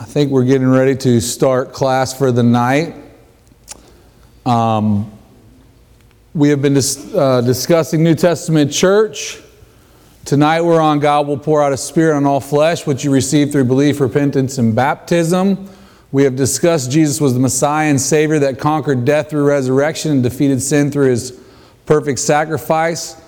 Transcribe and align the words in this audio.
I 0.00 0.04
think 0.04 0.30
we're 0.30 0.44
getting 0.44 0.68
ready 0.68 0.94
to 0.94 1.20
start 1.20 1.72
class 1.72 2.16
for 2.16 2.30
the 2.30 2.44
night. 2.44 2.94
Um, 4.46 5.10
we 6.34 6.50
have 6.50 6.62
been 6.62 6.74
dis- 6.74 7.12
uh, 7.12 7.40
discussing 7.40 8.04
New 8.04 8.14
Testament 8.14 8.72
church. 8.72 9.40
Tonight 10.24 10.60
we're 10.60 10.80
on 10.80 11.00
God 11.00 11.26
will 11.26 11.36
pour 11.36 11.64
out 11.64 11.72
a 11.72 11.76
spirit 11.76 12.14
on 12.14 12.26
all 12.26 12.38
flesh, 12.38 12.86
which 12.86 13.02
you 13.02 13.10
receive 13.10 13.50
through 13.50 13.64
belief, 13.64 13.98
repentance, 13.98 14.56
and 14.58 14.72
baptism. 14.72 15.68
We 16.12 16.22
have 16.22 16.36
discussed 16.36 16.92
Jesus 16.92 17.20
was 17.20 17.34
the 17.34 17.40
Messiah 17.40 17.90
and 17.90 18.00
Savior 18.00 18.38
that 18.38 18.60
conquered 18.60 19.04
death 19.04 19.30
through 19.30 19.48
resurrection 19.48 20.12
and 20.12 20.22
defeated 20.22 20.62
sin 20.62 20.92
through 20.92 21.10
his 21.10 21.32
perfect 21.86 22.20
sacrifice. 22.20 23.20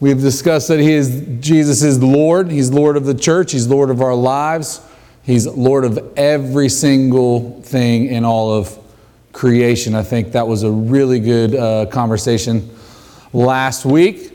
We 0.00 0.08
have 0.08 0.18
discussed 0.18 0.66
that 0.68 0.80
he 0.80 0.90
is 0.90 1.24
Jesus 1.38 1.84
is 1.84 2.02
Lord. 2.02 2.50
He's 2.50 2.72
Lord 2.72 2.96
of 2.96 3.04
the 3.04 3.14
church. 3.14 3.52
He's 3.52 3.68
Lord 3.68 3.90
of 3.90 4.02
our 4.02 4.16
lives. 4.16 4.80
He's 5.22 5.46
Lord 5.46 5.84
of 5.84 6.12
every 6.16 6.68
single 6.68 7.60
thing 7.62 8.06
in 8.06 8.24
all 8.24 8.52
of 8.52 8.78
creation. 9.32 9.94
I 9.94 10.02
think 10.02 10.32
that 10.32 10.46
was 10.46 10.62
a 10.62 10.70
really 10.70 11.20
good 11.20 11.54
uh, 11.54 11.86
conversation 11.86 12.70
last 13.32 13.84
week. 13.84 14.32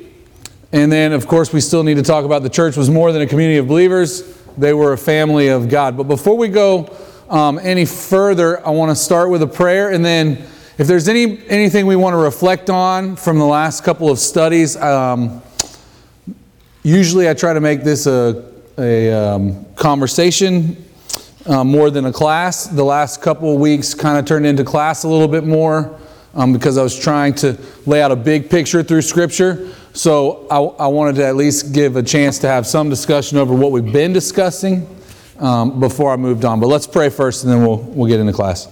And 0.72 0.92
then, 0.92 1.14
of 1.14 1.28
course, 1.28 1.54
we 1.54 1.62
still 1.62 1.84
need 1.84 1.96
to 1.96 2.04
talk 2.04 2.26
about 2.26 2.44
the 2.44 2.50
church 2.50 2.78
was 2.78 2.90
more 2.90 3.12
than 3.12 3.22
a 3.22 3.28
community 3.28 3.58
of 3.58 3.68
believers. 3.68 4.24
They 4.58 4.74
were 4.74 4.94
a 4.94 4.98
family 4.98 5.48
of 5.48 5.70
God. 5.70 5.98
But 5.98 6.04
before 6.04 6.38
we 6.38 6.48
go 6.48 6.96
um, 7.30 7.60
any 7.62 7.86
further, 7.86 8.66
I 8.66 8.72
want 8.72 8.92
to 8.92 8.96
start 8.96 9.30
with 9.30 9.42
a 9.42 9.48
prayer. 9.48 9.92
And 9.92 10.04
then, 10.04 10.46
if 10.78 10.88
there's 10.88 11.08
any 11.08 11.42
anything 11.48 11.86
we 11.86 11.96
want 11.96 12.14
to 12.14 12.18
reflect 12.18 12.70
on 12.70 13.16
from 13.16 13.40
the 13.40 13.46
last 13.46 13.84
couple 13.86 14.10
of 14.10 14.20
studies, 14.20 14.76
um, 14.76 15.42
usually 16.84 17.30
I 17.30 17.34
try 17.34 17.54
to 17.54 17.62
make 17.62 17.84
this 17.84 18.08
a, 18.08 18.52
a 18.78 19.12
um, 19.12 19.66
conversation 19.76 20.84
uh, 21.46 21.64
more 21.64 21.90
than 21.90 22.06
a 22.06 22.12
class. 22.12 22.68
The 22.68 22.84
last 22.84 23.22
couple 23.22 23.54
of 23.54 23.60
weeks 23.60 23.94
kind 23.94 24.18
of 24.18 24.26
turned 24.26 24.46
into 24.46 24.64
class 24.64 25.04
a 25.04 25.08
little 25.08 25.28
bit 25.28 25.44
more 25.44 26.00
um, 26.34 26.52
because 26.52 26.78
I 26.78 26.84
was 26.84 26.98
trying 26.98 27.34
to 27.36 27.58
lay 27.86 28.02
out 28.02 28.12
a 28.12 28.16
big 28.16 28.50
picture 28.50 28.84
through 28.84 29.02
Scripture. 29.04 29.74
So 29.94 30.48
I, 30.50 30.58
I, 30.84 30.88
wanted 30.88 31.16
to 31.16 31.26
at 31.26 31.38
least 31.38 31.74
give 31.74 31.96
a 31.96 32.04
chance 32.04 32.40
to 32.40 32.48
have 32.48 32.68
some 32.68 32.90
discussion 32.90 33.38
over 33.38 33.56
what 33.56 33.72
we've 33.72 33.94
been 33.94 34.12
discussing 34.12 34.86
um, 35.40 35.80
before 35.80 36.12
I 36.12 36.18
moved 36.18 36.44
on. 36.44 36.60
But 36.60 36.68
let's 36.68 36.88
pray 36.88 37.10
first 37.10 37.46
and 37.46 37.54
then 37.54 37.62
we'll, 37.62 37.78
we'll 37.78 38.10
get 38.10 38.20
into 38.20 38.34
class. 38.34 38.68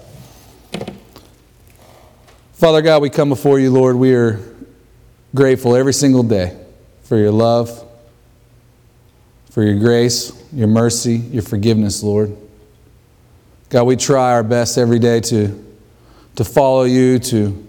Father 2.53 2.81
God, 2.81 3.01
we 3.01 3.09
come 3.09 3.29
before 3.29 3.59
you, 3.59 3.71
Lord. 3.71 3.95
We 3.95 4.13
are 4.15 4.39
grateful 5.33 5.75
every 5.75 5.93
single 5.93 6.23
day 6.23 6.57
for 7.03 7.17
your 7.17 7.31
love, 7.31 7.82
for 9.53 9.61
your 9.61 9.75
grace, 9.75 10.33
your 10.51 10.67
mercy, 10.67 11.17
your 11.17 11.43
forgiveness, 11.43 12.01
Lord. 12.01 12.35
God, 13.69 13.83
we 13.83 13.95
try 13.95 14.31
our 14.31 14.41
best 14.41 14.79
every 14.79 14.97
day 14.97 15.19
to, 15.19 15.75
to 16.37 16.43
follow 16.43 16.85
you, 16.85 17.19
to 17.19 17.67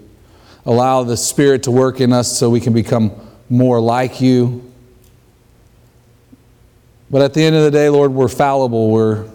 allow 0.65 1.03
the 1.03 1.15
Spirit 1.15 1.61
to 1.63 1.71
work 1.71 2.01
in 2.01 2.11
us 2.11 2.35
so 2.35 2.49
we 2.49 2.59
can 2.59 2.73
become 2.73 3.11
more 3.51 3.79
like 3.79 4.19
you. 4.19 4.73
But 7.11 7.21
at 7.21 7.35
the 7.35 7.43
end 7.43 7.55
of 7.55 7.61
the 7.61 7.69
day, 7.69 7.87
Lord, 7.87 8.13
we're 8.13 8.29
fallible. 8.29 8.89
We're, 8.89 9.29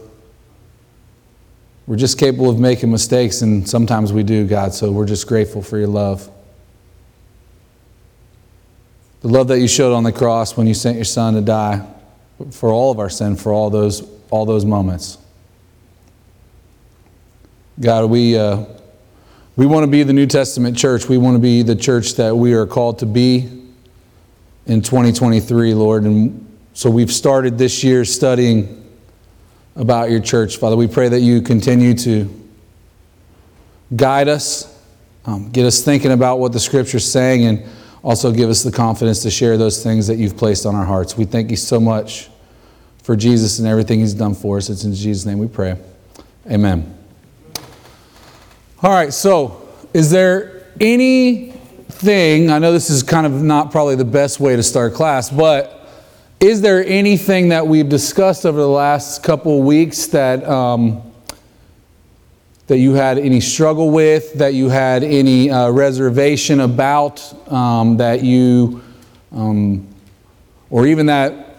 we're 1.86 1.94
just 1.94 2.18
capable 2.18 2.50
of 2.50 2.58
making 2.58 2.90
mistakes, 2.90 3.42
and 3.42 3.68
sometimes 3.68 4.12
we 4.12 4.24
do, 4.24 4.44
God, 4.44 4.74
so 4.74 4.90
we're 4.90 5.06
just 5.06 5.28
grateful 5.28 5.62
for 5.62 5.78
your 5.78 5.86
love. 5.86 6.28
The 9.20 9.28
love 9.28 9.46
that 9.46 9.60
you 9.60 9.68
showed 9.68 9.94
on 9.94 10.02
the 10.02 10.10
cross 10.10 10.56
when 10.56 10.66
you 10.66 10.74
sent 10.74 10.96
your 10.96 11.04
son 11.04 11.34
to 11.34 11.42
die 11.42 11.86
for 12.50 12.70
all 12.70 12.90
of 12.90 12.98
our 12.98 13.10
sin, 13.10 13.36
for 13.36 13.52
all 13.52 13.70
those, 13.70 14.08
all 14.30 14.46
those 14.46 14.64
moments. 14.64 15.18
God, 17.80 18.10
we, 18.10 18.36
uh, 18.36 18.64
we 19.56 19.66
want 19.66 19.84
to 19.84 19.90
be 19.90 20.02
the 20.02 20.12
New 20.12 20.26
Testament 20.26 20.76
church. 20.76 21.08
We 21.08 21.18
want 21.18 21.34
to 21.34 21.38
be 21.40 21.62
the 21.62 21.76
church 21.76 22.14
that 22.14 22.34
we 22.34 22.54
are 22.54 22.66
called 22.66 23.00
to 23.00 23.06
be 23.06 23.40
in 24.66 24.80
2023, 24.80 25.74
Lord. 25.74 26.04
And 26.04 26.58
so 26.72 26.90
we've 26.90 27.12
started 27.12 27.58
this 27.58 27.84
year 27.84 28.04
studying 28.04 28.86
about 29.76 30.10
your 30.10 30.20
church. 30.20 30.56
Father, 30.56 30.76
we 30.76 30.86
pray 30.86 31.08
that 31.08 31.20
you 31.20 31.42
continue 31.42 31.94
to 31.94 32.28
guide 33.94 34.28
us, 34.28 34.82
um, 35.26 35.50
get 35.50 35.66
us 35.66 35.82
thinking 35.82 36.12
about 36.12 36.38
what 36.38 36.52
the 36.52 36.60
Scripture's 36.60 37.10
saying, 37.10 37.44
and 37.44 37.64
also 38.02 38.32
give 38.32 38.48
us 38.48 38.62
the 38.62 38.72
confidence 38.72 39.22
to 39.22 39.30
share 39.30 39.58
those 39.58 39.82
things 39.82 40.06
that 40.06 40.16
you've 40.16 40.36
placed 40.36 40.64
on 40.64 40.74
our 40.74 40.86
hearts. 40.86 41.16
We 41.18 41.24
thank 41.24 41.50
you 41.50 41.56
so 41.56 41.78
much 41.78 42.29
for 43.10 43.16
Jesus 43.16 43.58
and 43.58 43.66
everything 43.66 43.98
he's 43.98 44.14
done 44.14 44.36
for 44.36 44.56
us. 44.56 44.70
It's 44.70 44.84
in 44.84 44.94
Jesus' 44.94 45.26
name 45.26 45.40
we 45.40 45.48
pray. 45.48 45.76
Amen. 46.48 46.96
All 48.84 48.92
right, 48.92 49.12
so 49.12 49.68
is 49.92 50.12
there 50.12 50.64
anything, 50.80 52.52
I 52.52 52.60
know 52.60 52.72
this 52.72 52.88
is 52.88 53.02
kind 53.02 53.26
of 53.26 53.32
not 53.32 53.72
probably 53.72 53.96
the 53.96 54.04
best 54.04 54.38
way 54.38 54.54
to 54.54 54.62
start 54.62 54.94
class, 54.94 55.28
but 55.28 55.88
is 56.38 56.60
there 56.60 56.86
anything 56.86 57.48
that 57.48 57.66
we've 57.66 57.88
discussed 57.88 58.46
over 58.46 58.60
the 58.60 58.68
last 58.68 59.24
couple 59.24 59.60
weeks 59.60 60.06
that, 60.06 60.48
um, 60.48 61.02
that 62.68 62.78
you 62.78 62.94
had 62.94 63.18
any 63.18 63.40
struggle 63.40 63.90
with, 63.90 64.34
that 64.34 64.54
you 64.54 64.68
had 64.68 65.02
any 65.02 65.50
uh, 65.50 65.68
reservation 65.68 66.60
about, 66.60 67.50
um, 67.52 67.96
that 67.96 68.22
you, 68.22 68.80
um, 69.32 69.84
or 70.70 70.86
even 70.86 71.06
that 71.06 71.49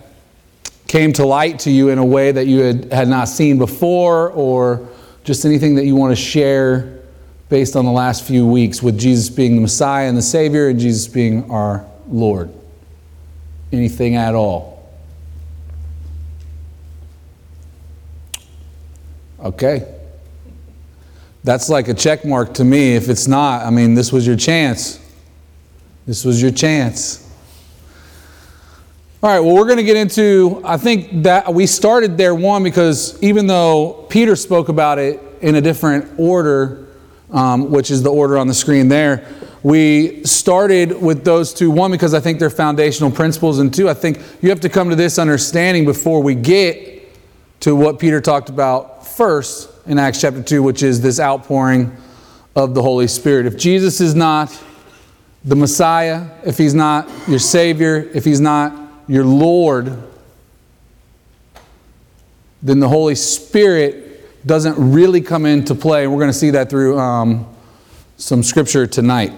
came 0.92 1.14
to 1.14 1.26
light 1.26 1.58
to 1.58 1.72
you 1.72 1.88
in 1.88 1.98
a 1.98 2.04
way 2.04 2.34
that 2.34 2.48
you 2.48 2.60
had, 2.60 2.92
had 2.92 3.08
not 3.08 3.30
seen 3.30 3.58
before, 3.58 4.30
or 4.32 4.90
just 5.24 5.46
anything 5.46 5.76
that 5.76 5.86
you 5.86 5.96
want 5.96 6.12
to 6.12 6.22
share 6.22 7.00
based 7.48 7.78
on 7.78 7.86
the 7.86 7.92
last 7.92 8.28
few 8.28 8.46
weeks 8.46 8.84
with 8.84 9.00
Jesus 9.00 9.30
being 9.30 9.56
the 9.56 9.62
Messiah 9.62 10.10
and 10.10 10.18
the 10.18 10.22
Savior 10.22 10.68
and 10.68 10.78
Jesus 10.78 11.08
being 11.08 11.50
our 11.50 11.86
Lord. 12.10 12.52
Anything 13.72 14.18
at 14.18 14.36
all? 14.36 14.92
Okay. 19.40 19.96
That's 21.46 21.70
like 21.70 21.88
a 21.88 21.94
check 21.94 22.26
mark 22.26 22.54
to 22.56 22.66
me. 22.66 22.98
If 22.98 23.08
it's 23.08 23.30
not, 23.30 23.66
I 23.66 23.70
mean, 23.70 23.94
this 23.94 24.12
was 24.12 24.28
your 24.28 24.36
chance. 24.36 25.00
This 26.06 26.26
was 26.26 26.42
your 26.42 26.52
chance. 26.52 27.31
All 29.24 29.30
right, 29.30 29.40
well, 29.40 29.54
we're 29.54 29.66
going 29.66 29.78
to 29.78 29.84
get 29.84 29.98
into, 29.98 30.62
I 30.64 30.78
think 30.78 31.24
that 31.24 31.54
we 31.54 31.68
started 31.68 32.18
there, 32.18 32.34
one, 32.34 32.64
because 32.64 33.22
even 33.22 33.46
though 33.46 34.08
Peter 34.10 34.36
spoke 34.36 34.68
about 34.68 34.98
it 34.98 35.22
in 35.42 35.54
a 35.54 35.62
different 35.62 36.12
order, 36.18 36.88
um, 37.32 37.70
which 37.70 37.92
is 37.92 38.04
the 38.04 38.10
order 38.10 38.38
on 38.38 38.48
the 38.48 38.54
screen 38.54 38.88
there. 38.88 39.28
We 39.64 40.24
started 40.24 41.00
with 41.00 41.24
those 41.24 41.54
two. 41.54 41.70
One, 41.70 41.92
because 41.92 42.14
I 42.16 42.20
think 42.20 42.40
they're 42.40 42.50
foundational 42.50 43.12
principles, 43.12 43.60
and 43.60 43.74
two, 43.74 43.90
I 43.90 43.94
think 43.94 44.20
you 44.42 44.50
have 44.50 44.60
to 44.62 44.70
come 44.70 44.90
to 44.90 44.96
this 44.96 45.20
understanding 45.20 45.86
before 45.86 46.22
we 46.22 46.36
get 46.36 47.08
to 47.62 47.76
what 47.76 48.00
Peter 48.00 48.22
talked 48.22 48.50
about 48.50 49.06
first 49.08 49.70
in 49.86 50.00
Acts 50.00 50.20
chapter 50.20 50.42
2, 50.42 50.64
which 50.64 50.82
is 50.82 51.00
this 51.00 51.20
outpouring 51.20 51.96
of 52.56 52.74
the 52.74 52.82
Holy 52.82 53.08
Spirit. 53.08 53.46
If 53.46 53.56
Jesus 53.56 54.02
is 54.02 54.16
not 54.16 54.52
the 55.46 55.56
Messiah, 55.56 56.28
if 56.44 56.58
he's 56.58 56.74
not 56.74 57.08
your 57.28 57.40
Savior, 57.40 58.10
if 58.14 58.26
he's 58.26 58.42
not 58.42 58.81
your 59.12 59.26
Lord, 59.26 60.02
then 62.64 62.80
the 62.80 62.88
Holy 62.88 63.16
Spirit 63.16 64.48
doesn't 64.48 64.94
really 64.94 65.20
come 65.20 65.46
into 65.46 65.76
play. 65.76 66.08
We're 66.08 66.16
going 66.16 66.30
to 66.30 66.34
see 66.34 66.52
that 66.52 66.70
through 66.70 66.98
um, 66.98 67.46
some 68.16 68.42
scripture 68.42 68.88
tonight. 68.88 69.34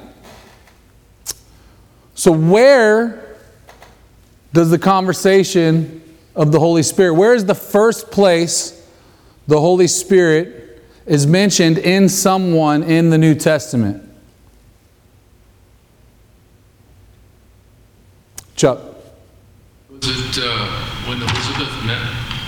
So, 2.13 2.31
where 2.31 3.35
does 4.53 4.69
the 4.69 4.78
conversation 4.78 6.03
of 6.35 6.51
the 6.51 6.59
Holy 6.59 6.84
Spirit, 6.84 7.16
where 7.16 7.34
is 7.34 7.45
the 7.45 7.55
first 7.55 8.11
place 8.11 8.88
the 9.47 9.59
Holy 9.59 9.87
Spirit 9.87 10.84
is 11.08 11.25
mentioned 11.25 11.79
in 11.79 12.09
someone 12.09 12.84
in 12.84 13.09
the 13.09 13.17
New 13.17 13.34
Testament? 13.34 14.08
Chuck. 18.55 18.92
Was 20.05 20.38
it 20.38 20.44
uh, 20.44 20.67
when 21.08 21.22
Elizabeth 21.22 21.85
met 21.85 22.02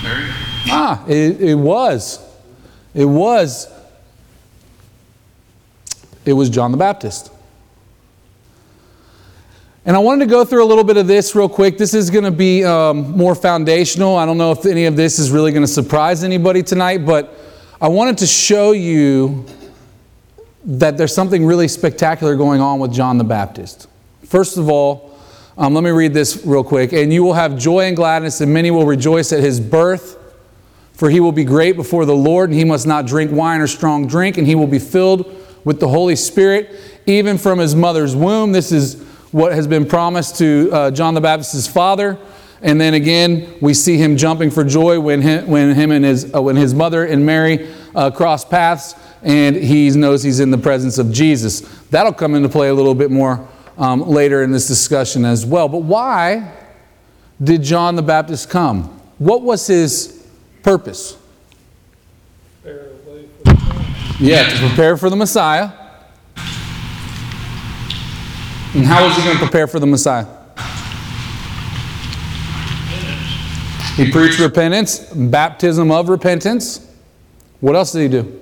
Mary? 0.03 0.29
Ah, 0.67 1.05
it, 1.07 1.39
it 1.39 1.55
was. 1.55 2.19
It 2.93 3.05
was 3.05 3.71
it 6.25 6.33
was 6.33 6.49
John 6.49 6.73
the 6.73 6.77
Baptist. 6.77 7.31
And 9.85 9.95
I 9.95 9.99
wanted 9.99 10.25
to 10.25 10.29
go 10.29 10.43
through 10.43 10.65
a 10.65 10.67
little 10.67 10.83
bit 10.83 10.97
of 10.97 11.07
this 11.07 11.33
real 11.33 11.47
quick. 11.47 11.77
This 11.77 11.93
is 11.93 12.09
going 12.09 12.25
to 12.25 12.31
be 12.31 12.65
um, 12.65 13.11
more 13.11 13.35
foundational. 13.35 14.17
I 14.17 14.25
don't 14.25 14.37
know 14.37 14.51
if 14.51 14.65
any 14.65 14.83
of 14.83 14.97
this 14.97 15.17
is 15.17 15.31
really 15.31 15.53
going 15.53 15.63
to 15.63 15.67
surprise 15.71 16.25
anybody 16.25 16.61
tonight, 16.61 17.05
but 17.05 17.39
I 17.79 17.87
wanted 17.87 18.17
to 18.17 18.27
show 18.27 18.73
you 18.73 19.45
that 20.65 20.97
there's 20.97 21.15
something 21.15 21.45
really 21.45 21.69
spectacular 21.69 22.35
going 22.35 22.59
on 22.59 22.79
with 22.79 22.91
John 22.91 23.17
the 23.17 23.23
Baptist. 23.23 23.87
First 24.25 24.57
of 24.57 24.69
all, 24.69 25.14
um, 25.57 25.73
let 25.73 25.83
me 25.83 25.89
read 25.91 26.13
this 26.13 26.45
real 26.45 26.63
quick. 26.63 26.91
And 26.91 27.13
you 27.13 27.23
will 27.23 27.33
have 27.33 27.57
joy 27.57 27.85
and 27.85 27.95
gladness, 27.95 28.41
and 28.41 28.53
many 28.53 28.71
will 28.71 28.85
rejoice 28.85 29.31
at 29.31 29.39
his 29.39 29.59
birth. 29.59 30.17
For 30.93 31.09
he 31.09 31.19
will 31.19 31.33
be 31.33 31.43
great 31.43 31.75
before 31.75 32.05
the 32.05 32.15
Lord, 32.15 32.49
and 32.49 32.57
he 32.57 32.65
must 32.65 32.87
not 32.87 33.05
drink 33.05 33.31
wine 33.31 33.61
or 33.61 33.67
strong 33.67 34.07
drink, 34.07 34.37
and 34.37 34.47
he 34.47 34.55
will 34.55 34.67
be 34.67 34.79
filled 34.79 35.33
with 35.65 35.79
the 35.79 35.89
Holy 35.89 36.15
Spirit, 36.15 36.73
even 37.05 37.37
from 37.37 37.59
his 37.59 37.75
mother's 37.75 38.15
womb. 38.15 38.51
This 38.51 38.71
is 38.71 39.01
what 39.31 39.51
has 39.51 39.67
been 39.67 39.85
promised 39.85 40.37
to 40.37 40.69
uh, 40.71 40.91
John 40.91 41.13
the 41.13 41.21
Baptist's 41.21 41.67
father. 41.67 42.17
And 42.61 42.79
then 42.79 42.93
again, 42.93 43.53
we 43.61 43.73
see 43.73 43.97
him 43.97 44.15
jumping 44.15 44.51
for 44.51 44.63
joy 44.63 44.99
when 44.99 45.21
him, 45.21 45.47
when 45.47 45.75
him 45.75 45.91
and 45.91 46.05
his, 46.05 46.33
uh, 46.33 46.41
when 46.41 46.55
his 46.55 46.73
mother 46.73 47.05
and 47.05 47.25
Mary 47.25 47.69
uh, 47.93 48.11
cross 48.11 48.45
paths, 48.45 48.95
and 49.21 49.55
he 49.55 49.89
knows 49.89 50.23
he's 50.23 50.39
in 50.39 50.51
the 50.51 50.57
presence 50.57 50.97
of 50.97 51.11
Jesus. 51.11 51.61
That'll 51.89 52.13
come 52.13 52.35
into 52.35 52.47
play 52.47 52.69
a 52.69 52.73
little 52.73 52.95
bit 52.95 53.11
more 53.11 53.45
um, 53.77 54.01
later 54.07 54.43
in 54.43 54.51
this 54.51 54.67
discussion 54.67 55.25
as 55.25 55.45
well. 55.45 55.67
But 55.67 55.83
why 55.83 56.51
did 57.43 57.63
John 57.63 57.95
the 57.95 58.01
Baptist 58.01 58.49
come? 58.49 58.83
What 59.17 59.41
was 59.41 59.67
his 59.67 60.25
purpose? 60.63 61.17
Yeah, 64.19 64.47
to 64.47 64.67
prepare 64.67 64.95
for 64.95 65.09
the 65.09 65.15
Messiah. 65.15 65.71
And 68.73 68.85
how 68.85 69.05
was 69.05 69.15
he 69.15 69.23
going 69.23 69.37
to 69.37 69.43
prepare 69.43 69.67
for 69.67 69.79
the 69.79 69.87
Messiah? 69.87 70.25
He 73.95 74.11
preached 74.11 74.39
repentance, 74.39 74.99
baptism 74.99 75.91
of 75.91 76.09
repentance. 76.09 76.85
What 77.61 77.75
else 77.75 77.93
did 77.93 78.01
he 78.01 78.07
do? 78.09 78.41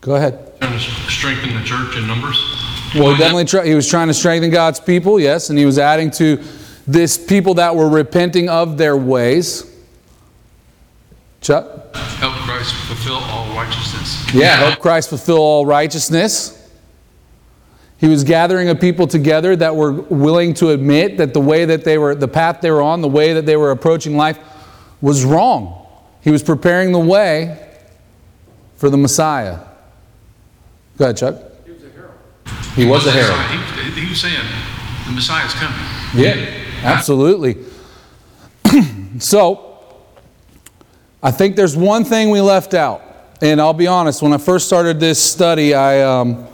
Go 0.00 0.16
ahead. 0.16 0.52
Strengthen 1.08 1.54
the 1.54 1.62
church 1.64 1.96
in 1.96 2.06
numbers. 2.06 2.55
Well, 2.94 3.12
he 3.12 3.18
definitely 3.18 3.44
try, 3.44 3.66
he 3.66 3.74
was 3.74 3.88
trying 3.88 4.08
to 4.08 4.14
strengthen 4.14 4.50
God's 4.50 4.80
people, 4.80 5.20
yes, 5.20 5.50
and 5.50 5.58
he 5.58 5.66
was 5.66 5.78
adding 5.78 6.10
to 6.12 6.42
this 6.86 7.18
people 7.18 7.54
that 7.54 7.74
were 7.74 7.88
repenting 7.88 8.48
of 8.48 8.78
their 8.78 8.96
ways. 8.96 9.72
Chuck? 11.40 11.94
Help 11.94 12.32
Christ 12.34 12.74
fulfill 12.86 13.16
all 13.16 13.54
righteousness. 13.54 14.34
Yeah, 14.34 14.56
help 14.56 14.80
Christ 14.80 15.08
fulfill 15.08 15.38
all 15.38 15.66
righteousness. 15.66 16.52
He 17.98 18.08
was 18.08 18.24
gathering 18.24 18.68
a 18.68 18.74
people 18.74 19.06
together 19.06 19.56
that 19.56 19.74
were 19.74 19.92
willing 19.92 20.54
to 20.54 20.70
admit 20.70 21.16
that 21.16 21.32
the 21.32 21.40
way 21.40 21.64
that 21.64 21.84
they 21.84 21.98
were, 21.98 22.14
the 22.14 22.28
path 22.28 22.60
they 22.60 22.70
were 22.70 22.82
on, 22.82 23.00
the 23.00 23.08
way 23.08 23.32
that 23.32 23.46
they 23.46 23.56
were 23.56 23.70
approaching 23.70 24.16
life 24.16 24.38
was 25.00 25.24
wrong. 25.24 25.86
He 26.20 26.30
was 26.30 26.42
preparing 26.42 26.92
the 26.92 26.98
way 26.98 27.58
for 28.76 28.90
the 28.90 28.98
Messiah. 28.98 29.60
Go 30.98 31.06
ahead, 31.06 31.16
Chuck. 31.16 31.36
He 31.64 31.72
was 31.72 31.84
a 31.84 31.90
herald. 31.90 32.14
He 32.76 32.84
was 32.84 33.06
a 33.06 33.10
herald. 33.10 33.40
He, 33.94 34.00
he 34.02 34.08
was 34.10 34.20
saying, 34.20 34.34
the 35.06 35.12
Messiah's 35.12 35.54
coming. 35.54 35.80
Yeah, 36.14 36.34
absolutely. 36.82 37.56
so, 39.18 39.96
I 41.22 41.30
think 41.30 41.56
there's 41.56 41.74
one 41.74 42.04
thing 42.04 42.30
we 42.30 42.42
left 42.42 42.74
out. 42.74 43.02
And 43.40 43.60
I'll 43.60 43.72
be 43.72 43.86
honest, 43.86 44.20
when 44.20 44.34
I 44.34 44.38
first 44.38 44.66
started 44.66 45.00
this 45.00 45.22
study, 45.22 45.74
I, 45.74 46.02
um, 46.02 46.46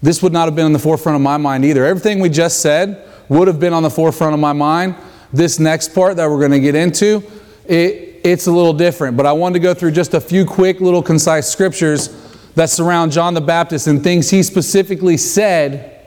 this 0.00 0.22
would 0.22 0.32
not 0.32 0.44
have 0.44 0.54
been 0.54 0.66
in 0.66 0.72
the 0.72 0.78
forefront 0.78 1.16
of 1.16 1.22
my 1.22 1.36
mind 1.36 1.64
either. 1.64 1.84
Everything 1.84 2.20
we 2.20 2.28
just 2.28 2.60
said 2.60 3.04
would 3.28 3.48
have 3.48 3.58
been 3.58 3.72
on 3.72 3.82
the 3.82 3.90
forefront 3.90 4.34
of 4.34 4.40
my 4.40 4.52
mind. 4.52 4.94
This 5.32 5.58
next 5.58 5.94
part 5.94 6.16
that 6.16 6.30
we're 6.30 6.38
going 6.38 6.52
to 6.52 6.60
get 6.60 6.76
into, 6.76 7.22
it, 7.66 8.20
it's 8.22 8.46
a 8.46 8.52
little 8.52 8.72
different. 8.72 9.16
But 9.16 9.26
I 9.26 9.32
wanted 9.32 9.54
to 9.54 9.60
go 9.60 9.74
through 9.74 9.90
just 9.90 10.14
a 10.14 10.20
few 10.20 10.44
quick, 10.44 10.80
little 10.80 11.02
concise 11.02 11.50
scriptures 11.50 12.25
that 12.56 12.70
surround 12.70 13.12
John 13.12 13.34
the 13.34 13.40
Baptist 13.40 13.86
and 13.86 14.02
things 14.02 14.30
he 14.30 14.42
specifically 14.42 15.16
said 15.18 16.04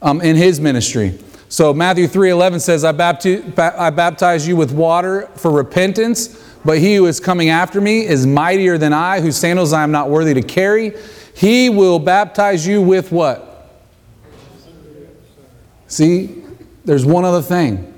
um, 0.00 0.20
in 0.20 0.34
his 0.34 0.58
ministry. 0.58 1.18
So 1.48 1.74
Matthew 1.74 2.08
3:11 2.08 2.60
says, 2.62 2.82
I, 2.82 2.92
bapti- 2.92 3.56
I 3.58 3.90
baptize 3.90 4.48
you 4.48 4.56
with 4.56 4.72
water 4.72 5.28
for 5.36 5.50
repentance, 5.50 6.42
but 6.64 6.78
he 6.78 6.96
who 6.96 7.06
is 7.06 7.20
coming 7.20 7.50
after 7.50 7.80
me 7.80 8.06
is 8.06 8.26
mightier 8.26 8.78
than 8.78 8.94
I, 8.94 9.20
whose 9.20 9.36
sandals 9.36 9.74
I 9.74 9.82
am 9.82 9.92
not 9.92 10.08
worthy 10.08 10.32
to 10.34 10.42
carry. 10.42 10.94
He 11.36 11.68
will 11.68 11.98
baptize 11.98 12.66
you 12.66 12.80
with 12.80 13.12
what? 13.12 13.70
See, 15.86 16.42
there's 16.86 17.04
one 17.04 17.26
other 17.26 17.42
thing. 17.42 17.92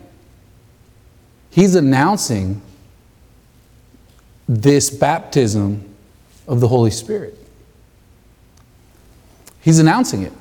He's 1.50 1.76
announcing 1.76 2.60
this 4.48 4.90
baptism 4.90 5.94
of 6.48 6.58
the 6.58 6.66
Holy 6.66 6.90
Spirit. 6.90 7.43
He's 9.64 9.78
announcing 9.78 10.22
it. 10.22 10.32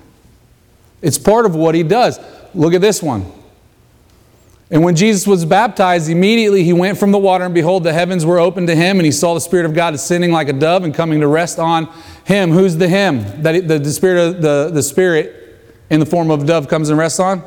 It's 1.02 1.18
part 1.18 1.46
of 1.46 1.56
what 1.56 1.76
he 1.76 1.84
does. 1.84 2.20
Look 2.54 2.74
at 2.74 2.82
this 2.82 3.02
one. 3.02 3.26
And 4.70 4.84
when 4.84 4.96
Jesus 4.96 5.26
was 5.26 5.46
baptized, 5.46 6.10
immediately 6.10 6.64
he 6.64 6.74
went 6.74 6.98
from 6.98 7.12
the 7.12 7.18
water, 7.18 7.46
and 7.46 7.54
behold, 7.54 7.84
the 7.84 7.94
heavens 7.94 8.26
were 8.26 8.40
opened 8.40 8.68
to 8.68 8.76
him, 8.76 8.98
and 8.98 9.06
he 9.06 9.12
saw 9.12 9.34
the 9.34 9.40
Spirit 9.40 9.66
of 9.66 9.74
God 9.74 9.92
descending 9.92 10.32
like 10.32 10.50
a 10.50 10.54
dove 10.54 10.84
and 10.84 10.94
coming 10.94 11.22
to 11.22 11.28
rest 11.28 11.58
on 11.58 11.88
him. 12.26 12.52
Who's 12.52 12.76
the 12.76 12.90
him? 12.90 13.44
That 13.44 13.68
the, 13.68 13.80
the 13.80 13.92
Spirit 13.92 14.20
of 14.20 14.42
the, 14.42 14.72
the 14.74 14.84
Spirit 14.84 15.62
in 15.90 16.00
the 16.00 16.06
form 16.06 16.32
of 16.32 16.44
a 16.44 16.46
dove 16.46 16.68
comes 16.68 16.90
and 16.90 16.98
rests 16.98 17.20
on? 17.20 17.44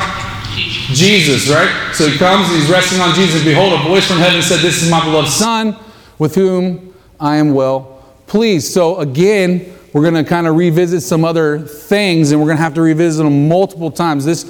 Jesus, 0.54 1.50
right? 1.50 1.92
So 1.94 2.08
he 2.08 2.16
comes, 2.16 2.48
he's 2.48 2.70
resting 2.70 3.00
on 3.00 3.14
Jesus. 3.14 3.42
Behold, 3.44 3.72
a 3.72 3.82
voice 3.82 4.06
from 4.06 4.18
heaven 4.18 4.40
said, 4.40 4.60
This 4.60 4.82
is 4.82 4.90
my 4.90 5.04
beloved 5.04 5.28
Son, 5.28 5.76
with 6.18 6.34
whom 6.36 6.94
I 7.18 7.36
am 7.36 7.52
well 7.52 8.04
pleased. 8.26 8.72
So 8.72 8.98
again, 8.98 9.75
we're 9.96 10.02
going 10.02 10.22
to 10.22 10.28
kind 10.28 10.46
of 10.46 10.56
revisit 10.56 11.02
some 11.02 11.24
other 11.24 11.58
things, 11.58 12.30
and 12.30 12.38
we're 12.38 12.48
going 12.48 12.58
to 12.58 12.62
have 12.62 12.74
to 12.74 12.82
revisit 12.82 13.24
them 13.24 13.48
multiple 13.48 13.90
times. 13.90 14.26
This, 14.26 14.42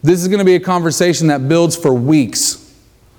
this 0.00 0.22
is 0.22 0.28
going 0.28 0.38
to 0.38 0.44
be 0.44 0.54
a 0.54 0.60
conversation 0.60 1.26
that 1.26 1.48
builds 1.48 1.74
for 1.74 1.92
weeks. 1.92 2.72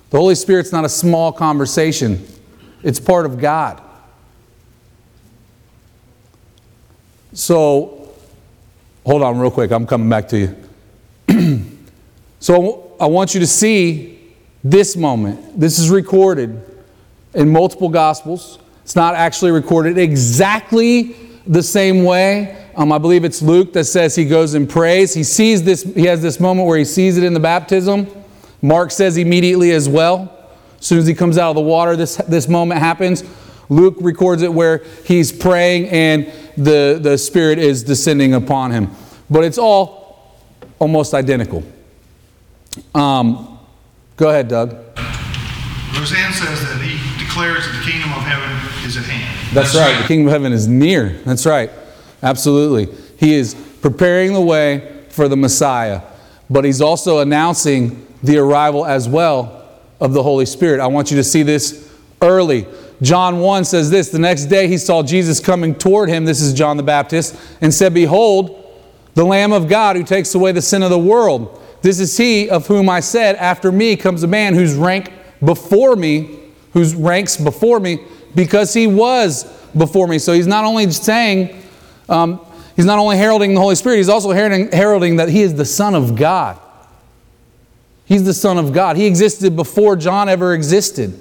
The 0.10 0.18
Holy 0.18 0.36
Spirit's 0.36 0.72
not 0.72 0.86
a 0.86 0.90
small 0.90 1.34
conversation, 1.34 2.26
it's 2.84 3.02
part 3.02 3.26
of 3.26 3.38
God. 3.38 3.82
So, 7.34 8.14
hold 9.06 9.22
on 9.22 9.38
real 9.38 9.52
quick. 9.52 9.70
I'm 9.70 9.86
coming 9.86 10.08
back 10.08 10.30
to 10.30 10.56
you. 11.28 11.66
so, 12.40 12.96
I 12.98 13.08
want 13.08 13.34
you 13.34 13.42
to 13.42 13.48
see 13.48 14.34
this 14.64 14.96
moment. 14.96 15.60
This 15.60 15.80
is 15.80 15.90
recorded 15.90 16.64
in 17.34 17.50
multiple 17.50 17.90
Gospels. 17.90 18.58
It's 18.84 18.96
not 18.96 19.16
actually 19.16 19.52
recorded 19.52 19.98
exactly 19.98 21.23
the 21.46 21.64
same 21.64 22.04
way. 22.04 22.68
Um, 22.76 22.92
I 22.92 22.98
believe 22.98 23.24
it's 23.24 23.42
Luke 23.42 23.74
that 23.74 23.86
says 23.86 24.16
he 24.16 24.26
goes 24.26 24.54
and 24.54 24.70
prays. 24.70 25.14
He 25.14 25.24
sees 25.24 25.64
this, 25.64 25.84
he 25.84 26.06
has 26.06 26.22
this 26.22 26.40
moment 26.40 26.68
where 26.68 26.78
he 26.78 26.86
sees 26.86 27.18
it 27.18 27.24
in 27.24 27.34
the 27.34 27.40
baptism. 27.40 28.08
Mark 28.62 28.92
says 28.92 29.18
immediately 29.18 29.72
as 29.72 29.90
well. 29.90 30.30
As 30.80 30.86
soon 30.86 31.00
as 31.00 31.08
he 31.08 31.14
comes 31.14 31.38
out 31.38 31.50
of 31.50 31.56
the 31.56 31.62
water, 31.62 31.96
this, 31.96 32.16
this 32.28 32.48
moment 32.48 32.80
happens. 32.80 33.24
Luke 33.70 33.96
records 34.00 34.42
it 34.42 34.54
where 34.54 34.80
he's 35.06 35.32
praying 35.32 35.88
and 35.90 36.32
the, 36.58 37.00
the 37.02 37.18
Spirit 37.18 37.60
is 37.60 37.84
descending 37.84 38.34
upon 38.34 38.72
him. 38.72 38.90
But 39.30 39.44
it's 39.44 39.58
all 39.58 40.38
almost 40.80 41.14
identical. 41.14 41.64
Um, 42.94 43.60
go 44.18 44.30
ahead, 44.30 44.48
Doug. 44.48 44.72
Roseanne 45.98 46.34
says 46.34 46.60
that 46.62 46.82
he 46.82 46.98
declares 47.24 47.66
that 47.66 47.80
the 47.80 47.92
kingdom 47.92 48.12
of 48.14 48.24
heaven 48.24 48.50
is 48.86 48.98
at 48.98 49.06
hand. 49.06 49.23
That's 49.54 49.76
right. 49.76 50.02
The 50.02 50.08
kingdom 50.08 50.28
of 50.28 50.34
heaven 50.34 50.52
is 50.52 50.68
near. 50.68 51.10
That's 51.26 51.46
right. 51.46 51.70
Absolutely. 52.24 52.88
He 53.20 53.36
is 53.36 53.54
preparing 53.84 54.34
the 54.34 54.42
way 54.42 55.06
for 55.10 55.28
the 55.28 55.38
Messiah, 55.38 56.02
but 56.50 56.66
he's 56.66 56.82
also 56.82 57.20
announcing 57.20 58.08
the 58.24 58.40
arrival 58.40 58.84
as 58.84 59.08
well 59.08 59.70
of 60.00 60.14
the 60.14 60.24
Holy 60.24 60.48
Spirit. 60.48 60.80
I 60.80 60.88
want 60.88 61.12
you 61.12 61.18
to 61.18 61.24
see 61.24 61.44
this 61.44 61.94
early. 62.20 62.66
John 63.04 63.42
1 63.42 63.66
says 63.66 63.92
this 63.92 64.10
The 64.10 64.18
next 64.18 64.46
day 64.46 64.68
he 64.68 64.80
saw 64.80 65.04
Jesus 65.04 65.40
coming 65.40 65.76
toward 65.76 66.10
him, 66.10 66.26
this 66.26 66.42
is 66.42 66.54
John 66.54 66.76
the 66.78 66.84
Baptist, 66.84 67.36
and 67.62 67.72
said, 67.72 67.94
Behold, 67.94 68.60
the 69.14 69.24
Lamb 69.24 69.52
of 69.52 69.70
God 69.70 69.96
who 69.96 70.04
takes 70.04 70.34
away 70.34 70.52
the 70.52 70.64
sin 70.64 70.82
of 70.82 70.90
the 70.90 70.98
world. 70.98 71.62
This 71.84 72.00
is 72.00 72.18
he 72.18 72.50
of 72.50 72.66
whom 72.66 72.90
I 72.90 73.02
said, 73.02 73.36
After 73.36 73.72
me 73.72 73.98
comes 73.98 74.24
a 74.24 74.28
man 74.28 74.56
whose 74.56 74.74
rank 74.74 75.14
before 75.44 75.96
me, 75.96 76.40
whose 76.72 76.96
ranks 76.96 77.38
before 77.38 77.80
me, 77.80 78.00
because 78.36 78.74
he 78.74 78.88
was 78.88 79.44
before 79.78 80.08
me. 80.08 80.20
So 80.20 80.34
he's 80.34 80.48
not 80.48 80.66
only 80.66 80.90
saying, 80.92 81.62
um, 82.10 82.40
he's 82.76 82.86
not 82.86 83.00
only 83.00 83.18
heralding 83.18 83.54
the 83.54 83.62
Holy 83.62 83.76
Spirit, 83.76 83.98
he's 83.98 84.10
also 84.10 84.32
heralding, 84.32 84.72
heralding 84.72 85.18
that 85.18 85.30
he 85.30 85.42
is 85.42 85.56
the 85.56 85.66
Son 85.66 85.96
of 85.96 86.16
God. 86.16 86.60
He's 88.06 88.24
the 88.24 88.34
Son 88.34 88.58
of 88.58 88.74
God. 88.74 88.98
He 88.98 89.06
existed 89.06 89.56
before 89.56 89.96
John 89.96 90.30
ever 90.30 90.54
existed. 90.54 91.20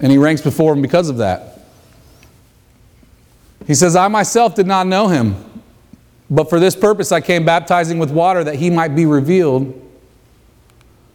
And 0.00 0.10
he 0.10 0.18
ranks 0.18 0.42
before 0.42 0.72
him 0.72 0.82
because 0.82 1.08
of 1.08 1.18
that. 1.18 1.60
He 3.66 3.74
says, 3.74 3.96
I 3.96 4.08
myself 4.08 4.54
did 4.54 4.66
not 4.66 4.86
know 4.86 5.08
him, 5.08 5.36
but 6.28 6.50
for 6.50 6.60
this 6.60 6.76
purpose 6.76 7.12
I 7.12 7.20
came 7.20 7.44
baptizing 7.44 7.98
with 7.98 8.10
water 8.10 8.44
that 8.44 8.56
he 8.56 8.68
might 8.68 8.94
be 8.94 9.06
revealed 9.06 9.80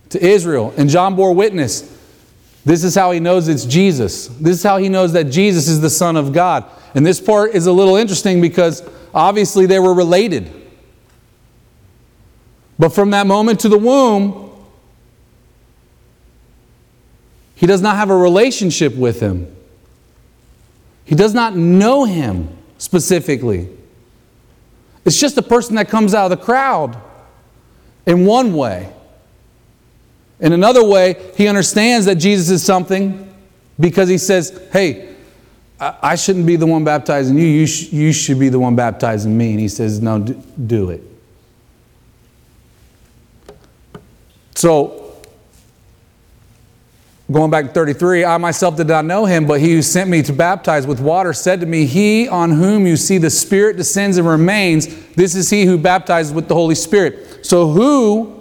to 0.10 0.26
Israel. 0.26 0.74
And 0.78 0.90
John 0.90 1.16
bore 1.16 1.34
witness. 1.34 1.99
This 2.70 2.84
is 2.84 2.94
how 2.94 3.12
he 3.12 3.20
knows 3.20 3.48
it's 3.48 3.66
Jesus. 3.66 4.28
This 4.28 4.58
is 4.58 4.64
how 4.64 4.78
he 4.78 4.90
knows 4.90 5.14
that 5.14 5.26
Jesus 5.26 5.68
is 5.68 5.82
the 5.82 5.90
Son 5.90 6.16
of 6.16 6.32
God. 6.32 6.66
And 6.94 7.06
this 7.06 7.20
part 7.20 7.56
is 7.56 7.66
a 7.66 7.72
little 7.72 7.96
interesting 7.96 8.42
because 8.42 8.88
obviously 9.14 9.66
they 9.66 9.80
were 9.80 9.94
related. 9.94 10.52
But 12.78 12.90
from 12.90 13.10
that 13.12 13.28
moment 13.28 13.60
to 13.62 13.70
the 13.70 13.78
womb, 13.78 14.50
He 17.60 17.68
does 17.68 17.82
not 17.82 17.98
have 17.98 18.10
a 18.10 18.16
relationship 18.16 18.96
with 18.96 19.20
him. 19.20 19.54
He 21.04 21.14
does 21.14 21.34
not 21.34 21.58
know 21.58 22.06
him 22.06 22.48
specifically. 22.78 23.68
It's 25.04 25.20
just 25.20 25.38
a 25.38 25.42
person 25.42 25.76
that 25.76 25.90
comes 25.90 26.14
out 26.14 26.32
of 26.32 26.40
the 26.40 26.46
crowd 26.46 26.96
in 28.06 28.26
one 28.26 28.54
way. 28.54 28.94
In 30.40 30.54
another 30.54 30.84
way, 30.84 31.32
he 31.36 31.48
understands 31.48 32.06
that 32.06 32.16
Jesus 32.16 32.50
is 32.50 32.64
something 32.64 33.34
because 33.80 34.08
he 34.10 34.18
says, 34.18 34.68
Hey, 34.72 35.10
I, 35.80 36.16
shouldn't 36.16 36.46
be 36.46 36.58
the 36.58 36.66
one 36.66 36.84
baptizing 36.84 37.38
you. 37.38 37.46
You, 37.46 37.66
sh- 37.66 37.94
you 37.94 38.12
should 38.12 38.38
be 38.38 38.50
the 38.50 38.60
one 38.60 38.76
baptizing 38.76 39.38
me. 39.38 39.52
And 39.52 39.60
he 39.60 39.70
says, 39.70 40.02
No, 40.02 40.20
do, 40.20 40.34
do 40.66 40.90
it. 40.90 41.04
So, 44.56 45.22
going 47.32 47.50
back 47.50 47.68
to 47.68 47.72
33, 47.72 48.26
I 48.26 48.38
myself 48.38 48.76
did 48.76 48.88
not 48.88 49.06
know 49.06 49.24
him, 49.24 49.48
but 49.48 49.62
he 49.62 49.72
who 49.72 49.82
sent 49.82 50.10
me 50.10 50.22
to 50.24 50.34
baptize 50.34 50.86
with 50.86 51.00
water 51.00 51.32
said 51.32 51.62
to 51.62 51.66
me, 51.66 51.86
He 51.86 52.28
on 52.28 52.52
whom 52.52 52.86
you 52.86 52.98
see 52.98 53.18
the 53.18 53.30
Spirit 53.30 53.78
descends 53.78 54.18
and 54.18 54.28
remains, 54.28 54.88
this 55.16 55.34
is 55.34 55.50
he 55.50 55.64
who 55.64 55.78
baptizes 55.78 56.34
with 56.34 56.50
the 56.50 56.56
Holy 56.56 56.76
Spirit. 56.76 57.46
So, 57.46 57.70
who 57.70 58.39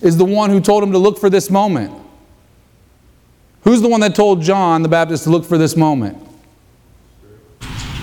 is 0.00 0.16
the 0.16 0.24
one 0.24 0.50
who 0.50 0.60
told 0.60 0.82
him 0.82 0.92
to 0.92 0.98
look 0.98 1.18
for 1.18 1.30
this 1.30 1.50
moment? 1.50 1.92
Who's 3.62 3.82
the 3.82 3.88
one 3.88 4.00
that 4.00 4.14
told 4.14 4.42
John 4.42 4.82
the 4.82 4.88
Baptist 4.88 5.24
to 5.24 5.30
look 5.30 5.44
for 5.44 5.58
this 5.58 5.76
moment? 5.76 6.18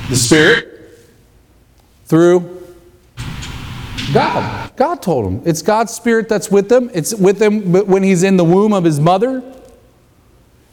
The 0.10 0.16
Spirit? 0.16 1.00
Through 2.06 2.62
God. 4.14 4.76
God 4.76 5.02
told 5.02 5.26
him. 5.26 5.42
It's 5.46 5.62
God's 5.62 5.94
Spirit 5.94 6.28
that's 6.28 6.52
with 6.52 6.70
him. 6.72 6.92
It's 6.94 7.14
with 7.14 7.42
him 7.42 7.72
when 7.72 8.04
he's 8.04 8.24
in 8.24 8.36
the 8.38 8.44
womb 8.44 8.74
of 8.74 8.84
his 8.84 9.00
mother. 9.00 9.42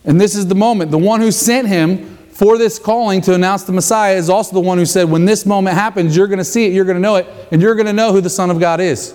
And 0.04 0.20
this 0.20 0.34
is 0.34 0.48
the 0.48 0.54
moment. 0.54 0.90
The 0.90 0.98
one 0.98 1.20
who 1.20 1.30
sent 1.30 1.68
him 1.68 2.16
for 2.32 2.58
this 2.58 2.78
calling 2.78 3.20
to 3.20 3.34
announce 3.34 3.64
the 3.64 3.72
Messiah 3.72 4.16
is 4.16 4.30
also 4.30 4.54
the 4.54 4.60
one 4.60 4.78
who 4.78 4.86
said, 4.86 5.10
when 5.10 5.26
this 5.26 5.44
moment 5.44 5.76
happens, 5.76 6.16
you're 6.16 6.26
going 6.26 6.38
to 6.38 6.44
see 6.44 6.64
it, 6.64 6.72
you're 6.72 6.86
going 6.86 6.96
to 6.96 7.02
know 7.02 7.16
it, 7.16 7.26
and 7.52 7.60
you're 7.60 7.74
going 7.74 7.86
to 7.86 7.92
know 7.92 8.12
who 8.12 8.20
the 8.20 8.30
Son 8.30 8.50
of 8.50 8.58
God 8.58 8.80
is. 8.80 9.14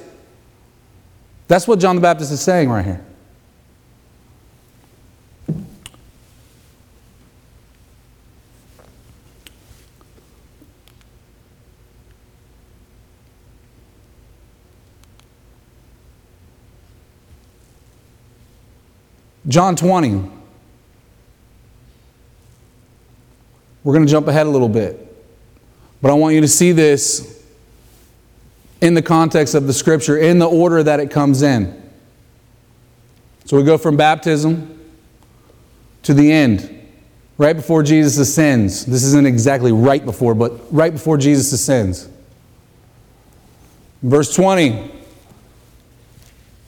That's 1.48 1.68
what 1.68 1.80
John 1.80 1.96
the 1.96 2.02
Baptist 2.02 2.32
is 2.32 2.42
saying 2.42 2.70
right 2.70 2.86
here. 2.86 3.06
John 19.48 19.76
20. 19.76 20.32
We're 23.84 23.94
going 23.94 24.06
to 24.06 24.12
jump 24.12 24.28
ahead 24.28 24.48
a 24.48 24.50
little 24.50 24.68
bit. 24.68 25.02
But 26.02 26.10
I 26.10 26.16
want 26.16 26.34
you 26.34 26.42
to 26.42 26.48
see 26.48 26.72
this 26.72 27.45
in 28.82 28.94
the 28.94 29.02
context 29.02 29.56
of 29.56 29.68
the 29.68 29.74
scripture, 29.74 30.18
in 30.18 30.40
the 30.40 30.48
order 30.48 30.84
that 30.84 31.00
it 31.00 31.12
comes 31.12 31.42
in. 31.42 31.82
So 33.46 33.58
we 33.58 33.64
go 33.64 33.78
from 33.78 33.96
baptism 33.96 34.80
to 36.04 36.14
the 36.14 36.32
end, 36.32 36.88
right 37.38 37.56
before 37.56 37.84
Jesus 37.84 38.18
ascends. 38.18 38.86
This 38.86 39.04
isn't 39.04 39.26
exactly 39.26 39.72
right 39.72 40.04
before, 40.04 40.36
but 40.36 40.74
right 40.74 40.92
before 40.92 41.18
Jesus 41.18 41.52
ascends. 41.52 42.10
Verse 44.02 44.36
20. 44.36 44.92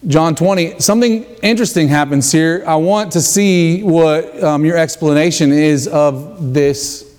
John 0.06 0.36
20, 0.36 0.80
something 0.80 1.24
interesting 1.42 1.88
happens 1.88 2.32
here. 2.32 2.64
I 2.68 2.76
want 2.76 3.12
to 3.14 3.22
see 3.22 3.82
what 3.82 4.42
um, 4.44 4.64
your 4.64 4.78
explanation 4.78 5.52
is 5.52 5.88
of 5.88 6.54
this 6.54 7.18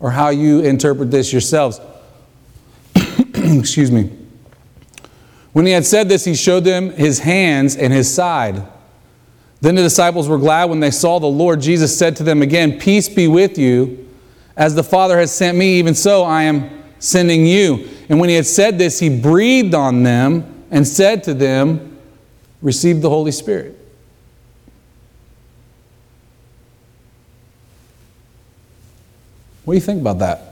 or 0.00 0.10
how 0.10 0.30
you 0.30 0.60
interpret 0.60 1.10
this 1.10 1.32
yourselves. 1.32 1.80
Excuse 3.58 3.90
me. 3.90 4.10
When 5.52 5.64
he 5.64 5.72
had 5.72 5.86
said 5.86 6.08
this, 6.08 6.24
he 6.24 6.34
showed 6.34 6.64
them 6.64 6.90
his 6.90 7.20
hands 7.20 7.74
and 7.74 7.92
his 7.92 8.12
side. 8.12 8.62
Then 9.62 9.74
the 9.74 9.82
disciples 9.82 10.28
were 10.28 10.38
glad 10.38 10.66
when 10.66 10.80
they 10.80 10.90
saw 10.90 11.18
the 11.18 11.26
Lord. 11.26 11.60
Jesus 11.60 11.96
said 11.96 12.16
to 12.16 12.22
them 12.22 12.42
again, 12.42 12.78
Peace 12.78 13.08
be 13.08 13.28
with 13.28 13.56
you. 13.56 14.08
As 14.56 14.74
the 14.74 14.82
Father 14.82 15.18
has 15.18 15.32
sent 15.32 15.56
me, 15.56 15.78
even 15.78 15.94
so 15.94 16.22
I 16.22 16.42
am 16.42 16.82
sending 16.98 17.46
you. 17.46 17.88
And 18.10 18.20
when 18.20 18.28
he 18.28 18.34
had 18.34 18.46
said 18.46 18.78
this, 18.78 18.98
he 18.98 19.08
breathed 19.08 19.74
on 19.74 20.02
them 20.02 20.64
and 20.70 20.86
said 20.86 21.24
to 21.24 21.34
them, 21.34 21.98
Receive 22.60 23.00
the 23.00 23.08
Holy 23.08 23.32
Spirit. 23.32 23.76
What 29.64 29.74
do 29.74 29.76
you 29.78 29.84
think 29.84 30.00
about 30.00 30.18
that? 30.18 30.50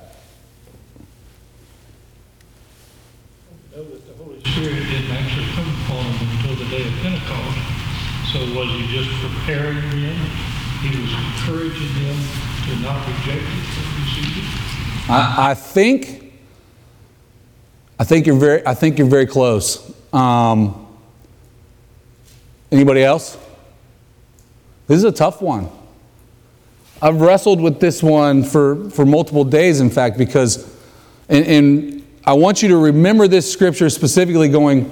know 3.78 3.84
that 3.84 4.06
the 4.08 4.24
Holy 4.24 4.37
Spirit 4.52 4.84
didn't 4.88 5.10
actually 5.10 5.46
come 5.54 5.68
upon 5.84 6.04
him 6.04 6.28
until 6.36 6.56
the 6.56 6.70
day 6.70 6.86
of 6.86 6.94
Pentecost. 7.02 7.58
So 8.32 8.38
was 8.54 8.68
he 8.72 8.86
just 8.88 9.10
preparing 9.20 9.76
them? 9.76 10.16
He 10.82 11.00
was 11.00 11.12
encouraging 11.12 11.92
them 12.02 12.16
to 12.64 12.76
not 12.82 13.06
reject 13.06 13.42
it, 13.42 13.64
but 13.74 13.86
receive 14.00 14.38
it? 14.38 15.10
I, 15.10 15.50
I 15.50 15.54
think, 15.54 16.32
I 17.98 18.04
think 18.04 18.26
you're 18.26 18.36
very, 18.38 18.66
I 18.66 18.74
think 18.74 18.98
you're 18.98 19.08
very 19.08 19.26
close. 19.26 19.92
Um, 20.12 20.86
anybody 22.70 23.02
else? 23.02 23.36
This 24.86 24.98
is 24.98 25.04
a 25.04 25.12
tough 25.12 25.42
one. 25.42 25.68
I've 27.00 27.20
wrestled 27.20 27.60
with 27.60 27.80
this 27.80 28.02
one 28.02 28.42
for, 28.42 28.90
for 28.90 29.06
multiple 29.06 29.44
days, 29.44 29.80
in 29.80 29.90
fact, 29.90 30.18
because, 30.18 30.74
and, 31.28 31.46
and 31.46 31.97
I 32.28 32.34
want 32.34 32.62
you 32.62 32.68
to 32.68 32.76
remember 32.76 33.26
this 33.26 33.50
scripture 33.50 33.88
specifically 33.88 34.50
going 34.50 34.84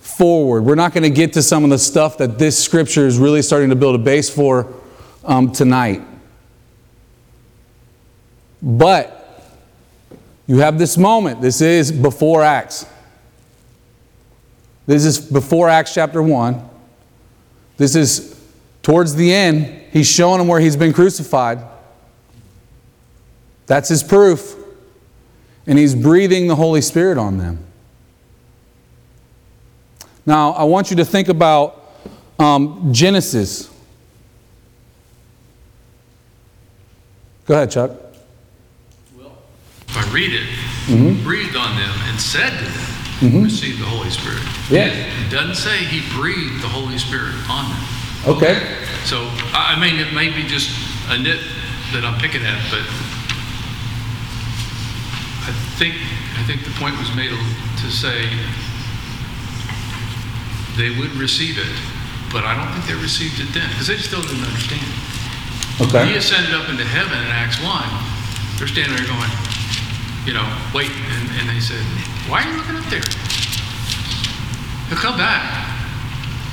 forward. 0.00 0.64
We're 0.64 0.74
not 0.74 0.92
going 0.92 1.04
to 1.04 1.10
get 1.10 1.34
to 1.34 1.42
some 1.42 1.62
of 1.62 1.70
the 1.70 1.78
stuff 1.78 2.18
that 2.18 2.40
this 2.40 2.58
scripture 2.58 3.06
is 3.06 3.18
really 3.18 3.40
starting 3.40 3.70
to 3.70 3.76
build 3.76 3.94
a 3.94 3.98
base 3.98 4.28
for 4.28 4.66
um, 5.24 5.52
tonight. 5.52 6.02
But 8.60 9.44
you 10.48 10.58
have 10.58 10.76
this 10.76 10.98
moment. 10.98 11.40
This 11.40 11.60
is 11.60 11.92
before 11.92 12.42
Acts. 12.42 12.84
This 14.84 15.04
is 15.04 15.20
before 15.20 15.68
Acts 15.68 15.94
chapter 15.94 16.20
1. 16.20 16.68
This 17.76 17.94
is 17.94 18.44
towards 18.82 19.14
the 19.14 19.32
end. 19.32 19.66
He's 19.92 20.10
showing 20.10 20.38
them 20.38 20.48
where 20.48 20.58
he's 20.58 20.74
been 20.74 20.92
crucified. 20.92 21.60
That's 23.68 23.88
his 23.88 24.02
proof. 24.02 24.56
And 25.66 25.78
he's 25.78 25.94
breathing 25.94 26.48
the 26.48 26.56
Holy 26.56 26.80
Spirit 26.80 27.18
on 27.18 27.38
them. 27.38 27.64
Now, 30.26 30.52
I 30.52 30.64
want 30.64 30.90
you 30.90 30.96
to 30.96 31.04
think 31.04 31.28
about 31.28 31.80
um, 32.38 32.92
Genesis. 32.92 33.70
Go 37.46 37.54
ahead, 37.54 37.70
Chuck. 37.70 37.90
Well, 39.16 39.32
if 39.88 39.96
I 39.96 40.12
read 40.12 40.32
it, 40.32 41.24
breathed 41.24 41.56
on 41.56 41.76
them 41.76 41.94
and 42.08 42.20
said 42.20 42.50
to 42.50 42.64
them, 42.64 43.42
receive 43.42 43.78
the 43.78 43.84
Holy 43.84 44.10
Spirit. 44.10 44.42
Yeah. 44.70 44.86
It 45.26 45.30
doesn't 45.30 45.56
say 45.56 45.84
he 45.84 46.00
breathed 46.16 46.62
the 46.62 46.68
Holy 46.68 46.98
Spirit 46.98 47.34
on 47.50 47.70
them. 47.70 48.36
Okay. 48.36 48.78
So, 49.04 49.28
I 49.52 49.78
mean, 49.80 49.98
it 49.98 50.12
may 50.12 50.30
be 50.30 50.46
just 50.46 50.70
a 51.10 51.18
nit 51.18 51.38
that 51.92 52.04
I'm 52.04 52.18
picking 52.20 52.42
at, 52.42 52.62
but 52.70 52.82
think, 55.82 55.98
I 56.38 56.46
think 56.46 56.62
the 56.62 56.70
point 56.78 56.94
was 56.94 57.10
made 57.18 57.34
to 57.34 57.88
say 57.90 58.30
they 60.78 60.94
would 60.94 61.10
receive 61.18 61.58
it, 61.58 61.74
but 62.30 62.46
I 62.46 62.54
don't 62.54 62.70
think 62.70 62.86
they 62.86 62.94
received 63.02 63.42
it 63.42 63.50
then, 63.50 63.66
because 63.74 63.90
they 63.90 63.98
still 63.98 64.22
didn't 64.22 64.46
understand. 64.46 64.86
Okay. 65.82 66.06
He 66.06 66.14
ascended 66.14 66.54
up 66.54 66.70
into 66.70 66.86
heaven 66.86 67.18
in 67.18 67.30
Acts 67.34 67.58
1. 67.58 67.66
They're 68.62 68.70
standing 68.70 68.94
there 68.94 69.10
going, 69.10 69.32
you 70.22 70.38
know, 70.38 70.46
wait. 70.70 70.94
And, 70.94 71.24
and 71.42 71.50
they 71.50 71.58
said, 71.58 71.82
why 72.30 72.46
are 72.46 72.46
you 72.46 72.62
looking 72.62 72.78
up 72.78 72.86
there? 72.86 73.02
He'll 74.86 75.02
come 75.02 75.18
back. 75.18 75.42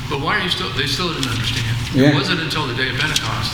But 0.10 0.26
why 0.26 0.42
are 0.42 0.44
you 0.44 0.50
still, 0.50 0.74
they 0.74 0.90
still 0.90 1.14
didn't 1.14 1.30
understand. 1.30 1.70
Yeah. 1.94 2.10
It 2.10 2.14
wasn't 2.18 2.42
until 2.42 2.66
the 2.66 2.74
day 2.74 2.90
of 2.90 2.98
Pentecost 2.98 3.54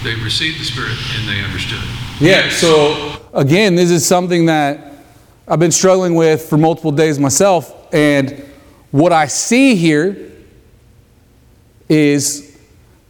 they 0.00 0.16
received 0.24 0.56
the 0.56 0.64
Spirit 0.64 0.96
and 1.12 1.28
they 1.28 1.44
understood. 1.44 1.84
Yeah, 2.20 2.48
so 2.48 3.20
again, 3.34 3.74
this 3.74 3.90
is 3.90 4.06
something 4.06 4.46
that 4.46 4.89
I've 5.50 5.58
been 5.58 5.72
struggling 5.72 6.14
with 6.14 6.48
for 6.48 6.56
multiple 6.56 6.92
days 6.92 7.18
myself. 7.18 7.92
And 7.92 8.46
what 8.92 9.12
I 9.12 9.26
see 9.26 9.74
here 9.74 10.30
is 11.88 12.56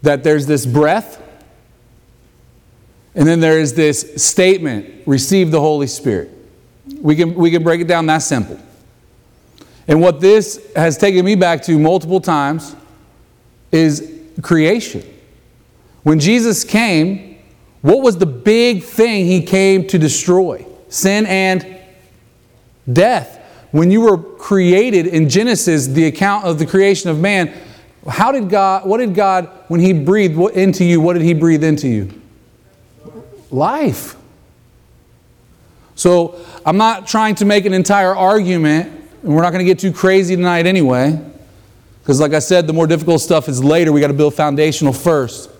that 0.00 0.24
there's 0.24 0.46
this 0.46 0.64
breath, 0.64 1.22
and 3.14 3.28
then 3.28 3.40
there 3.40 3.60
is 3.60 3.74
this 3.74 4.24
statement 4.24 5.06
receive 5.06 5.50
the 5.50 5.60
Holy 5.60 5.86
Spirit. 5.86 6.30
We 7.02 7.14
can, 7.14 7.34
we 7.34 7.50
can 7.50 7.62
break 7.62 7.82
it 7.82 7.86
down 7.86 8.06
that 8.06 8.22
simple. 8.22 8.58
And 9.86 10.00
what 10.00 10.22
this 10.22 10.72
has 10.74 10.96
taken 10.96 11.26
me 11.26 11.34
back 11.34 11.60
to 11.64 11.78
multiple 11.78 12.22
times 12.22 12.74
is 13.70 14.18
creation. 14.40 15.02
When 16.04 16.18
Jesus 16.18 16.64
came, 16.64 17.38
what 17.82 18.00
was 18.00 18.16
the 18.16 18.24
big 18.24 18.82
thing 18.82 19.26
he 19.26 19.42
came 19.42 19.86
to 19.88 19.98
destroy? 19.98 20.64
Sin 20.88 21.26
and 21.26 21.79
death. 22.92 23.38
When 23.70 23.90
you 23.90 24.00
were 24.00 24.18
created 24.18 25.06
in 25.06 25.28
Genesis, 25.28 25.86
the 25.86 26.06
account 26.06 26.44
of 26.44 26.58
the 26.58 26.66
creation 26.66 27.10
of 27.10 27.20
man, 27.20 27.54
how 28.08 28.32
did 28.32 28.48
God, 28.48 28.86
what 28.86 28.98
did 28.98 29.14
God, 29.14 29.48
when 29.68 29.80
he 29.80 29.92
breathed 29.92 30.38
into 30.56 30.84
you, 30.84 31.00
what 31.00 31.12
did 31.12 31.22
he 31.22 31.34
breathe 31.34 31.62
into 31.62 31.88
you? 31.88 32.20
Life. 33.50 34.16
So 35.94 36.44
I'm 36.64 36.78
not 36.78 37.06
trying 37.06 37.34
to 37.36 37.44
make 37.44 37.66
an 37.66 37.74
entire 37.74 38.16
argument, 38.16 38.90
and 39.22 39.34
we're 39.34 39.42
not 39.42 39.50
going 39.50 39.64
to 39.64 39.70
get 39.70 39.78
too 39.78 39.92
crazy 39.92 40.34
tonight 40.34 40.66
anyway. 40.66 41.20
Because, 42.00 42.20
like 42.20 42.32
I 42.32 42.38
said, 42.38 42.66
the 42.66 42.72
more 42.72 42.86
difficult 42.86 43.20
stuff 43.20 43.48
is 43.48 43.62
later. 43.62 43.92
We 43.92 44.00
got 44.00 44.06
to 44.06 44.14
build 44.14 44.34
foundational 44.34 44.94
first. 44.94 45.50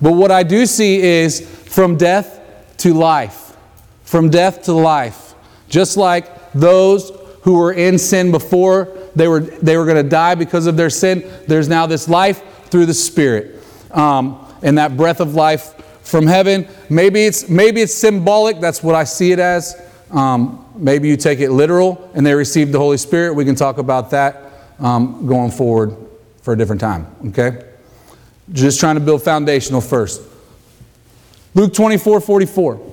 But 0.00 0.12
what 0.12 0.30
I 0.30 0.42
do 0.42 0.66
see 0.66 1.00
is 1.00 1.40
from 1.40 1.96
death 1.96 2.38
to 2.78 2.92
life. 2.92 3.56
From 4.04 4.28
death 4.28 4.64
to 4.64 4.72
life. 4.72 5.29
Just 5.70 5.96
like 5.96 6.52
those 6.52 7.10
who 7.42 7.54
were 7.54 7.72
in 7.72 7.98
sin 7.98 8.30
before, 8.30 8.94
they 9.16 9.28
were, 9.28 9.40
they 9.40 9.78
were 9.78 9.86
going 9.86 10.02
to 10.02 10.08
die 10.08 10.34
because 10.34 10.66
of 10.66 10.76
their 10.76 10.90
sin. 10.90 11.24
There's 11.46 11.68
now 11.68 11.86
this 11.86 12.08
life 12.08 12.42
through 12.66 12.86
the 12.86 12.94
Spirit. 12.94 13.62
Um, 13.90 14.46
and 14.62 14.76
that 14.76 14.96
breath 14.96 15.20
of 15.20 15.34
life 15.34 15.74
from 16.02 16.26
heaven. 16.26 16.68
Maybe 16.90 17.24
it's, 17.24 17.48
maybe 17.48 17.80
it's 17.80 17.94
symbolic. 17.94 18.60
That's 18.60 18.82
what 18.82 18.94
I 18.94 19.04
see 19.04 19.32
it 19.32 19.38
as. 19.38 19.80
Um, 20.10 20.66
maybe 20.74 21.08
you 21.08 21.16
take 21.16 21.38
it 21.38 21.50
literal 21.50 22.10
and 22.14 22.26
they 22.26 22.34
received 22.34 22.72
the 22.72 22.78
Holy 22.78 22.96
Spirit. 22.96 23.34
We 23.34 23.44
can 23.44 23.54
talk 23.54 23.78
about 23.78 24.10
that 24.10 24.42
um, 24.80 25.26
going 25.26 25.50
forward 25.50 25.96
for 26.42 26.52
a 26.52 26.58
different 26.58 26.80
time. 26.80 27.06
Okay? 27.28 27.64
Just 28.52 28.80
trying 28.80 28.96
to 28.96 29.00
build 29.00 29.22
foundational 29.22 29.80
first. 29.80 30.20
Luke 31.54 31.72
24 31.72 32.20
44. 32.20 32.89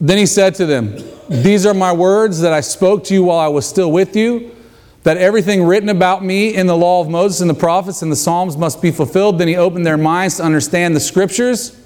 Then 0.00 0.18
he 0.18 0.26
said 0.26 0.54
to 0.56 0.66
them, 0.66 0.96
These 1.28 1.66
are 1.66 1.74
my 1.74 1.92
words 1.92 2.40
that 2.40 2.52
I 2.52 2.60
spoke 2.60 3.04
to 3.04 3.14
you 3.14 3.24
while 3.24 3.38
I 3.38 3.48
was 3.48 3.66
still 3.66 3.90
with 3.90 4.14
you, 4.14 4.54
that 5.02 5.16
everything 5.16 5.64
written 5.64 5.88
about 5.88 6.24
me 6.24 6.54
in 6.54 6.66
the 6.66 6.76
law 6.76 7.00
of 7.00 7.08
Moses 7.08 7.40
and 7.40 7.50
the 7.50 7.54
prophets 7.54 8.02
and 8.02 8.12
the 8.12 8.16
Psalms 8.16 8.56
must 8.56 8.80
be 8.80 8.90
fulfilled. 8.90 9.38
Then 9.38 9.48
he 9.48 9.56
opened 9.56 9.86
their 9.86 9.96
minds 9.96 10.36
to 10.36 10.44
understand 10.44 10.94
the 10.94 11.00
scriptures 11.00 11.80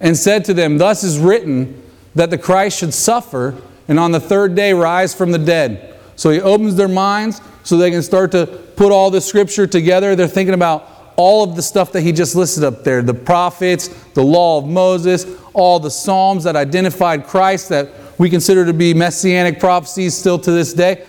and 0.00 0.16
said 0.16 0.44
to 0.44 0.54
them, 0.54 0.78
Thus 0.78 1.02
is 1.02 1.18
written 1.18 1.82
that 2.14 2.30
the 2.30 2.38
Christ 2.38 2.78
should 2.78 2.94
suffer 2.94 3.60
and 3.88 3.98
on 3.98 4.12
the 4.12 4.20
third 4.20 4.54
day 4.54 4.72
rise 4.72 5.14
from 5.14 5.32
the 5.32 5.38
dead. 5.38 5.96
So 6.14 6.30
he 6.30 6.40
opens 6.40 6.76
their 6.76 6.88
minds 6.88 7.40
so 7.64 7.76
they 7.76 7.90
can 7.90 8.02
start 8.02 8.32
to 8.32 8.46
put 8.76 8.92
all 8.92 9.10
the 9.10 9.20
scripture 9.20 9.66
together. 9.66 10.14
They're 10.14 10.28
thinking 10.28 10.54
about 10.54 11.14
all 11.16 11.42
of 11.42 11.56
the 11.56 11.62
stuff 11.62 11.92
that 11.92 12.02
he 12.02 12.12
just 12.12 12.36
listed 12.36 12.62
up 12.62 12.84
there 12.84 13.02
the 13.02 13.14
prophets, 13.14 13.88
the 14.14 14.22
law 14.22 14.58
of 14.58 14.66
Moses, 14.66 15.26
all 15.58 15.80
the 15.80 15.90
Psalms 15.90 16.44
that 16.44 16.56
identified 16.56 17.26
Christ 17.26 17.68
that 17.68 17.90
we 18.18 18.30
consider 18.30 18.64
to 18.64 18.72
be 18.72 18.94
messianic 18.94 19.60
prophecies 19.60 20.16
still 20.16 20.38
to 20.38 20.50
this 20.50 20.72
day. 20.72 21.04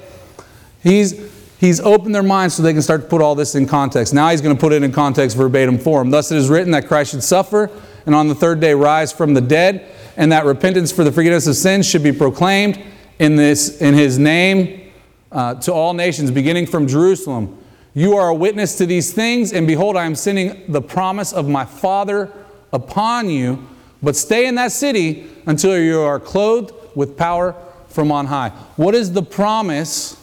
He's, 0.82 1.32
he's 1.60 1.80
opened 1.80 2.16
their 2.16 2.24
minds 2.24 2.56
so 2.56 2.64
they 2.64 2.74
can 2.74 2.82
start 2.82 3.04
to 3.04 3.08
put 3.08 3.22
all 3.22 3.36
this 3.36 3.56
in 3.56 3.68
context. 3.68 4.14
Now 4.14 4.30
he's 4.30 4.42
going 4.42 4.56
to 4.56 4.60
put 4.60 4.74
it 4.74 4.84
in 4.84 4.92
context 4.92 5.38
verbatim 5.38 5.78
form. 5.78 6.10
Thus 6.10 6.32
it 6.32 6.38
is 6.38 6.50
written 6.50 6.72
that 6.72 6.88
Christ 6.88 7.12
should 7.12 7.24
suffer 7.24 7.70
and 8.06 8.16
on 8.16 8.28
the 8.28 8.36
third 8.36 8.60
day 8.60 8.74
rise 8.74 9.14
from 9.14 9.36
the 9.36 9.42
dead, 9.42 9.88
and 10.18 10.32
that 10.32 10.46
repentance 10.46 10.92
for 10.92 11.04
the 11.04 11.12
forgiveness 11.12 11.46
of 11.46 11.56
sins 11.56 11.88
should 11.88 12.02
be 12.02 12.12
proclaimed 12.12 12.82
in, 13.20 13.36
this, 13.36 13.80
in 13.82 13.94
his 13.94 14.18
name 14.18 14.92
uh, 15.32 15.54
to 15.56 15.72
all 15.72 15.94
nations, 15.94 16.32
beginning 16.32 16.66
from 16.66 16.88
Jerusalem. 16.88 17.56
You 17.94 18.16
are 18.16 18.30
a 18.30 18.34
witness 18.34 18.76
to 18.78 18.88
these 18.88 19.14
things, 19.14 19.54
and 19.54 19.68
behold, 19.68 19.96
I 19.96 20.06
am 20.06 20.16
sending 20.16 20.72
the 20.72 20.82
promise 20.82 21.34
of 21.34 21.48
my 21.48 21.66
Father 21.66 22.32
upon 22.74 23.30
you. 23.30 23.68
But 24.02 24.16
stay 24.16 24.48
in 24.48 24.56
that 24.56 24.72
city 24.72 25.28
until 25.46 25.78
you 25.78 26.00
are 26.00 26.20
clothed 26.20 26.74
with 26.96 27.18
power 27.18 27.56
from 27.90 28.12
on 28.12 28.28
high. 28.28 28.50
What 28.78 28.96
is 28.96 29.12
the 29.12 29.24
promise 29.24 30.16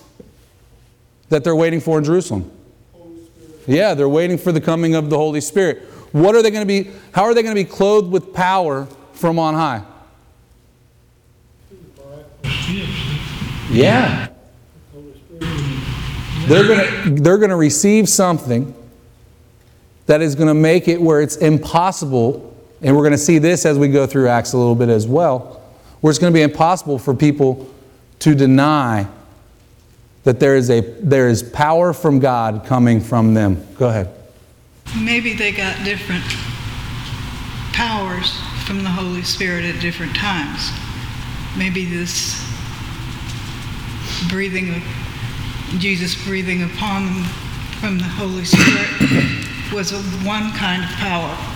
that 1.28 1.44
they're 1.44 1.56
waiting 1.56 1.80
for 1.80 1.98
in 1.98 2.04
Jerusalem? 2.04 2.50
Yeah, 3.66 3.94
they're 3.94 4.08
waiting 4.08 4.38
for 4.38 4.52
the 4.52 4.60
coming 4.60 4.94
of 4.94 5.10
the 5.10 5.16
Holy 5.16 5.40
Spirit. 5.40 5.82
What 6.12 6.34
are 6.34 6.42
they 6.42 6.50
going 6.50 6.62
to 6.62 6.66
be? 6.66 6.90
How 7.12 7.24
are 7.24 7.34
they 7.34 7.42
going 7.42 7.54
to 7.54 7.62
be 7.62 7.68
clothed 7.68 8.10
with 8.10 8.32
power 8.32 8.86
from 9.12 9.38
on 9.38 9.54
high? 9.54 9.82
Yeah. 13.70 14.28
They're 16.46 16.66
going 16.66 16.78
to, 16.78 17.22
they're 17.22 17.38
going 17.38 17.50
to 17.50 17.56
receive 17.56 18.08
something 18.08 18.72
that 20.06 20.22
is 20.22 20.36
going 20.36 20.48
to 20.48 20.54
make 20.54 20.86
it 20.86 21.02
where 21.02 21.20
it's 21.20 21.36
impossible, 21.36 22.55
and 22.86 22.94
we're 22.94 23.02
going 23.02 23.10
to 23.10 23.18
see 23.18 23.38
this 23.38 23.66
as 23.66 23.76
we 23.80 23.88
go 23.88 24.06
through 24.06 24.28
Acts 24.28 24.52
a 24.52 24.56
little 24.56 24.76
bit 24.76 24.88
as 24.88 25.08
well, 25.08 25.60
where 26.00 26.10
it's 26.12 26.20
going 26.20 26.32
to 26.32 26.34
be 26.36 26.42
impossible 26.42 27.00
for 27.00 27.14
people 27.14 27.68
to 28.20 28.32
deny 28.32 29.08
that 30.22 30.38
there 30.38 30.54
is, 30.54 30.70
a, 30.70 30.82
there 31.00 31.28
is 31.28 31.42
power 31.42 31.92
from 31.92 32.20
God 32.20 32.64
coming 32.64 33.00
from 33.00 33.34
them. 33.34 33.66
Go 33.76 33.88
ahead. 33.88 34.08
Maybe 34.96 35.32
they 35.32 35.50
got 35.50 35.84
different 35.84 36.22
powers 37.72 38.30
from 38.64 38.84
the 38.84 38.90
Holy 38.90 39.22
Spirit 39.22 39.64
at 39.64 39.80
different 39.80 40.14
times. 40.14 40.70
Maybe 41.58 41.86
this 41.86 42.40
breathing 44.28 44.76
of 44.76 44.82
Jesus 45.80 46.14
breathing 46.24 46.62
upon 46.62 47.06
them 47.06 47.24
from 47.80 47.98
the 47.98 48.04
Holy 48.04 48.44
Spirit 48.44 49.72
was 49.74 49.90
one 50.24 50.52
kind 50.52 50.84
of 50.84 50.90
power, 50.90 51.55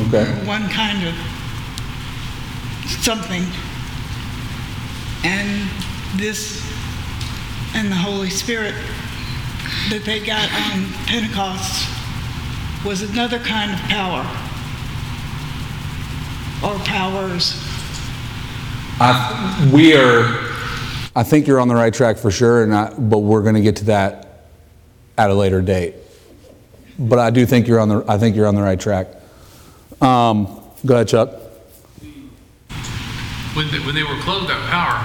Okay. 0.00 0.24
one 0.46 0.68
kind 0.68 1.06
of 1.06 1.14
something. 3.02 3.44
And 5.24 5.68
this 6.16 6.64
and 7.74 7.90
the 7.90 7.96
Holy 7.96 8.30
Spirit 8.30 8.74
that 9.90 10.02
they 10.04 10.24
got 10.24 10.48
on 10.52 10.86
Pentecost 11.06 11.88
was 12.84 13.02
another 13.02 13.38
kind 13.38 13.72
of 13.72 13.78
power 13.80 14.20
or 16.64 16.78
powers. 16.84 17.64
I, 19.00 19.70
we 19.72 19.94
are, 19.94 20.24
I 21.14 21.22
think 21.22 21.46
you're 21.46 21.60
on 21.60 21.68
the 21.68 21.74
right 21.74 21.92
track 21.92 22.16
for 22.16 22.30
sure, 22.30 22.62
and 22.62 22.74
I, 22.74 22.92
but 22.94 23.18
we're 23.18 23.42
going 23.42 23.54
to 23.54 23.60
get 23.60 23.76
to 23.76 23.84
that 23.86 24.44
at 25.16 25.30
a 25.30 25.34
later 25.34 25.60
date. 25.60 25.94
But 26.98 27.18
I 27.18 27.30
do 27.30 27.46
think 27.46 27.68
you're 27.68 27.80
on 27.80 27.88
the, 27.88 28.04
I 28.08 28.18
think 28.18 28.34
you're 28.34 28.46
on 28.46 28.54
the 28.54 28.62
right 28.62 28.78
track. 28.78 29.08
Um, 30.00 30.60
go 30.86 30.94
ahead, 30.94 31.08
Chuck. 31.08 31.30
When 33.54 33.70
they, 33.70 33.80
when 33.80 33.94
they 33.94 34.04
were 34.04 34.18
clothed 34.20 34.48
with 34.48 34.62
power, 34.70 35.02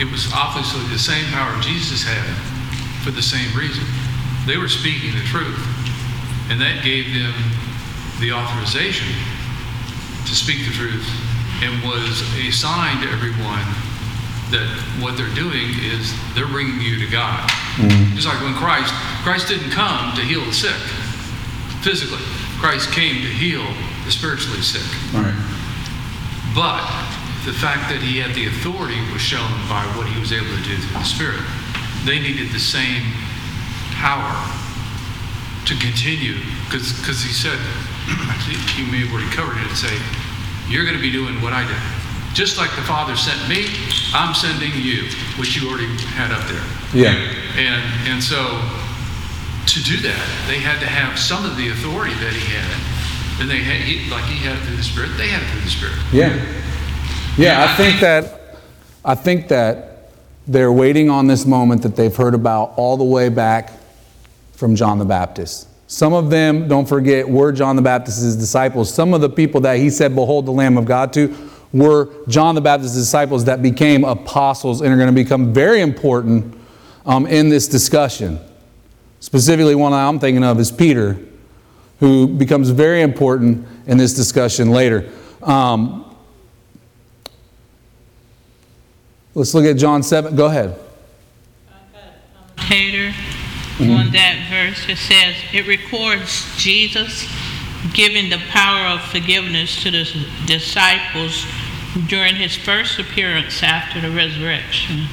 it 0.00 0.10
was 0.10 0.30
obviously 0.34 0.82
the 0.92 0.98
same 0.98 1.24
power 1.32 1.54
Jesus 1.62 2.02
had 2.02 2.26
for 3.04 3.12
the 3.12 3.22
same 3.22 3.56
reason. 3.56 3.84
They 4.46 4.56
were 4.56 4.68
speaking 4.68 5.14
the 5.14 5.24
truth, 5.24 5.58
and 6.50 6.60
that 6.60 6.82
gave 6.82 7.06
them 7.14 7.34
the 8.20 8.32
authorization 8.32 9.08
to 10.26 10.34
speak 10.34 10.66
the 10.66 10.72
truth 10.72 11.06
and 11.62 11.82
was 11.84 12.22
a 12.42 12.50
sign 12.50 13.00
to 13.02 13.08
everyone 13.08 13.64
that 14.50 14.66
what 15.00 15.16
they're 15.16 15.32
doing 15.34 15.74
is 15.82 16.12
they're 16.34 16.46
bringing 16.50 16.80
you 16.80 16.98
to 16.98 17.08
God. 17.10 17.48
Just 18.14 18.26
like 18.26 18.40
when 18.42 18.54
Christ, 18.54 18.92
Christ 19.22 19.48
didn't 19.48 19.70
come 19.70 20.14
to 20.16 20.22
heal 20.22 20.44
the 20.44 20.52
sick 20.52 20.76
physically. 21.82 22.22
Christ 22.58 22.92
came 22.92 23.22
to 23.22 23.28
heal 23.28 23.64
the 24.04 24.12
spiritually 24.12 24.62
sick. 24.62 24.86
Right. 25.12 25.34
But 26.54 26.82
the 27.44 27.52
fact 27.52 27.92
that 27.92 28.02
he 28.02 28.18
had 28.18 28.34
the 28.34 28.48
authority 28.48 28.98
was 29.12 29.22
shown 29.22 29.50
by 29.68 29.84
what 29.94 30.08
he 30.08 30.18
was 30.18 30.32
able 30.32 30.50
to 30.50 30.62
do 30.64 30.74
through 30.74 30.98
the 30.98 31.06
Spirit. 31.06 31.44
They 32.02 32.18
needed 32.18 32.50
the 32.50 32.62
same 32.62 33.06
power 33.94 34.34
to 35.66 35.74
continue, 35.78 36.38
because 36.70 37.22
he 37.22 37.34
said, 37.34 37.58
he 38.74 38.86
may 38.90 39.02
have 39.02 39.10
already 39.10 39.30
covered 39.34 39.58
it 39.58 39.66
and 39.66 39.76
say, 39.76 39.94
You're 40.70 40.86
going 40.86 40.96
to 40.96 41.02
be 41.02 41.10
doing 41.10 41.42
what 41.42 41.52
I 41.52 41.66
did. 41.66 41.82
Just 42.34 42.58
like 42.58 42.70
the 42.76 42.86
Father 42.86 43.16
sent 43.16 43.40
me, 43.48 43.66
I'm 44.14 44.34
sending 44.34 44.70
you, 44.74 45.10
which 45.38 45.56
you 45.56 45.68
already 45.68 45.90
had 46.14 46.30
up 46.30 46.44
there. 46.46 46.66
Yeah. 46.94 47.14
And, 47.58 47.82
and 48.06 48.22
so 48.22 48.60
to 49.76 49.82
do 49.84 50.00
that, 50.08 50.46
they 50.48 50.58
had 50.58 50.80
to 50.80 50.86
have 50.86 51.18
some 51.18 51.44
of 51.44 51.56
the 51.56 51.68
authority 51.68 52.14
that 52.14 52.32
he 52.32 52.56
had. 52.56 53.40
And 53.40 53.50
they 53.50 53.58
had, 53.58 53.82
he, 53.82 54.08
like 54.10 54.24
he 54.24 54.36
had 54.38 54.56
it 54.56 54.64
through 54.64 54.76
the 54.76 54.82
Spirit, 54.82 55.10
they 55.18 55.28
had 55.28 55.42
it 55.42 55.46
through 55.52 55.60
the 55.60 55.70
Spirit. 55.70 55.94
Yeah. 56.12 56.32
Yeah, 57.36 57.64
I 57.64 57.76
think 57.76 58.00
that 58.00 58.56
I 59.04 59.14
think 59.14 59.48
that 59.48 60.10
they're 60.48 60.72
waiting 60.72 61.10
on 61.10 61.26
this 61.26 61.44
moment 61.44 61.82
that 61.82 61.94
they've 61.94 62.14
heard 62.14 62.34
about 62.34 62.72
all 62.76 62.96
the 62.96 63.04
way 63.04 63.28
back 63.28 63.72
from 64.52 64.74
John 64.74 64.98
the 64.98 65.04
Baptist. 65.04 65.68
Some 65.86 66.12
of 66.12 66.30
them, 66.30 66.66
don't 66.66 66.88
forget, 66.88 67.28
were 67.28 67.52
John 67.52 67.76
the 67.76 67.82
Baptist's 67.82 68.34
disciples. 68.34 68.92
Some 68.92 69.12
of 69.12 69.20
the 69.20 69.28
people 69.28 69.60
that 69.60 69.76
he 69.76 69.90
said, 69.90 70.14
Behold 70.14 70.46
the 70.46 70.52
Lamb 70.52 70.78
of 70.78 70.86
God 70.86 71.12
to, 71.12 71.36
were 71.72 72.08
John 72.26 72.54
the 72.54 72.60
Baptist's 72.60 72.96
disciples 72.96 73.44
that 73.44 73.62
became 73.62 74.02
apostles 74.02 74.80
and 74.80 74.92
are 74.92 74.96
going 74.96 75.14
to 75.14 75.22
become 75.24 75.52
very 75.52 75.82
important 75.82 76.58
um, 77.04 77.26
in 77.26 77.50
this 77.50 77.68
discussion. 77.68 78.40
Specifically, 79.26 79.74
one 79.74 79.92
I'm 79.92 80.20
thinking 80.20 80.44
of 80.44 80.60
is 80.60 80.70
Peter, 80.70 81.18
who 81.98 82.28
becomes 82.28 82.70
very 82.70 83.02
important 83.02 83.66
in 83.88 83.98
this 83.98 84.14
discussion 84.14 84.70
later. 84.70 85.10
Um, 85.42 86.16
let's 89.34 89.52
look 89.52 89.64
at 89.64 89.78
John 89.78 90.04
7. 90.04 90.36
Go 90.36 90.46
ahead. 90.46 90.78
commentator 92.56 93.12
on 93.80 94.12
that 94.12 94.46
verse. 94.48 94.88
It 94.88 94.96
says, 94.96 95.34
it 95.52 95.66
records 95.66 96.46
Jesus 96.56 97.28
giving 97.94 98.30
the 98.30 98.38
power 98.50 98.94
of 98.94 99.00
forgiveness 99.06 99.82
to 99.82 99.90
the 99.90 100.04
disciples 100.46 101.44
during 102.06 102.36
his 102.36 102.54
first 102.54 103.00
appearance 103.00 103.60
after 103.64 104.00
the 104.00 104.12
resurrection. 104.12 105.08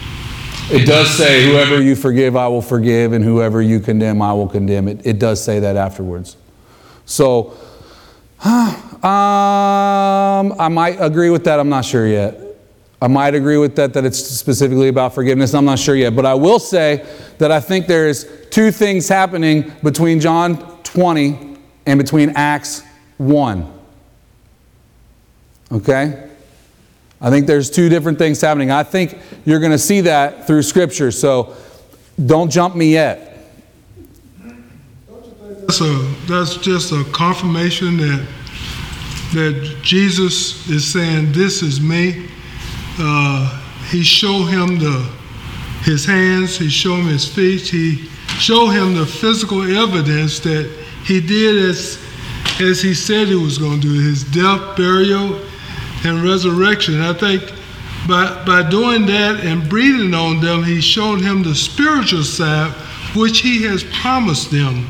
It 0.72 0.88
does 0.88 1.10
say, 1.10 1.46
whoever 1.46 1.82
you 1.82 1.96
forgive, 1.96 2.36
I 2.36 2.48
will 2.48 2.62
forgive, 2.62 3.12
and 3.12 3.24
whoever 3.24 3.62
you 3.62 3.80
condemn, 3.80 4.22
I 4.22 4.32
will 4.34 4.48
condemn. 4.48 4.88
It, 4.88 5.06
it 5.06 5.20
does 5.20 5.44
say 5.44 5.60
that 5.60 5.76
afterwards. 5.76 6.38
So, 7.06 7.58
um, 8.44 8.50
I 9.04 10.70
might 10.72 10.98
agree 11.00 11.30
with 11.30 11.44
that. 11.44 11.60
I'm 11.60 11.70
not 11.70 11.84
sure 11.86 12.08
yet. 12.08 12.40
I 13.02 13.08
might 13.08 13.36
agree 13.36 13.58
with 13.58 13.76
that, 13.76 13.94
that 13.94 14.06
it's 14.06 14.18
specifically 14.18 14.88
about 14.88 15.14
forgiveness. 15.14 15.54
I'm 15.54 15.66
not 15.66 15.80
sure 15.80 15.96
yet. 15.96 16.16
But 16.16 16.26
I 16.26 16.34
will 16.34 16.60
say 16.60 17.06
that 17.38 17.52
I 17.52 17.60
think 17.60 17.86
there's 17.86 18.26
two 18.50 18.72
things 18.72 19.10
happening 19.10 19.74
between 19.84 20.22
John 20.22 20.82
20 20.84 21.58
and 21.86 22.00
between 22.00 22.30
Acts 22.38 22.82
1. 23.18 23.80
Okay? 25.74 26.30
I 27.24 27.30
think 27.30 27.48
there's 27.48 27.70
two 27.70 27.88
different 27.88 28.18
things 28.18 28.42
happening. 28.42 28.70
I 28.70 28.84
think 28.84 29.18
you're 29.46 29.62
going 29.62 29.72
to 29.72 29.80
see 29.80 30.02
that 30.02 30.46
through 30.46 30.62
Scripture. 30.64 31.10
So 31.10 31.56
don't 32.24 32.52
jump 32.52 32.76
me 32.76 32.92
yet. 32.92 33.30
That's 35.62 35.80
a, 35.80 36.14
that's 36.28 36.58
just 36.58 36.92
a 36.92 37.06
confirmation 37.14 37.96
that, 37.96 38.28
that 39.34 39.80
Jesus 39.82 40.70
is 40.70 40.86
saying, 40.92 41.32
this 41.32 41.62
is 41.62 41.80
me. 41.80 42.28
Uh, 43.00 43.62
he 43.90 44.04
showed 44.04 44.48
him 44.48 44.78
the, 44.78 45.10
his 45.84 46.06
hands, 46.06 46.58
he 46.58 46.70
showed 46.70 46.98
him 46.98 47.08
his 47.08 47.26
feet, 47.26 47.62
he 47.62 48.10
showed 48.38 48.72
him 48.72 48.96
the 48.96 49.06
physical 49.06 49.62
evidence 49.62 50.40
that 50.42 50.70
he 51.06 51.22
did 51.22 51.70
as, 51.70 52.04
as 52.60 52.82
he 52.82 52.94
said 52.94 53.30
he 53.30 53.36
was 53.36 53.58
going 53.58 53.80
to 53.80 53.88
do, 53.88 53.94
his 53.94 54.26
death, 54.26 54.76
burial, 54.76 55.40
and 56.04 56.24
resurrection. 56.24 57.02
I 57.02 57.14
think 57.14 57.44
by, 58.08 58.44
by 58.46 58.70
doing 58.70 59.06
that 59.06 59.42
and 59.46 59.70
breathing 59.70 60.14
on 60.14 60.42
them, 60.42 60.64
he 60.64 60.82
showed 60.82 61.22
him 61.22 61.44
the 61.44 61.56
spiritual 61.56 62.24
side, 62.24 62.72
which 63.16 63.40
he 63.40 63.64
has 63.64 63.84
promised 63.86 64.52
them 64.52 64.88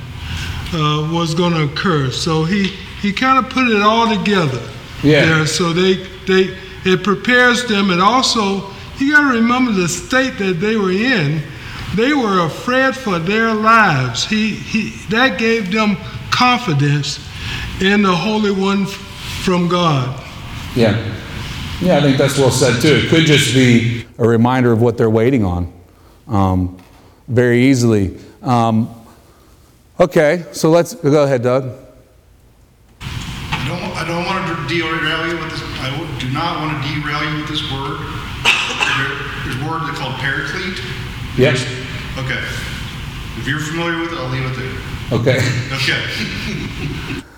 uh, 0.74 1.10
was 1.14 1.36
going 1.36 1.54
to 1.54 1.64
occur. 1.72 2.10
So 2.10 2.44
he, 2.44 2.68
he 3.02 3.14
kind 3.14 3.38
of 3.44 3.52
put 3.52 3.68
it 3.68 3.82
all 3.82 4.16
together 4.16 4.62
Yeah. 5.04 5.26
there. 5.26 5.46
So 5.46 5.72
they, 5.74 5.96
they, 6.26 6.58
it 6.86 7.04
prepares 7.04 7.66
them. 7.68 7.92
And 7.92 8.02
also, 8.02 8.72
you 8.98 9.12
got 9.12 9.32
to 9.32 9.38
remember 9.40 9.72
the 9.72 9.88
state 9.88 10.38
that 10.40 10.60
they 10.60 10.76
were 10.78 10.92
in. 10.92 11.42
They 11.96 12.14
were 12.14 12.46
afraid 12.46 12.96
for 12.96 13.20
their 13.20 13.54
lives. 13.54 14.26
He, 14.26 14.50
he, 14.56 14.90
that 15.10 15.38
gave 15.38 15.72
them 15.72 15.98
confidence 16.32 17.20
in 17.82 18.02
the 18.02 18.16
Holy 18.16 18.50
One 18.52 18.88
from 18.88 19.68
God. 19.68 20.20
Yeah. 20.76 21.20
Yeah, 21.82 21.98
I 21.98 22.02
think 22.02 22.18
that's 22.18 22.38
well 22.38 22.52
said 22.52 22.82
too. 22.82 23.06
It 23.06 23.10
could 23.10 23.26
just 23.26 23.54
be 23.54 24.06
a 24.18 24.28
reminder 24.28 24.72
of 24.72 24.82
what 24.82 24.98
they're 24.98 25.10
waiting 25.10 25.44
on 25.44 25.72
um, 26.28 26.78
very 27.28 27.66
easily. 27.66 28.18
Um, 28.42 28.90
okay, 30.00 30.46
so 30.52 30.70
let's 30.70 30.96
go 30.96 31.24
ahead, 31.24 31.44
Doug. 31.44 31.72
I 33.02 33.66
don't, 33.68 33.98
I 33.98 34.08
don't 34.08 34.26
want 34.26 34.48
to 34.70 34.74
derail 34.74 35.28
you 35.28 35.38
with 35.40 35.52
this, 35.52 35.62
I 35.64 36.18
do 36.20 36.30
not 36.32 36.60
want 36.62 36.82
to 36.84 36.90
derail 36.90 37.24
you 37.32 37.42
with 37.42 37.50
this 37.50 37.64
word. 37.72 38.00
There- 38.00 39.20
There's 39.44 39.62
a 39.62 39.70
word 39.70 39.82
that's 39.88 40.00
called 40.00 40.16
paraclete. 40.16 40.80
Yes. 41.38 41.64
Okay. 42.18 42.40
If 43.40 43.48
you're 43.48 43.60
familiar 43.60 44.00
with 44.00 44.14
it, 44.14 44.18
I'll 44.20 44.30
leave 44.30 44.46
it 44.46 44.56
there. 44.56 45.20
Okay. 45.20 45.40
Okay. 45.74 47.22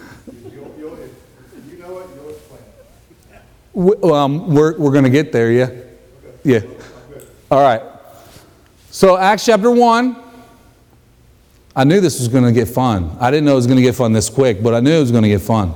W- 3.75 4.13
Um, 4.13 4.53
we're 4.53 4.77
we're 4.77 4.91
going 4.91 5.03
to 5.03 5.09
get 5.09 5.31
there, 5.31 5.51
yeah? 5.51 5.69
Yeah. 6.43 6.61
All 7.51 7.61
right. 7.61 7.81
So, 8.91 9.17
Acts 9.17 9.45
chapter 9.45 9.69
1. 9.69 10.15
I 11.75 11.83
knew 11.83 11.99
this 11.99 12.19
was 12.19 12.29
going 12.29 12.45
to 12.45 12.53
get 12.53 12.69
fun. 12.69 13.15
I 13.19 13.29
didn't 13.31 13.45
know 13.45 13.51
it 13.53 13.55
was 13.55 13.67
going 13.67 13.77
to 13.77 13.83
get 13.83 13.95
fun 13.95 14.13
this 14.13 14.29
quick, 14.29 14.63
but 14.63 14.73
I 14.73 14.79
knew 14.79 14.91
it 14.93 14.99
was 15.01 15.11
going 15.11 15.23
to 15.23 15.29
get 15.29 15.41
fun. 15.41 15.73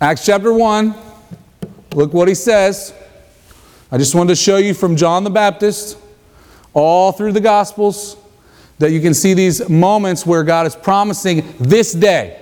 Acts 0.00 0.26
chapter 0.26 0.52
1. 0.52 0.94
Look 1.94 2.12
what 2.12 2.28
he 2.28 2.34
says. 2.34 2.92
I 3.90 3.96
just 3.98 4.14
wanted 4.14 4.28
to 4.30 4.36
show 4.36 4.58
you 4.58 4.74
from 4.74 4.96
John 4.96 5.24
the 5.24 5.30
Baptist 5.30 5.96
all 6.74 7.12
through 7.12 7.32
the 7.32 7.40
Gospels 7.40 8.16
that 8.78 8.90
you 8.90 9.00
can 9.00 9.14
see 9.14 9.32
these 9.32 9.66
moments 9.68 10.26
where 10.26 10.42
God 10.42 10.66
is 10.66 10.74
promising 10.76 11.54
this 11.58 11.92
day, 11.92 12.38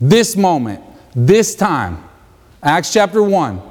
this 0.00 0.36
moment, 0.36 0.82
this 1.16 1.54
time. 1.56 2.04
Acts 2.62 2.92
chapter 2.92 3.22
1. 3.22 3.62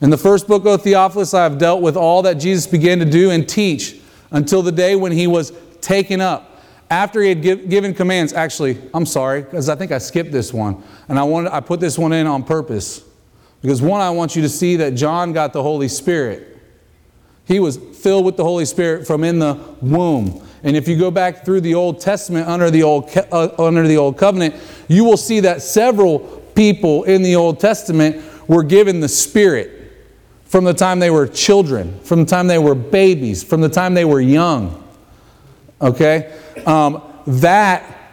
In 0.00 0.10
the 0.10 0.16
first 0.16 0.48
book, 0.48 0.64
of 0.64 0.82
Theophilus, 0.82 1.34
I 1.34 1.44
have 1.44 1.58
dealt 1.58 1.82
with 1.82 1.96
all 1.96 2.22
that 2.22 2.34
Jesus 2.34 2.66
began 2.66 2.98
to 2.98 3.04
do 3.04 3.30
and 3.30 3.48
teach 3.48 4.00
until 4.30 4.62
the 4.62 4.72
day 4.72 4.96
when 4.96 5.12
he 5.12 5.26
was 5.26 5.52
taken 5.80 6.20
up. 6.20 6.50
After 6.90 7.20
he 7.20 7.30
had 7.30 7.42
give, 7.42 7.68
given 7.68 7.94
commands, 7.94 8.32
actually, 8.32 8.78
I'm 8.92 9.06
sorry, 9.06 9.42
because 9.42 9.68
I 9.68 9.76
think 9.76 9.92
I 9.92 9.98
skipped 9.98 10.32
this 10.32 10.52
one. 10.52 10.82
And 11.08 11.18
I, 11.18 11.22
wanted, 11.22 11.52
I 11.52 11.60
put 11.60 11.80
this 11.80 11.98
one 11.98 12.12
in 12.12 12.26
on 12.26 12.44
purpose. 12.44 13.02
Because 13.62 13.80
one, 13.80 14.00
I 14.00 14.10
want 14.10 14.36
you 14.36 14.42
to 14.42 14.48
see 14.48 14.76
that 14.76 14.94
John 14.94 15.32
got 15.32 15.52
the 15.52 15.62
Holy 15.62 15.88
Spirit. 15.88 16.58
He 17.46 17.60
was 17.60 17.76
filled 17.76 18.24
with 18.24 18.36
the 18.36 18.44
Holy 18.44 18.64
Spirit 18.64 19.06
from 19.06 19.22
in 19.22 19.38
the 19.38 19.54
womb. 19.80 20.46
And 20.62 20.76
if 20.76 20.88
you 20.88 20.98
go 20.98 21.10
back 21.10 21.44
through 21.44 21.60
the 21.60 21.74
Old 21.74 22.00
Testament 22.00 22.48
under 22.48 22.70
the 22.70 22.82
Old, 22.82 23.10
uh, 23.32 23.50
under 23.58 23.86
the 23.86 23.98
Old 23.98 24.16
Covenant, 24.16 24.54
you 24.88 25.04
will 25.04 25.18
see 25.18 25.40
that 25.40 25.60
several 25.60 26.43
people 26.54 27.04
in 27.04 27.22
the 27.22 27.36
Old 27.36 27.60
Testament 27.60 28.22
were 28.48 28.62
given 28.62 29.00
the 29.00 29.08
Spirit 29.08 29.84
from 30.44 30.64
the 30.64 30.74
time 30.74 31.00
they 31.00 31.10
were 31.10 31.26
children, 31.26 31.98
from 32.00 32.20
the 32.20 32.26
time 32.26 32.46
they 32.46 32.58
were 32.58 32.74
babies, 32.74 33.42
from 33.42 33.60
the 33.60 33.68
time 33.68 33.94
they 33.94 34.04
were 34.04 34.20
young. 34.20 34.82
Okay? 35.80 36.38
Um, 36.66 37.02
that 37.26 38.12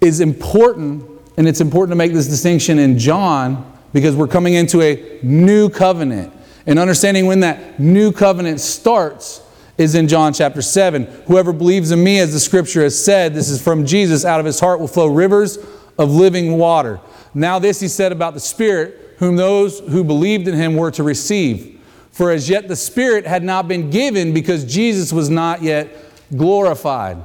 is 0.00 0.20
important, 0.20 1.08
and 1.36 1.46
it's 1.46 1.60
important 1.60 1.92
to 1.92 1.96
make 1.96 2.12
this 2.12 2.26
distinction 2.26 2.78
in 2.78 2.98
John 2.98 3.72
because 3.92 4.16
we're 4.16 4.26
coming 4.26 4.54
into 4.54 4.82
a 4.82 5.20
new 5.22 5.68
covenant. 5.68 6.32
And 6.66 6.78
understanding 6.78 7.26
when 7.26 7.40
that 7.40 7.78
new 7.78 8.10
covenant 8.10 8.60
starts 8.60 9.40
is 9.78 9.94
in 9.94 10.08
John 10.08 10.32
chapter 10.32 10.62
7. 10.62 11.04
Whoever 11.26 11.52
believes 11.52 11.90
in 11.90 12.02
me, 12.02 12.18
as 12.18 12.32
the 12.32 12.40
scripture 12.40 12.82
has 12.82 13.02
said, 13.02 13.34
this 13.34 13.48
is 13.48 13.62
from 13.62 13.86
Jesus, 13.86 14.24
out 14.24 14.40
of 14.40 14.46
his 14.46 14.58
heart 14.58 14.80
will 14.80 14.88
flow 14.88 15.06
rivers 15.06 15.58
of 15.98 16.10
living 16.10 16.58
water. 16.58 17.00
Now, 17.36 17.58
this 17.58 17.80
he 17.80 17.88
said 17.88 18.12
about 18.12 18.32
the 18.32 18.40
Spirit, 18.40 19.16
whom 19.18 19.36
those 19.36 19.80
who 19.80 20.02
believed 20.02 20.48
in 20.48 20.54
him 20.54 20.74
were 20.74 20.90
to 20.92 21.02
receive. 21.02 21.78
For 22.10 22.30
as 22.30 22.48
yet 22.48 22.66
the 22.66 22.76
Spirit 22.76 23.26
had 23.26 23.42
not 23.42 23.68
been 23.68 23.90
given 23.90 24.32
because 24.32 24.64
Jesus 24.64 25.12
was 25.12 25.28
not 25.28 25.62
yet 25.62 25.94
glorified. 26.34 27.18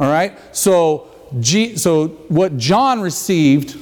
All 0.00 0.10
right? 0.10 0.36
So, 0.50 1.08
G, 1.38 1.76
so 1.76 2.08
what 2.26 2.58
John 2.58 3.00
received 3.00 3.78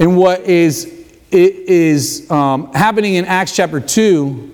and 0.00 0.16
what 0.16 0.40
is, 0.40 0.92
is 1.30 2.28
um, 2.28 2.72
happening 2.72 3.14
in 3.14 3.24
Acts 3.24 3.54
chapter 3.54 3.78
2, 3.78 4.52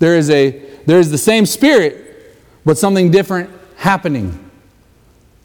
there 0.00 0.16
is, 0.16 0.30
a, 0.30 0.50
there 0.84 0.98
is 0.98 1.12
the 1.12 1.18
same 1.18 1.46
Spirit, 1.46 2.34
but 2.64 2.76
something 2.76 3.12
different 3.12 3.50
happening. 3.76 4.50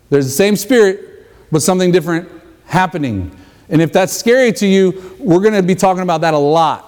There's 0.09 0.25
the 0.25 0.31
same 0.31 0.55
Spirit, 0.55 1.27
but 1.51 1.61
something 1.61 1.91
different 1.91 2.27
happening. 2.65 3.35
And 3.69 3.81
if 3.81 3.93
that's 3.93 4.13
scary 4.13 4.51
to 4.53 4.67
you, 4.67 5.15
we're 5.19 5.41
going 5.41 5.53
to 5.53 5.63
be 5.63 5.75
talking 5.75 6.03
about 6.03 6.21
that 6.21 6.33
a 6.33 6.37
lot. 6.37 6.85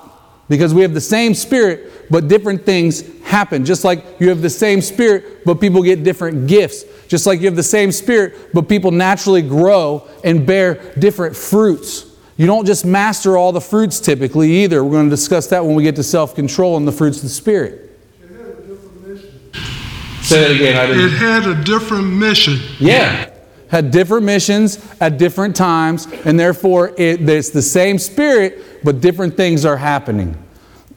Because 0.49 0.73
we 0.73 0.81
have 0.81 0.93
the 0.93 0.99
same 0.99 1.33
spirit, 1.33 2.11
but 2.11 2.27
different 2.27 2.65
things 2.65 3.03
happen. 3.23 3.63
Just 3.63 3.85
like 3.85 4.03
you 4.19 4.27
have 4.29 4.41
the 4.41 4.49
same 4.49 4.81
spirit, 4.81 5.45
but 5.45 5.61
people 5.61 5.81
get 5.81 6.03
different 6.03 6.47
gifts. 6.47 6.83
Just 7.07 7.25
like 7.25 7.39
you 7.39 7.45
have 7.45 7.55
the 7.55 7.63
same 7.63 7.91
spirit, 7.91 8.53
but 8.53 8.67
people 8.67 8.91
naturally 8.91 9.41
grow 9.41 10.07
and 10.25 10.45
bear 10.45 10.93
different 10.99 11.35
fruits. 11.37 12.05
You 12.35 12.47
don't 12.47 12.65
just 12.65 12.85
master 12.85 13.37
all 13.37 13.51
the 13.53 13.61
fruits 13.61 13.99
typically 13.99 14.51
either. 14.63 14.83
We're 14.83 14.91
going 14.91 15.05
to 15.09 15.15
discuss 15.15 15.47
that 15.47 15.63
when 15.63 15.75
we 15.75 15.83
get 15.83 15.95
to 15.97 16.03
self 16.03 16.35
control 16.35 16.75
and 16.75 16.85
the 16.87 16.91
fruits 16.91 17.17
of 17.17 17.23
the 17.23 17.29
spirit. 17.29 17.97
It 18.21 18.29
had 18.29 18.47
a 18.47 18.67
different 18.67 19.07
mission. 19.07 20.21
Say 20.21 20.41
that 20.41 20.51
again. 20.51 20.75
I 20.77 21.05
It 21.05 21.11
had 21.11 21.47
a 21.47 21.63
different 21.63 22.07
mission. 22.07 22.57
yeah. 22.79 23.30
Had 23.71 23.89
different 23.89 24.25
missions 24.25 24.85
at 24.99 25.17
different 25.17 25.55
times, 25.55 26.05
and 26.25 26.37
therefore 26.37 26.89
it, 26.97 27.27
it's 27.27 27.51
the 27.51 27.61
same 27.61 27.97
spirit, 27.97 28.83
but 28.83 28.99
different 28.99 29.37
things 29.37 29.63
are 29.63 29.77
happening. 29.77 30.35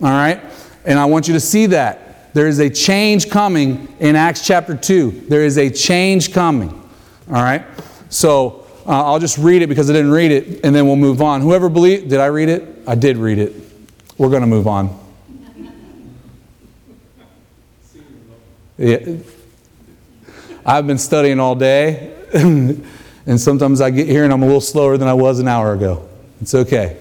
All 0.03 0.09
right? 0.09 0.43
And 0.85 0.99
I 0.99 1.05
want 1.05 1.29
you 1.29 1.35
to 1.35 1.41
see 1.41 1.67
that. 1.67 2.35
There 2.35 2.49
is 2.49 2.59
a 2.59 2.69
change 2.69 3.31
coming 3.31 3.87
in 4.01 4.17
Acts 4.17 4.45
chapter 4.45 4.77
2. 4.77 5.27
There 5.29 5.45
is 5.45 5.57
a 5.57 5.71
change 5.71 6.33
coming. 6.33 6.71
All 7.29 7.35
right? 7.35 7.65
So 8.11 8.67
uh, 8.87 9.05
I'll 9.05 9.21
just 9.21 9.39
read 9.39 9.63
it 9.63 9.69
because 9.69 9.89
I 9.89 9.93
didn't 9.93 10.11
read 10.11 10.33
it, 10.33 10.65
and 10.65 10.75
then 10.75 10.87
we'll 10.87 10.97
move 10.97 11.23
on. 11.23 11.43
Whoever 11.43 11.69
believe, 11.69 12.09
did 12.09 12.19
I 12.19 12.27
read 12.27 12.49
it? 12.49 12.83
I 12.89 12.97
did 12.97 13.19
read 13.19 13.39
it. 13.39 13.55
We're 14.19 14.31
going 14.31 14.43
to 14.43 14.49
move 14.49 14.67
on. 14.67 15.01
Yeah. 18.77 19.19
I've 20.67 20.87
been 20.87 20.99
studying 20.99 21.39
all 21.39 21.55
day, 21.55 22.14
and 23.27 23.41
sometimes 23.41 23.81
I 23.81 23.91
get 23.91 24.09
here 24.09 24.25
and 24.25 24.33
I'm 24.33 24.43
a 24.43 24.47
little 24.47 24.61
slower 24.61 24.97
than 24.97 25.07
I 25.07 25.15
was 25.15 25.39
an 25.39 25.47
hour 25.47 25.73
ago. 25.73 26.09
It's 26.41 26.53
okay. 26.53 27.01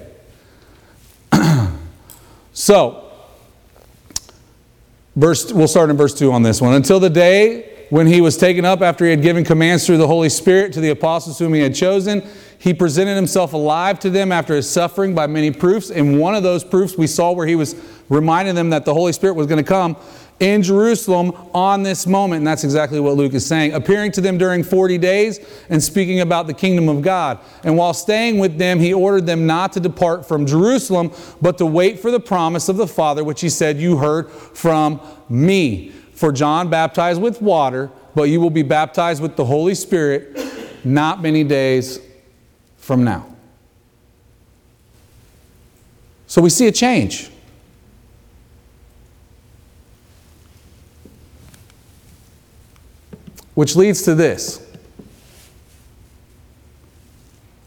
so, 2.52 3.10
verse, 5.16 5.52
we'll 5.52 5.66
start 5.66 5.90
in 5.90 5.96
verse 5.96 6.16
2 6.16 6.30
on 6.30 6.44
this 6.44 6.60
one. 6.60 6.74
Until 6.74 7.00
the 7.00 7.10
day 7.10 7.86
when 7.90 8.06
he 8.06 8.20
was 8.20 8.36
taken 8.36 8.64
up 8.64 8.80
after 8.80 9.04
he 9.04 9.10
had 9.10 9.22
given 9.22 9.44
commands 9.44 9.84
through 9.84 9.96
the 9.96 10.06
Holy 10.06 10.28
Spirit 10.28 10.72
to 10.74 10.80
the 10.80 10.90
apostles 10.90 11.36
whom 11.40 11.52
he 11.52 11.60
had 11.60 11.74
chosen, 11.74 12.22
he 12.58 12.72
presented 12.72 13.16
himself 13.16 13.52
alive 13.52 13.98
to 14.00 14.10
them 14.10 14.30
after 14.30 14.54
his 14.54 14.70
suffering 14.70 15.16
by 15.16 15.26
many 15.26 15.50
proofs. 15.50 15.90
And 15.90 16.20
one 16.20 16.36
of 16.36 16.44
those 16.44 16.62
proofs 16.62 16.96
we 16.96 17.08
saw 17.08 17.32
where 17.32 17.46
he 17.46 17.56
was 17.56 17.74
reminding 18.08 18.54
them 18.54 18.70
that 18.70 18.84
the 18.84 18.94
Holy 18.94 19.12
Spirit 19.12 19.34
was 19.34 19.48
going 19.48 19.62
to 19.62 19.68
come 19.68 19.96
in 20.44 20.62
Jerusalem 20.62 21.32
on 21.54 21.82
this 21.82 22.06
moment. 22.06 22.40
And 22.40 22.46
that's 22.46 22.64
exactly 22.64 23.00
what 23.00 23.16
Luke 23.16 23.32
is 23.32 23.46
saying. 23.46 23.72
Appearing 23.72 24.12
to 24.12 24.20
them 24.20 24.36
during 24.36 24.62
40 24.62 24.98
days 24.98 25.40
and 25.70 25.82
speaking 25.82 26.20
about 26.20 26.46
the 26.46 26.52
kingdom 26.52 26.86
of 26.90 27.00
God. 27.00 27.38
And 27.64 27.78
while 27.78 27.94
staying 27.94 28.38
with 28.38 28.58
them, 28.58 28.78
he 28.78 28.92
ordered 28.92 29.24
them 29.24 29.46
not 29.46 29.72
to 29.72 29.80
depart 29.80 30.28
from 30.28 30.44
Jerusalem, 30.44 31.12
but 31.40 31.56
to 31.58 31.66
wait 31.66 31.98
for 31.98 32.10
the 32.10 32.20
promise 32.20 32.68
of 32.68 32.76
the 32.76 32.86
Father, 32.86 33.24
which 33.24 33.40
he 33.40 33.48
said, 33.48 33.78
You 33.78 33.96
heard 33.96 34.30
from 34.30 35.00
me. 35.30 35.92
For 36.12 36.30
John 36.30 36.68
baptized 36.68 37.22
with 37.22 37.40
water, 37.40 37.90
but 38.14 38.24
you 38.24 38.38
will 38.38 38.50
be 38.50 38.62
baptized 38.62 39.22
with 39.22 39.36
the 39.36 39.46
Holy 39.46 39.74
Spirit 39.74 40.38
not 40.84 41.22
many 41.22 41.42
days 41.42 42.00
from 42.76 43.02
now. 43.02 43.26
So 46.26 46.42
we 46.42 46.50
see 46.50 46.66
a 46.66 46.72
change. 46.72 47.30
Which 53.54 53.76
leads 53.76 54.02
to 54.02 54.14
this. 54.14 54.60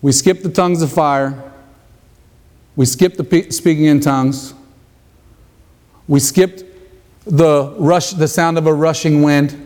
We 0.01 0.11
skip 0.11 0.43
the 0.43 0.49
tongues 0.49 0.81
of 0.81 0.91
fire. 0.91 1.51
We 2.75 2.85
skip 2.85 3.15
the 3.17 3.47
speaking 3.51 3.85
in 3.85 3.99
tongues. 3.99 4.53
We 6.07 6.19
skipped 6.19 6.63
the 7.25 7.75
rush, 7.77 8.11
the 8.11 8.27
sound 8.27 8.57
of 8.57 8.67
a 8.67 8.73
rushing 8.73 9.21
wind. 9.21 9.63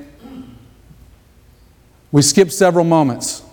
We 2.12 2.22
skip 2.22 2.52
several 2.52 2.86
moments. 2.86 3.44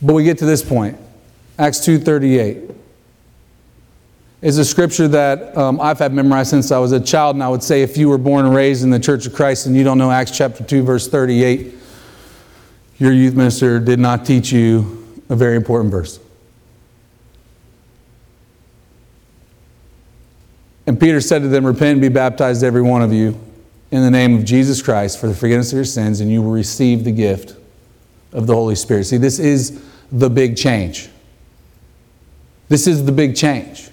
But 0.00 0.14
we 0.14 0.24
get 0.24 0.38
to 0.38 0.46
this 0.46 0.62
point. 0.62 0.98
Acts 1.58 1.80
2:38 1.80 2.81
is 4.42 4.58
a 4.58 4.64
scripture 4.64 5.06
that 5.06 5.56
um, 5.56 5.80
I've 5.80 6.00
had 6.00 6.12
memorized 6.12 6.50
since 6.50 6.72
I 6.72 6.78
was 6.78 6.90
a 6.90 7.00
child, 7.00 7.36
and 7.36 7.44
I 7.44 7.48
would 7.48 7.62
say 7.62 7.82
if 7.82 7.96
you 7.96 8.08
were 8.08 8.18
born 8.18 8.44
and 8.44 8.54
raised 8.54 8.82
in 8.82 8.90
the 8.90 8.98
Church 8.98 9.24
of 9.24 9.32
Christ 9.32 9.66
and 9.66 9.76
you 9.76 9.84
don't 9.84 9.98
know 9.98 10.10
Acts 10.10 10.36
chapter 10.36 10.64
2, 10.64 10.82
verse 10.82 11.08
38, 11.08 11.74
your 12.98 13.12
youth 13.12 13.34
minister 13.34 13.78
did 13.78 14.00
not 14.00 14.26
teach 14.26 14.50
you 14.50 15.22
a 15.28 15.36
very 15.36 15.56
important 15.56 15.92
verse. 15.92 16.18
And 20.88 20.98
Peter 20.98 21.20
said 21.20 21.42
to 21.42 21.48
them, 21.48 21.64
Repent 21.64 21.92
and 21.92 22.00
be 22.00 22.08
baptized, 22.08 22.64
every 22.64 22.82
one 22.82 23.02
of 23.02 23.12
you, 23.12 23.40
in 23.92 24.02
the 24.02 24.10
name 24.10 24.36
of 24.36 24.44
Jesus 24.44 24.82
Christ 24.82 25.20
for 25.20 25.28
the 25.28 25.34
forgiveness 25.34 25.70
of 25.70 25.76
your 25.76 25.84
sins, 25.84 26.20
and 26.20 26.28
you 26.28 26.42
will 26.42 26.50
receive 26.50 27.04
the 27.04 27.12
gift 27.12 27.54
of 28.32 28.48
the 28.48 28.54
Holy 28.54 28.74
Spirit. 28.74 29.04
See, 29.04 29.18
this 29.18 29.38
is 29.38 29.80
the 30.10 30.28
big 30.28 30.56
change. 30.56 31.08
This 32.68 32.88
is 32.88 33.04
the 33.04 33.12
big 33.12 33.36
change. 33.36 33.91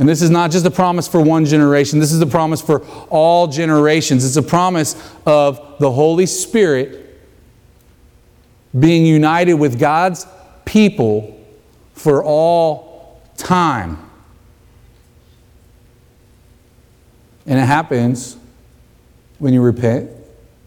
And 0.00 0.08
this 0.08 0.22
is 0.22 0.30
not 0.30 0.50
just 0.50 0.64
a 0.64 0.70
promise 0.70 1.06
for 1.06 1.20
one 1.20 1.44
generation, 1.44 1.98
this 1.98 2.10
is 2.10 2.22
a 2.22 2.26
promise 2.26 2.62
for 2.62 2.80
all 3.10 3.46
generations. 3.46 4.24
It's 4.24 4.36
a 4.36 4.42
promise 4.42 4.96
of 5.26 5.78
the 5.78 5.92
Holy 5.92 6.24
Spirit 6.24 7.20
being 8.78 9.04
united 9.04 9.54
with 9.54 9.78
God's 9.78 10.26
people 10.64 11.38
for 11.92 12.24
all 12.24 13.20
time. 13.36 13.98
And 17.44 17.58
it 17.58 17.66
happens 17.66 18.38
when 19.38 19.52
you 19.52 19.60
repent. 19.60 20.10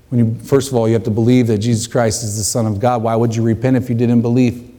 When 0.10 0.20
you, 0.20 0.36
first 0.44 0.70
of 0.70 0.76
all, 0.76 0.88
you 0.88 0.94
have 0.94 1.06
to 1.06 1.12
believe 1.12 1.48
that 1.48 1.58
Jesus 1.58 1.88
Christ 1.88 2.24
is 2.24 2.38
the 2.38 2.44
Son 2.44 2.68
of 2.68 2.80
God. 2.80 3.02
Why 3.02 3.16
would 3.16 3.36
you 3.36 3.42
repent 3.42 3.78
if 3.78 3.90
you 3.90 3.96
didn't 3.96 4.22
believe? 4.22 4.73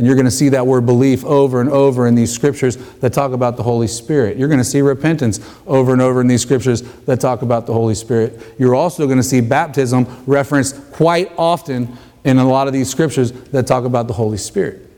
And 0.00 0.06
you're 0.06 0.16
going 0.16 0.24
to 0.24 0.30
see 0.30 0.48
that 0.48 0.66
word 0.66 0.86
belief 0.86 1.26
over 1.26 1.60
and 1.60 1.68
over 1.68 2.06
in 2.06 2.14
these 2.14 2.32
scriptures 2.32 2.76
that 3.00 3.12
talk 3.12 3.32
about 3.32 3.58
the 3.58 3.62
Holy 3.62 3.86
Spirit. 3.86 4.38
You're 4.38 4.48
going 4.48 4.56
to 4.56 4.64
see 4.64 4.80
repentance 4.80 5.40
over 5.66 5.92
and 5.92 6.00
over 6.00 6.22
in 6.22 6.26
these 6.26 6.40
scriptures 6.40 6.80
that 6.80 7.20
talk 7.20 7.42
about 7.42 7.66
the 7.66 7.74
Holy 7.74 7.94
Spirit. 7.94 8.40
You're 8.58 8.74
also 8.74 9.04
going 9.04 9.18
to 9.18 9.22
see 9.22 9.42
baptism 9.42 10.06
referenced 10.24 10.90
quite 10.90 11.30
often 11.36 11.98
in 12.24 12.38
a 12.38 12.48
lot 12.48 12.66
of 12.66 12.72
these 12.72 12.88
scriptures 12.88 13.30
that 13.50 13.66
talk 13.66 13.84
about 13.84 14.08
the 14.08 14.14
Holy 14.14 14.38
Spirit. 14.38 14.90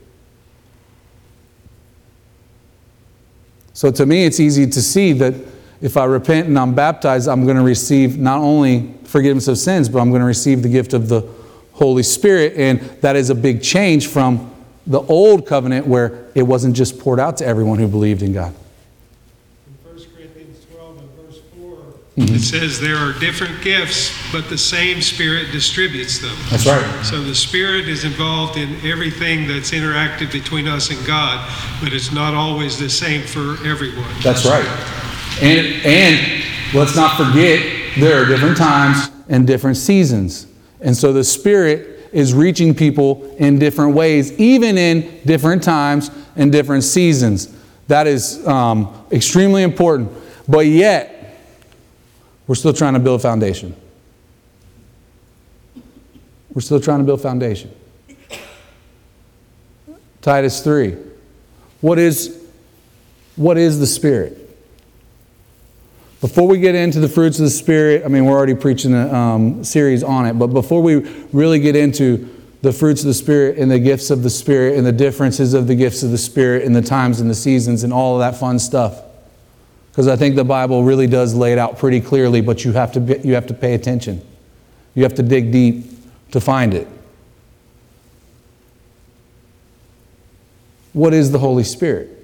So 3.72 3.90
to 3.90 4.06
me, 4.06 4.24
it's 4.24 4.38
easy 4.38 4.68
to 4.68 4.80
see 4.80 5.14
that 5.14 5.34
if 5.80 5.96
I 5.96 6.04
repent 6.04 6.46
and 6.46 6.56
I'm 6.56 6.76
baptized, 6.76 7.28
I'm 7.28 7.42
going 7.44 7.56
to 7.56 7.64
receive 7.64 8.20
not 8.20 8.38
only 8.38 8.94
forgiveness 9.02 9.48
of 9.48 9.58
sins, 9.58 9.88
but 9.88 9.98
I'm 9.98 10.10
going 10.10 10.20
to 10.20 10.26
receive 10.26 10.62
the 10.62 10.68
gift 10.68 10.92
of 10.92 11.08
the 11.08 11.28
Holy 11.72 12.04
Spirit. 12.04 12.52
And 12.56 12.78
that 13.00 13.16
is 13.16 13.30
a 13.30 13.34
big 13.34 13.64
change 13.64 14.06
from 14.06 14.51
the 14.86 15.00
old 15.02 15.46
covenant 15.46 15.86
where 15.86 16.26
it 16.34 16.42
wasn't 16.42 16.74
just 16.74 16.98
poured 16.98 17.20
out 17.20 17.36
to 17.38 17.46
everyone 17.46 17.78
who 17.78 17.88
believed 17.88 18.22
in 18.22 18.32
God. 18.32 18.54
In 19.66 19.92
1 19.96 20.04
Corinthians 20.14 20.64
12 20.72 20.98
and 20.98 21.10
verse 21.10 21.40
4, 21.56 21.78
Mm-hmm. 22.18 22.34
it 22.34 22.40
says 22.40 22.78
there 22.78 22.96
are 22.96 23.18
different 23.20 23.62
gifts, 23.62 24.14
but 24.32 24.50
the 24.50 24.58
same 24.58 25.00
Spirit 25.00 25.50
distributes 25.50 26.18
them. 26.18 26.36
That's 26.50 26.66
right. 26.66 27.04
So 27.04 27.22
the 27.22 27.34
Spirit 27.34 27.88
is 27.88 28.04
involved 28.04 28.58
in 28.58 28.74
everything 28.84 29.48
that's 29.48 29.70
interactive 29.70 30.30
between 30.30 30.68
us 30.68 30.90
and 30.90 31.06
God, 31.06 31.48
but 31.82 31.94
it's 31.94 32.12
not 32.12 32.34
always 32.34 32.78
the 32.78 32.90
same 32.90 33.22
for 33.22 33.56
everyone. 33.66 34.12
That's 34.22 34.44
right. 34.44 34.66
And, 35.40 35.66
and 35.86 36.44
let's 36.74 36.94
not 36.94 37.16
forget, 37.16 37.64
there 37.98 38.22
are 38.22 38.26
different 38.26 38.58
times 38.58 39.10
and 39.30 39.46
different 39.46 39.78
seasons. 39.78 40.46
And 40.82 40.94
so 40.94 41.12
the 41.14 41.24
Spirit 41.24 41.91
is 42.12 42.34
reaching 42.34 42.74
people 42.74 43.34
in 43.38 43.58
different 43.58 43.94
ways, 43.94 44.32
even 44.38 44.76
in 44.78 45.20
different 45.24 45.62
times 45.62 46.10
and 46.36 46.52
different 46.52 46.84
seasons. 46.84 47.54
That 47.88 48.06
is 48.06 48.46
um, 48.46 49.06
extremely 49.10 49.62
important. 49.62 50.12
But 50.48 50.66
yet, 50.66 51.40
we're 52.46 52.54
still 52.54 52.72
trying 52.72 52.94
to 52.94 53.00
build 53.00 53.22
foundation. 53.22 53.74
We're 56.52 56.60
still 56.60 56.80
trying 56.80 56.98
to 56.98 57.04
build 57.04 57.22
foundation. 57.22 57.74
Titus 60.20 60.62
3. 60.62 60.96
What 61.80 61.98
is, 61.98 62.46
what 63.36 63.58
is 63.58 63.80
the 63.80 63.86
Spirit? 63.86 64.41
Before 66.22 66.46
we 66.46 66.60
get 66.60 66.76
into 66.76 67.00
the 67.00 67.08
fruits 67.08 67.40
of 67.40 67.46
the 67.46 67.50
Spirit, 67.50 68.04
I 68.04 68.08
mean, 68.08 68.26
we're 68.26 68.36
already 68.36 68.54
preaching 68.54 68.94
a 68.94 69.12
um, 69.12 69.64
series 69.64 70.04
on 70.04 70.24
it, 70.24 70.34
but 70.34 70.46
before 70.46 70.80
we 70.80 70.98
really 71.32 71.58
get 71.58 71.74
into 71.74 72.30
the 72.62 72.72
fruits 72.72 73.00
of 73.00 73.08
the 73.08 73.14
Spirit 73.14 73.58
and 73.58 73.68
the 73.68 73.80
gifts 73.80 74.08
of 74.08 74.22
the 74.22 74.30
Spirit 74.30 74.78
and 74.78 74.86
the 74.86 74.92
differences 74.92 75.52
of 75.52 75.66
the 75.66 75.74
gifts 75.74 76.04
of 76.04 76.12
the 76.12 76.18
Spirit 76.18 76.64
and 76.64 76.76
the 76.76 76.80
times 76.80 77.20
and 77.20 77.28
the 77.28 77.34
seasons 77.34 77.82
and 77.82 77.92
all 77.92 78.14
of 78.14 78.20
that 78.20 78.38
fun 78.38 78.60
stuff, 78.60 79.02
because 79.90 80.06
I 80.06 80.14
think 80.14 80.36
the 80.36 80.44
Bible 80.44 80.84
really 80.84 81.08
does 81.08 81.34
lay 81.34 81.50
it 81.50 81.58
out 81.58 81.76
pretty 81.76 82.00
clearly, 82.00 82.40
but 82.40 82.64
you 82.64 82.70
have 82.70 82.92
to, 82.92 83.00
be, 83.00 83.18
you 83.24 83.34
have 83.34 83.48
to 83.48 83.54
pay 83.54 83.74
attention. 83.74 84.24
You 84.94 85.02
have 85.02 85.14
to 85.14 85.24
dig 85.24 85.50
deep 85.50 85.86
to 86.30 86.40
find 86.40 86.72
it. 86.72 86.86
What 90.92 91.14
is 91.14 91.32
the 91.32 91.40
Holy 91.40 91.64
Spirit? 91.64 92.21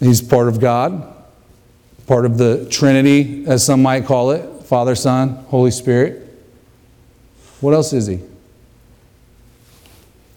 He's 0.00 0.22
part 0.22 0.48
of 0.48 0.60
God, 0.60 1.14
part 2.06 2.24
of 2.24 2.38
the 2.38 2.66
Trinity, 2.70 3.44
as 3.46 3.64
some 3.64 3.82
might 3.82 4.06
call 4.06 4.30
it 4.30 4.64
Father, 4.64 4.94
Son, 4.94 5.30
Holy 5.48 5.70
Spirit. 5.70 6.24
What 7.60 7.74
else 7.74 7.92
is 7.92 8.06
he? 8.06 8.20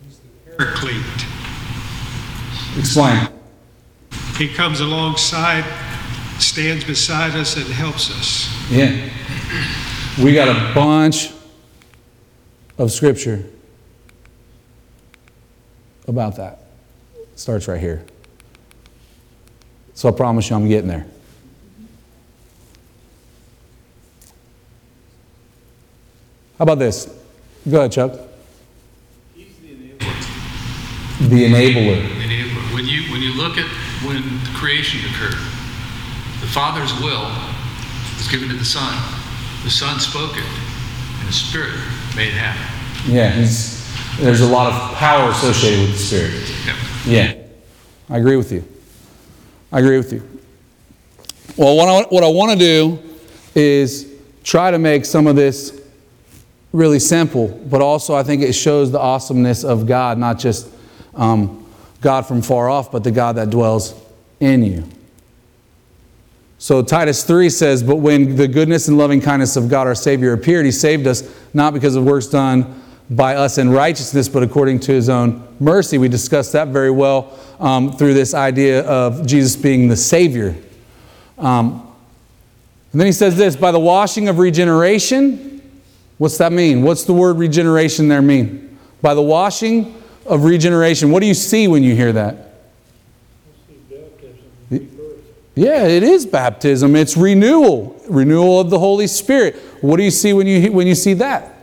He's 0.03 0.19
the 0.19 0.51
paraclete. 0.57 1.03
Explain. 2.77 3.27
He 4.37 4.47
comes 4.47 4.79
alongside, 4.79 5.65
stands 6.39 6.83
beside 6.83 7.35
us, 7.35 7.57
and 7.57 7.65
helps 7.65 8.09
us. 8.09 8.49
Yeah. 8.71 9.09
We 10.23 10.33
got 10.33 10.47
a 10.47 10.73
bunch 10.73 11.31
of 12.77 12.91
scripture 12.91 13.43
about 16.07 16.37
that. 16.37 16.59
Starts 17.35 17.67
right 17.67 17.79
here. 17.79 18.03
So 20.01 20.09
I 20.09 20.13
promise 20.13 20.49
you, 20.49 20.55
I'm 20.55 20.67
getting 20.67 20.87
there. 20.87 21.05
How 26.57 26.63
about 26.63 26.79
this? 26.79 27.05
Go 27.69 27.77
ahead, 27.77 27.91
Chuck. 27.91 28.13
He's 29.35 29.55
the 29.59 29.67
enabler. 29.67 31.29
The 31.29 31.45
enabler. 31.45 32.01
enabler. 32.17 32.73
When 32.73 32.87
you 32.87 33.11
when 33.11 33.21
you 33.21 33.37
look 33.37 33.59
at 33.59 33.67
when 34.03 34.23
creation 34.55 35.01
occurred, 35.11 35.37
the 36.41 36.47
Father's 36.47 36.91
will 36.99 37.29
was 38.17 38.27
given 38.27 38.49
to 38.49 38.55
the 38.55 38.65
Son. 38.65 38.91
The 39.63 39.69
Son 39.69 39.99
spoke 39.99 40.35
it, 40.35 40.43
and 41.19 41.27
the 41.27 41.31
Spirit 41.31 41.75
made 42.15 42.29
it 42.29 42.41
happen. 42.41 42.65
Yeah, 43.07 43.35
there's 44.19 44.41
a 44.41 44.47
lot 44.47 44.65
of 44.65 44.97
power 44.97 45.29
associated 45.29 45.81
with 45.81 45.91
the 45.91 45.99
Spirit. 45.99 46.65
Yep. 46.65 46.75
Yeah, 47.05 47.43
I 48.09 48.17
agree 48.17 48.37
with 48.37 48.51
you. 48.51 48.63
I 49.71 49.79
agree 49.79 49.97
with 49.97 50.11
you. 50.11 50.27
Well, 51.57 51.75
what 51.75 51.87
I, 51.87 52.07
what 52.09 52.23
I 52.23 52.27
want 52.27 52.51
to 52.51 52.57
do 52.57 52.99
is 53.55 54.11
try 54.43 54.71
to 54.71 54.79
make 54.79 55.05
some 55.05 55.27
of 55.27 55.35
this 55.35 55.81
really 56.73 56.99
simple, 56.99 57.47
but 57.69 57.81
also 57.81 58.15
I 58.15 58.23
think 58.23 58.41
it 58.41 58.53
shows 58.53 58.91
the 58.91 58.99
awesomeness 58.99 59.63
of 59.63 59.85
God, 59.85 60.17
not 60.17 60.39
just 60.39 60.69
um, 61.15 61.65
God 62.01 62.25
from 62.25 62.41
far 62.41 62.69
off, 62.69 62.91
but 62.91 63.03
the 63.03 63.11
God 63.11 63.35
that 63.35 63.49
dwells 63.49 63.93
in 64.39 64.63
you. 64.63 64.87
So 66.57 66.83
Titus 66.83 67.23
3 67.23 67.49
says, 67.49 67.83
But 67.83 67.97
when 67.97 68.35
the 68.35 68.47
goodness 68.47 68.87
and 68.87 68.97
loving 68.97 69.19
kindness 69.19 69.55
of 69.55 69.67
God 69.67 69.87
our 69.87 69.95
Savior 69.95 70.33
appeared, 70.33 70.65
He 70.65 70.71
saved 70.71 71.07
us 71.07 71.23
not 71.53 71.73
because 71.73 71.95
of 71.95 72.03
works 72.03 72.27
done 72.27 72.81
by 73.09 73.35
us 73.35 73.57
in 73.57 73.69
righteousness, 73.69 74.29
but 74.29 74.43
according 74.43 74.79
to 74.81 74.91
His 74.91 75.09
own 75.09 75.47
mercy. 75.59 75.97
We 75.97 76.07
discussed 76.07 76.53
that 76.53 76.69
very 76.69 76.91
well 76.91 77.37
um, 77.59 77.93
through 77.93 78.13
this 78.13 78.33
idea 78.33 78.83
of 78.83 79.25
Jesus 79.25 79.55
being 79.55 79.87
the 79.87 79.97
Savior. 79.97 80.55
Um, 81.37 81.87
and 82.91 83.01
then 83.01 83.07
He 83.07 83.13
says 83.13 83.37
this 83.37 83.55
by 83.55 83.71
the 83.71 83.79
washing 83.79 84.27
of 84.29 84.39
regeneration. 84.39 85.61
What's 86.17 86.37
that 86.37 86.51
mean? 86.51 86.83
What's 86.83 87.03
the 87.03 87.13
word 87.13 87.37
regeneration 87.37 88.07
there 88.07 88.21
mean? 88.21 88.77
By 89.01 89.13
the 89.13 89.21
washing 89.21 90.01
of 90.25 90.43
regeneration. 90.43 91.11
What 91.11 91.21
do 91.21 91.25
you 91.25 91.33
see 91.33 91.67
when 91.67 91.83
you 91.83 91.95
hear 91.95 92.13
that? 92.13 92.51
Yeah, 95.55 95.85
it 95.85 96.03
is 96.03 96.25
baptism. 96.25 96.95
It's 96.95 97.17
renewal, 97.17 97.99
renewal 98.07 98.61
of 98.61 98.69
the 98.69 98.79
Holy 98.79 99.07
Spirit. 99.07 99.55
What 99.81 99.97
do 99.97 100.03
you 100.03 100.11
see 100.11 100.31
when 100.31 100.47
you 100.47 100.71
when 100.71 100.87
you 100.87 100.95
see 100.95 101.13
that? 101.15 101.60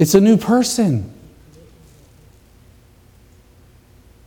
It's 0.00 0.14
a 0.14 0.20
new 0.20 0.38
person. 0.38 1.12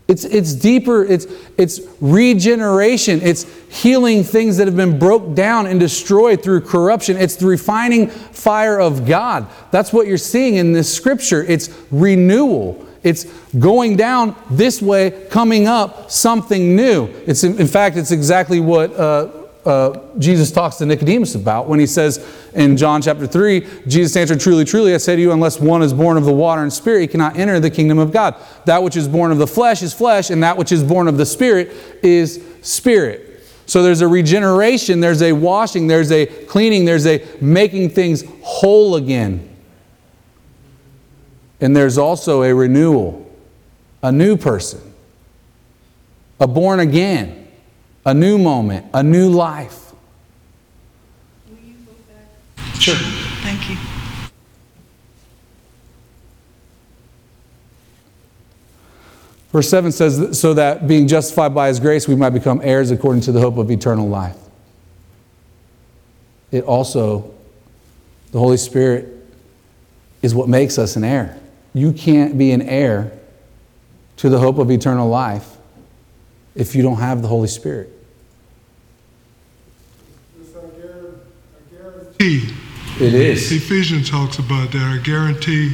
It's, 0.07 0.23
it's 0.25 0.53
deeper, 0.53 1.03
it's, 1.03 1.25
it's 1.57 1.81
regeneration, 1.99 3.21
it's 3.23 3.47
healing 3.69 4.23
things 4.23 4.57
that 4.57 4.67
have 4.67 4.75
been 4.75 4.99
broke 4.99 5.33
down 5.33 5.65
and 5.65 5.79
destroyed 5.79 6.43
through 6.43 6.61
corruption. 6.61 7.17
It's 7.17 7.37
the 7.37 7.47
refining 7.47 8.09
fire 8.09 8.79
of 8.79 9.07
God. 9.07 9.47
That's 9.71 9.91
what 9.91 10.05
you're 10.05 10.17
seeing 10.17 10.55
in 10.55 10.73
this 10.73 10.93
scripture. 10.93 11.43
It's 11.43 11.69
renewal. 11.89 12.85
It's 13.01 13.23
going 13.53 13.95
down 13.95 14.35
this 14.51 14.81
way, 14.81 15.27
coming 15.31 15.67
up 15.67 16.11
something 16.11 16.75
new. 16.75 17.07
It's 17.25 17.43
in, 17.43 17.59
in 17.59 17.67
fact, 17.67 17.97
it's 17.97 18.11
exactly 18.11 18.59
what 18.59 18.93
uh, 18.93 19.42
uh, 19.65 19.97
Jesus 20.19 20.51
talks 20.51 20.77
to 20.77 20.85
Nicodemus 20.85 21.35
about 21.35 21.67
when 21.67 21.79
he 21.79 21.87
says 21.87 22.25
in 22.53 22.75
John 22.75 23.01
chapter 23.01 23.25
3, 23.25 23.65
Jesus 23.87 24.15
answered, 24.15 24.39
Truly, 24.39 24.65
truly, 24.65 24.93
I 24.93 24.97
say 24.97 25.15
to 25.15 25.21
you, 25.21 25.31
unless 25.31 25.59
one 25.59 25.81
is 25.81 25.93
born 25.93 26.17
of 26.17 26.25
the 26.25 26.33
water 26.33 26.61
and 26.61 26.71
spirit, 26.71 27.01
he 27.01 27.07
cannot 27.07 27.37
enter 27.37 27.59
the 27.59 27.69
kingdom 27.69 27.97
of 27.97 28.11
God. 28.11 28.35
That 28.65 28.83
which 28.83 28.97
is 28.97 29.07
born 29.07 29.31
of 29.31 29.37
the 29.37 29.47
flesh 29.47 29.81
is 29.81 29.93
flesh, 29.93 30.29
and 30.29 30.43
that 30.43 30.57
which 30.57 30.71
is 30.71 30.83
born 30.83 31.07
of 31.07 31.17
the 31.17 31.25
spirit 31.25 31.71
is 32.03 32.43
spirit. 32.61 33.33
So 33.65 33.81
there's 33.81 34.01
a 34.01 34.07
regeneration, 34.07 34.99
there's 34.99 35.21
a 35.21 35.31
washing, 35.31 35.87
there's 35.87 36.11
a 36.11 36.25
cleaning, 36.25 36.83
there's 36.85 37.07
a 37.07 37.25
making 37.39 37.91
things 37.91 38.23
whole 38.41 38.95
again. 38.97 39.49
And 41.61 41.73
there's 41.73 41.97
also 41.97 42.43
a 42.43 42.53
renewal, 42.53 43.31
a 44.01 44.11
new 44.11 44.35
person, 44.35 44.93
a 46.41 46.47
born 46.47 46.81
again, 46.81 47.42
a 48.05 48.13
new 48.13 48.37
moment, 48.37 48.85
a 48.93 49.03
new 49.03 49.29
life. 49.29 49.93
Sure. 52.79 52.95
Thank 52.95 53.69
you. 53.69 53.77
Verse 59.53 59.69
7 59.69 59.91
says, 59.91 60.39
So 60.39 60.55
that 60.55 60.87
being 60.87 61.07
justified 61.07 61.53
by 61.53 61.67
his 61.67 61.79
grace, 61.79 62.07
we 62.07 62.15
might 62.15 62.31
become 62.31 62.59
heirs 62.63 62.91
according 62.91 63.21
to 63.21 63.31
the 63.31 63.39
hope 63.39 63.57
of 63.57 63.69
eternal 63.69 64.09
life. 64.09 64.35
It 66.51 66.63
also, 66.65 67.33
the 68.31 68.39
Holy 68.39 68.57
Spirit 68.57 69.07
is 70.23 70.33
what 70.33 70.49
makes 70.49 70.77
us 70.77 70.95
an 70.95 71.03
heir. 71.03 71.39
You 71.73 71.93
can't 71.93 72.37
be 72.37 72.51
an 72.51 72.63
heir 72.63 73.11
to 74.17 74.29
the 74.29 74.39
hope 74.39 74.57
of 74.57 74.71
eternal 74.71 75.07
life 75.07 75.57
if 76.55 76.75
you 76.75 76.81
don't 76.81 76.99
have 76.99 77.21
the 77.21 77.27
Holy 77.27 77.47
Spirit. 77.47 77.92
It 82.25 83.13
is. 83.13 83.51
Ephesians 83.51 84.09
talks 84.09 84.39
about 84.39 84.71
that, 84.71 84.97
a 84.97 85.03
guarantee 85.03 85.71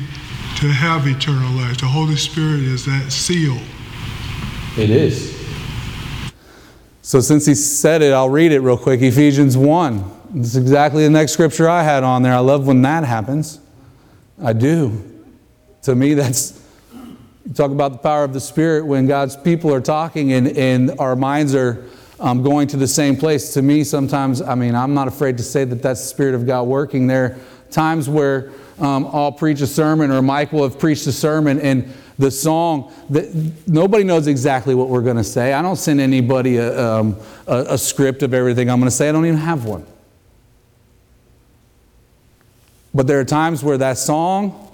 to 0.58 0.68
have 0.68 1.06
eternal 1.06 1.52
life. 1.52 1.80
The 1.80 1.86
Holy 1.86 2.16
Spirit 2.16 2.62
is 2.62 2.86
that 2.86 3.12
seal. 3.12 3.58
It 4.76 4.90
is. 4.90 5.38
So, 7.04 7.20
since 7.20 7.46
he 7.46 7.54
said 7.54 8.02
it, 8.02 8.14
I'll 8.14 8.30
read 8.30 8.52
it 8.52 8.62
real 8.62 8.78
quick. 8.78 9.02
Ephesians 9.02 9.58
1. 9.58 10.12
It's 10.36 10.56
exactly 10.56 11.04
the 11.04 11.10
next 11.10 11.34
scripture 11.34 11.70
I 11.70 11.84
had 11.84 12.04
on 12.04 12.24
there. 12.24 12.34
I 12.34 12.40
love 12.40 12.66
when 12.66 12.82
that 12.82 13.04
happens. 13.04 13.60
I 14.42 14.54
do. 14.54 15.04
To 15.84 15.96
me, 15.96 16.16
that's 16.16 16.60
you 17.46 17.54
talk 17.54 17.72
about 17.72 17.92
the 17.92 17.98
power 18.00 18.24
of 18.24 18.34
the 18.34 18.40
Spirit 18.40 18.86
when 18.86 19.08
God's 19.08 19.36
people 19.36 19.74
are 19.74 19.82
talking 19.82 20.34
and, 20.34 20.48
and 20.58 21.00
our 21.00 21.16
minds 21.16 21.54
are 21.54 21.84
um, 22.20 22.44
going 22.44 22.68
to 22.68 22.78
the 22.78 22.88
same 22.88 23.16
place. 23.16 23.54
To 23.54 23.62
me, 23.62 23.84
sometimes, 23.84 24.42
I 24.42 24.56
mean, 24.56 24.76
I'm 24.76 24.94
not 24.94 25.08
afraid 25.08 25.38
to 25.38 25.44
say 25.44 25.64
that 25.66 25.82
that's 25.82 26.02
the 26.02 26.08
Spirit 26.08 26.36
of 26.36 26.46
God 26.46 26.64
working. 26.64 27.08
There 27.08 27.38
times 27.72 28.10
where 28.10 28.52
um, 28.80 29.08
I'll 29.12 29.32
preach 29.32 29.62
a 29.62 29.68
sermon 29.68 30.12
or 30.12 30.22
Mike 30.22 30.52
will 30.52 30.64
have 30.64 30.80
preached 30.80 31.06
a 31.08 31.12
sermon 31.12 31.60
and 31.60 31.92
the 32.18 32.32
song 32.32 32.92
that 33.10 33.34
nobody 33.68 34.04
knows 34.04 34.28
exactly 34.28 34.76
what 34.76 34.90
we're 34.90 35.02
going 35.02 35.18
to 35.18 35.24
say. 35.24 35.54
I 35.54 35.62
don't 35.62 35.78
send 35.78 36.02
anybody 36.02 36.58
a, 36.58 36.78
um, 36.86 37.18
a, 37.48 37.66
a 37.70 37.78
script 37.78 38.24
of 38.24 38.34
everything 38.34 38.70
I'm 38.70 38.80
going 38.80 38.90
to 38.90 38.96
say. 38.96 39.08
I 39.08 39.12
don't 39.12 39.26
even 39.26 39.40
have 39.40 39.66
one. 39.66 39.86
But 42.94 43.08
there 43.08 43.20
are 43.20 43.26
times 43.26 43.64
where 43.64 43.78
that 43.78 43.98
song, 43.98 44.70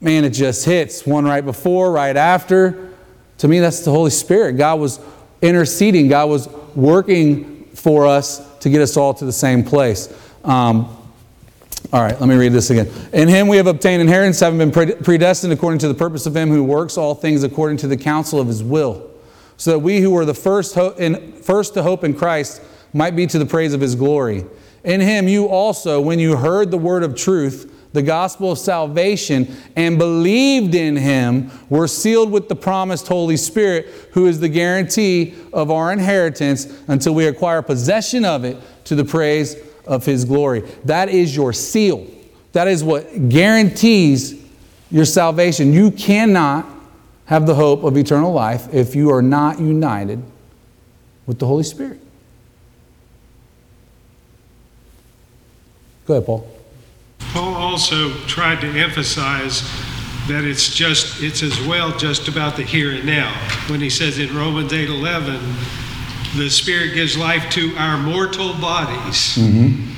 man, 0.00 0.24
it 0.24 0.30
just 0.30 0.64
hits. 0.64 1.06
One 1.06 1.24
right 1.24 1.44
before, 1.44 1.92
right 1.92 2.16
after. 2.16 2.90
To 3.38 3.48
me, 3.48 3.60
that's 3.60 3.84
the 3.84 3.90
Holy 3.90 4.10
Spirit. 4.10 4.54
God 4.54 4.80
was 4.80 5.00
interceding, 5.42 6.08
God 6.08 6.28
was 6.28 6.48
working 6.74 7.64
for 7.74 8.06
us 8.06 8.58
to 8.58 8.70
get 8.70 8.82
us 8.82 8.96
all 8.96 9.14
to 9.14 9.24
the 9.24 9.32
same 9.32 9.64
place. 9.64 10.12
Um, 10.44 10.96
all 11.92 12.02
right, 12.02 12.18
let 12.20 12.28
me 12.28 12.36
read 12.36 12.52
this 12.52 12.70
again. 12.70 12.88
In 13.12 13.26
him 13.26 13.48
we 13.48 13.56
have 13.56 13.66
obtained 13.66 14.02
inheritance, 14.02 14.38
having 14.40 14.58
been 14.58 14.70
predestined 15.02 15.52
according 15.52 15.78
to 15.80 15.88
the 15.88 15.94
purpose 15.94 16.26
of 16.26 16.36
him 16.36 16.50
who 16.50 16.62
works 16.62 16.96
all 16.96 17.14
things 17.14 17.42
according 17.42 17.78
to 17.78 17.88
the 17.88 17.96
counsel 17.96 18.38
of 18.38 18.46
his 18.46 18.62
will, 18.62 19.10
so 19.56 19.72
that 19.72 19.78
we 19.78 20.00
who 20.00 20.10
were 20.10 20.24
the 20.24 20.34
first, 20.34 20.74
ho- 20.74 20.94
in, 20.98 21.32
first 21.32 21.74
to 21.74 21.82
hope 21.82 22.04
in 22.04 22.14
Christ 22.14 22.62
might 22.92 23.16
be 23.16 23.26
to 23.26 23.38
the 23.38 23.46
praise 23.46 23.72
of 23.72 23.80
his 23.80 23.94
glory. 23.94 24.44
In 24.84 25.00
him 25.00 25.26
you 25.26 25.46
also, 25.46 26.00
when 26.00 26.18
you 26.18 26.36
heard 26.36 26.70
the 26.70 26.78
word 26.78 27.02
of 27.02 27.14
truth, 27.14 27.79
the 27.92 28.02
gospel 28.02 28.52
of 28.52 28.58
salvation, 28.58 29.52
and 29.74 29.98
believed 29.98 30.74
in 30.74 30.96
him, 30.96 31.50
were 31.68 31.88
sealed 31.88 32.30
with 32.30 32.48
the 32.48 32.54
promised 32.54 33.08
Holy 33.08 33.36
Spirit, 33.36 33.86
who 34.12 34.26
is 34.26 34.38
the 34.38 34.48
guarantee 34.48 35.34
of 35.52 35.70
our 35.70 35.92
inheritance 35.92 36.66
until 36.86 37.14
we 37.14 37.26
acquire 37.26 37.62
possession 37.62 38.24
of 38.24 38.44
it 38.44 38.56
to 38.84 38.94
the 38.94 39.04
praise 39.04 39.56
of 39.86 40.04
his 40.06 40.24
glory. 40.24 40.60
That 40.84 41.08
is 41.08 41.34
your 41.34 41.52
seal. 41.52 42.06
That 42.52 42.68
is 42.68 42.84
what 42.84 43.28
guarantees 43.28 44.40
your 44.90 45.04
salvation. 45.04 45.72
You 45.72 45.90
cannot 45.90 46.66
have 47.26 47.46
the 47.46 47.54
hope 47.54 47.84
of 47.84 47.96
eternal 47.96 48.32
life 48.32 48.72
if 48.72 48.94
you 48.94 49.10
are 49.10 49.22
not 49.22 49.60
united 49.60 50.22
with 51.26 51.38
the 51.38 51.46
Holy 51.46 51.62
Spirit. 51.62 52.00
Go 56.06 56.14
ahead, 56.14 56.26
Paul. 56.26 56.59
Paul 57.32 57.54
also 57.54 58.12
tried 58.26 58.60
to 58.62 58.66
emphasize 58.66 59.62
that 60.28 60.44
it's 60.44 60.74
just 60.74 61.22
it's 61.22 61.42
as 61.42 61.58
well 61.66 61.96
just 61.96 62.28
about 62.28 62.56
the 62.56 62.62
here 62.62 62.92
and 62.92 63.04
now 63.06 63.32
when 63.68 63.80
he 63.80 63.88
says 63.90 64.18
in 64.18 64.34
Romans 64.36 64.72
8:11 64.72 65.40
the 66.36 66.48
spirit 66.50 66.94
gives 66.94 67.16
life 67.16 67.50
to 67.50 67.74
our 67.76 67.96
mortal 67.98 68.52
bodies 68.54 69.34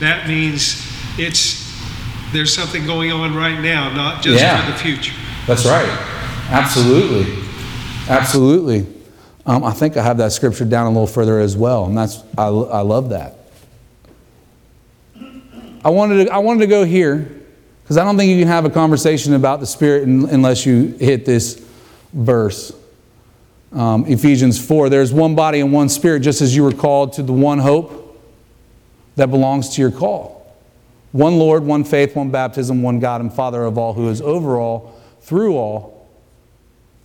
that 0.00 0.26
means 0.28 0.86
it's 1.18 1.60
there's 2.32 2.54
something 2.54 2.86
going 2.86 3.12
on 3.12 3.34
right 3.34 3.60
now 3.60 3.92
not 3.94 4.22
just 4.22 4.40
Yeah. 4.40 4.64
for 4.64 4.72
the 4.72 4.78
future 4.78 5.12
That's 5.46 5.66
right. 5.66 5.88
Absolutely. 6.50 7.42
Absolutely. 8.08 8.86
Um, 9.46 9.64
I 9.64 9.72
think 9.72 9.96
I 9.96 10.02
have 10.02 10.18
that 10.18 10.32
scripture 10.32 10.64
down 10.64 10.86
a 10.86 10.90
little 10.90 11.06
further 11.06 11.40
as 11.40 11.56
well, 11.56 11.86
and 11.86 11.96
that's 11.96 12.22
I, 12.38 12.44
I 12.46 12.80
love 12.82 13.08
that. 13.10 13.36
I 15.84 15.90
wanted 15.90 16.26
to, 16.26 16.32
I 16.32 16.38
wanted 16.38 16.60
to 16.60 16.66
go 16.68 16.84
here 16.84 17.42
because 17.82 17.96
I 17.96 18.04
don't 18.04 18.16
think 18.16 18.30
you 18.30 18.38
can 18.38 18.48
have 18.48 18.64
a 18.64 18.70
conversation 18.70 19.34
about 19.34 19.60
the 19.60 19.66
Spirit 19.66 20.04
un- 20.04 20.28
unless 20.30 20.64
you 20.64 20.88
hit 21.00 21.24
this 21.24 21.64
verse. 22.12 22.72
Um, 23.72 24.04
Ephesians 24.06 24.64
4 24.64 24.88
There's 24.88 25.12
one 25.12 25.34
body 25.34 25.60
and 25.60 25.72
one 25.72 25.88
Spirit, 25.88 26.20
just 26.20 26.40
as 26.40 26.54
you 26.54 26.62
were 26.62 26.72
called 26.72 27.14
to 27.14 27.22
the 27.22 27.32
one 27.32 27.58
hope 27.58 28.20
that 29.16 29.30
belongs 29.30 29.70
to 29.70 29.80
your 29.80 29.90
call. 29.90 30.56
One 31.10 31.38
Lord, 31.38 31.64
one 31.64 31.84
faith, 31.84 32.16
one 32.16 32.30
baptism, 32.30 32.82
one 32.82 33.00
God 33.00 33.20
and 33.20 33.32
Father 33.32 33.64
of 33.64 33.76
all, 33.76 33.92
who 33.92 34.08
is 34.08 34.22
over 34.22 34.58
all, 34.58 34.98
through 35.20 35.56
all, 35.56 36.08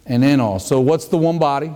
and 0.06 0.24
in 0.24 0.40
all. 0.40 0.60
So, 0.60 0.80
what's 0.80 1.06
the 1.06 1.18
one 1.18 1.40
body? 1.40 1.74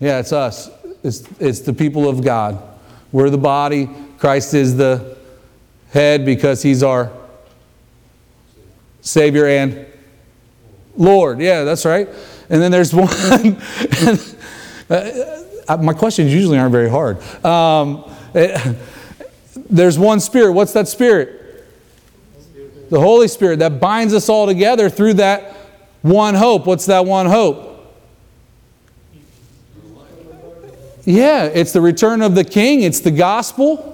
Yeah, 0.00 0.18
it's 0.18 0.32
us. 0.32 0.68
It's, 1.02 1.22
it's 1.38 1.60
the 1.60 1.72
people 1.72 2.08
of 2.08 2.24
God. 2.24 2.60
We're 3.12 3.30
the 3.30 3.38
body. 3.38 3.88
Christ 4.22 4.54
is 4.54 4.76
the 4.76 5.16
head 5.90 6.24
because 6.24 6.62
he's 6.62 6.84
our 6.84 7.10
Savior 9.00 9.48
and 9.48 9.84
Lord. 10.96 11.40
Yeah, 11.40 11.64
that's 11.64 11.84
right. 11.84 12.08
And 12.48 12.62
then 12.62 12.70
there's 12.70 12.94
one. 12.94 13.08
uh, 14.88 15.76
my 15.82 15.92
questions 15.92 16.32
usually 16.32 16.56
aren't 16.56 16.70
very 16.70 16.88
hard. 16.88 17.20
Um, 17.44 18.08
eh, 18.32 18.74
there's 19.68 19.98
one 19.98 20.20
Spirit. 20.20 20.52
What's 20.52 20.74
that 20.74 20.86
Spirit? 20.86 21.66
The 22.90 23.00
Holy 23.00 23.26
Spirit 23.26 23.58
that 23.58 23.80
binds 23.80 24.14
us 24.14 24.28
all 24.28 24.46
together 24.46 24.88
through 24.88 25.14
that 25.14 25.52
one 26.02 26.36
hope. 26.36 26.64
What's 26.64 26.86
that 26.86 27.06
one 27.06 27.26
hope? 27.26 27.92
Yeah, 31.04 31.46
it's 31.46 31.72
the 31.72 31.80
return 31.80 32.22
of 32.22 32.36
the 32.36 32.44
King, 32.44 32.82
it's 32.82 33.00
the 33.00 33.10
gospel. 33.10 33.88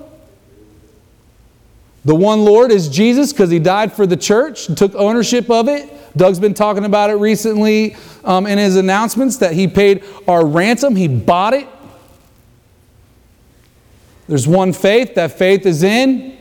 The 2.05 2.15
one 2.15 2.45
Lord 2.45 2.71
is 2.71 2.89
Jesus 2.89 3.33
because 3.33 3.51
he 3.51 3.59
died 3.59 3.93
for 3.93 4.07
the 4.07 4.17
church 4.17 4.69
and 4.69 4.79
took 4.79 4.95
ownership 4.95 5.51
of 5.51 5.69
it. 5.69 5.93
Doug's 6.17 6.39
been 6.41 6.55
talking 6.55 6.85
about 6.85 7.11
it 7.11 7.15
recently 7.15 7.97
um, 8.25 8.47
in 8.47 8.59
his 8.59 8.77
announcements 8.77 9.39
that 9.39 9.53
he 9.53 9.69
paid 9.69 10.05
our 10.27 10.45
ransom, 10.45 10.97
he 10.97 11.09
bought 11.09 11.55
it. 11.55 11.69
There's 14.29 14.47
one 14.47 14.75
faith, 14.75 15.15
that 15.15 15.33
faith 15.33 15.65
is 15.65 15.83
in. 15.83 16.37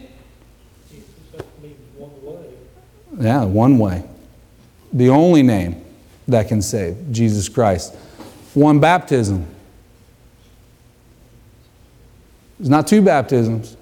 Yeah, 3.18 3.46
one 3.46 3.78
way. 3.78 4.04
The 4.92 5.10
only 5.10 5.42
name 5.42 5.84
that 6.28 6.50
can 6.50 6.62
save, 6.62 7.12
Jesus 7.12 7.48
Christ. 7.48 7.96
One 8.54 8.80
baptism. 8.80 9.48
There's 12.60 12.70
not 12.70 12.88
two 12.88 13.02
baptisms. 13.02 13.77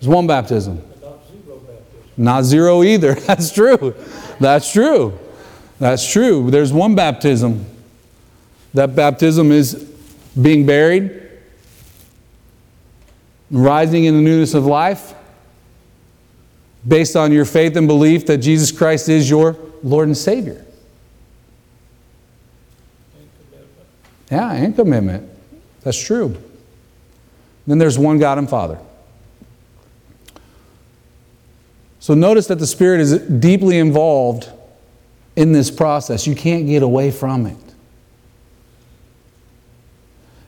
There's 0.00 0.08
one 0.08 0.26
baptism. 0.26 0.82
Not 2.16 2.44
zero 2.44 2.82
either. 2.82 3.14
That's 3.26 3.50
true. 3.50 3.94
That's 4.40 4.72
true. 4.72 5.18
That's 5.78 6.10
true. 6.10 6.50
There's 6.50 6.72
one 6.72 6.94
baptism. 6.94 7.64
That 8.74 8.94
baptism 8.94 9.52
is 9.52 9.74
being 10.40 10.66
buried, 10.66 11.22
rising 13.50 14.04
in 14.04 14.14
the 14.14 14.20
newness 14.20 14.54
of 14.54 14.66
life, 14.66 15.14
based 16.86 17.16
on 17.16 17.32
your 17.32 17.44
faith 17.44 17.76
and 17.76 17.86
belief 17.86 18.26
that 18.26 18.38
Jesus 18.38 18.70
Christ 18.70 19.08
is 19.08 19.28
your 19.28 19.56
Lord 19.82 20.08
and 20.08 20.16
Savior. 20.16 20.64
Yeah, 24.30 24.52
and 24.52 24.74
commitment. 24.74 25.28
That's 25.82 25.98
true. 25.98 26.36
Then 27.66 27.78
there's 27.78 27.98
one 27.98 28.18
God 28.18 28.38
and 28.38 28.48
Father. 28.48 28.78
So 32.08 32.14
notice 32.14 32.46
that 32.46 32.58
the 32.58 32.66
Spirit 32.66 33.02
is 33.02 33.18
deeply 33.18 33.78
involved 33.78 34.50
in 35.36 35.52
this 35.52 35.70
process. 35.70 36.26
You 36.26 36.34
can't 36.34 36.66
get 36.66 36.82
away 36.82 37.10
from 37.10 37.44
it. 37.44 37.58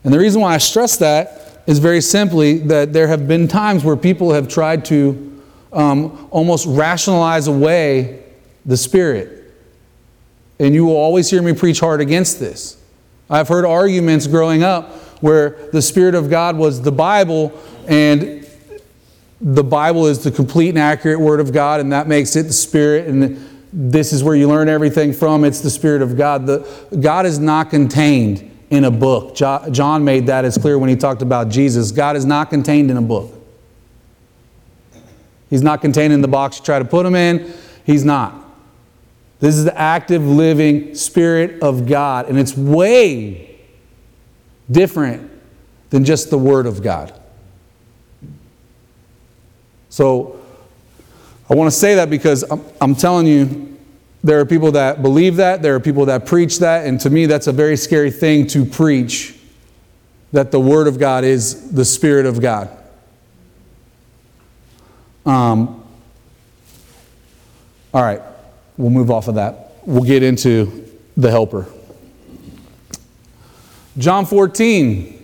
And 0.03 0.15
the 0.15 0.19
reason 0.19 0.41
why 0.41 0.55
I 0.55 0.57
stress 0.57 0.97
that 0.97 1.63
is 1.67 1.79
very 1.79 2.01
simply 2.01 2.61
that 2.61 2.95
there 2.95 3.09
have 3.09 3.29
been 3.29 3.47
times 3.47 3.85
where 3.85 3.95
people 3.95 4.33
have 4.33 4.49
tried 4.49 4.87
to 4.87 5.43
um, 5.71 6.29
almost 6.31 6.65
rationalize 6.67 7.47
away 7.47 8.25
the 8.65 8.79
Spirit. 8.79 9.53
And 10.59 10.75
you 10.75 10.87
will 10.87 10.97
always 10.97 11.29
hear 11.29 11.43
me 11.43 11.53
preach 11.53 11.81
hard 11.81 12.01
against 12.01 12.41
this. 12.41 12.83
I've 13.29 13.49
heard 13.49 13.67
arguments 13.67 14.27
growing 14.27 14.63
up 14.63 14.93
where 15.23 15.59
the 15.73 15.83
Spirit 15.83 16.15
of 16.15 16.31
God 16.31 16.57
was 16.57 16.81
the 16.81 16.91
Bible 16.91 17.53
and 17.87 18.40
the 19.41 19.65
Bible 19.65 20.07
is 20.07 20.23
the 20.23 20.31
complete 20.31 20.71
and 20.71 20.79
accurate 20.79 21.19
Word 21.19 21.41
of 21.41 21.53
God, 21.53 21.81
and 21.81 21.93
that 21.93 22.07
makes 22.07 22.37
it 22.37 22.45
the 22.45 22.53
Spirit, 22.53 23.07
and 23.07 23.39
this 23.73 24.13
is 24.13 24.23
where 24.23 24.35
you 24.35 24.49
learn 24.49 24.69
everything 24.69 25.13
from. 25.13 25.45
It's 25.45 25.61
the 25.61 25.71
Spirit 25.71 26.03
of 26.03 26.17
God. 26.17 26.47
The, 26.47 26.89
God 27.01 27.25
is 27.25 27.39
not 27.39 27.71
contained 27.71 28.51
in 28.71 28.85
a 28.85 28.91
book. 28.91 29.35
Jo- 29.35 29.67
John 29.71 30.05
made 30.05 30.27
that 30.27 30.45
as 30.45 30.59
clear 30.59 30.79
when 30.79 30.91
he 30.91 30.97
talked 30.97 31.23
about 31.23 31.49
Jesus. 31.49 31.91
God 31.91 32.17
is 32.17 32.25
not 32.25 32.51
contained 32.51 32.91
in 32.91 32.97
a 32.97 33.03
book. 33.03 33.35
He's 35.49 35.63
not 35.63 35.81
contained 35.81 36.13
in 36.13 36.21
the 36.21 36.29
box 36.29 36.59
you 36.59 36.65
try 36.65 36.79
to 36.79 36.85
put 36.85 37.07
him 37.07 37.15
in. 37.15 37.53
He's 37.85 38.05
not. 38.05 38.35
This 39.41 39.57
is 39.57 39.65
the 39.65 39.79
active, 39.79 40.23
living 40.23 40.95
Spirit 40.95 41.63
of 41.63 41.89
God, 41.89 42.29
and 42.29 42.39
it's 42.39 42.57
way 42.57 43.59
different 44.71 45.31
than 45.89 46.05
just 46.05 46.31
the 46.31 46.39
Word 46.39 46.67
of 46.67 46.83
God. 46.83 47.20
So 50.01 50.41
I 51.51 51.55
want 51.55 51.71
to 51.71 51.79
say 51.79 51.97
that 51.97 52.09
because 52.09 52.43
I'm, 52.51 52.65
I'm, 52.81 52.95
telling 52.95 53.27
you, 53.27 53.79
there 54.25 54.41
are 54.41 54.47
people 54.47 54.73
that 54.73 55.03
believe 55.03 55.37
that, 55.37 55.61
there 55.61 55.75
are 55.75 55.81
people 55.81 56.07
that 56.07 56.25
preach 56.25 56.61
that, 56.61 56.87
and 56.87 56.99
to 57.01 57.11
me, 57.11 57.27
that's 57.27 57.49
a 57.49 57.53
very 57.53 57.77
scary 57.77 58.11
thing 58.11 58.47
to 58.47 58.65
preach 58.65 59.39
that 60.33 60.53
the 60.53 60.59
Word 60.59 60.87
of 60.87 60.99
God 60.99 61.25
is 61.25 61.71
the 61.73 61.85
Spirit 61.85 62.25
of 62.25 62.41
God. 62.41 62.71
Um, 65.27 65.85
all 67.93 68.03
right, 68.03 68.23
we'll 68.79 68.89
move 68.89 69.11
off 69.11 69.29
of 69.29 69.35
that. 69.35 69.75
We'll 69.85 70.05
get 70.05 70.23
into 70.23 70.91
the 71.15 71.31
helper. 71.31 71.67
John 73.99 74.25
14. 74.25 75.20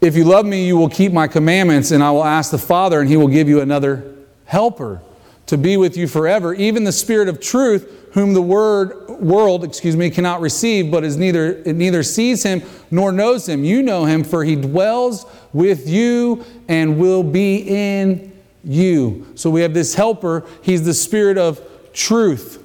If 0.00 0.14
you 0.14 0.24
love 0.24 0.44
me, 0.44 0.66
you 0.66 0.76
will 0.76 0.90
keep 0.90 1.12
my 1.12 1.26
commandments, 1.26 1.90
and 1.90 2.02
I 2.02 2.10
will 2.10 2.24
ask 2.24 2.50
the 2.50 2.58
Father, 2.58 3.00
and 3.00 3.08
he 3.08 3.16
will 3.16 3.28
give 3.28 3.48
you 3.48 3.60
another 3.60 4.14
helper 4.44 5.00
to 5.46 5.56
be 5.56 5.76
with 5.76 5.96
you 5.96 6.06
forever, 6.08 6.54
even 6.54 6.84
the 6.84 6.92
Spirit 6.92 7.28
of 7.28 7.40
truth, 7.40 8.10
whom 8.12 8.34
the 8.34 8.42
word, 8.42 9.08
world, 9.08 9.64
excuse 9.64 9.96
me, 9.96 10.10
cannot 10.10 10.40
receive, 10.40 10.90
but 10.90 11.04
is 11.04 11.16
neither, 11.16 11.62
it 11.64 11.76
neither 11.76 12.02
sees 12.02 12.42
him 12.42 12.62
nor 12.90 13.12
knows 13.12 13.48
him. 13.48 13.64
You 13.64 13.82
know 13.82 14.04
him, 14.04 14.24
for 14.24 14.44
he 14.44 14.56
dwells 14.56 15.24
with 15.52 15.88
you 15.88 16.44
and 16.68 16.98
will 16.98 17.22
be 17.22 17.58
in 17.58 18.32
you. 18.64 19.26
So 19.34 19.48
we 19.50 19.62
have 19.62 19.72
this 19.72 19.94
helper. 19.94 20.44
He's 20.62 20.84
the 20.84 20.94
Spirit 20.94 21.38
of 21.38 21.60
truth. 21.92 22.62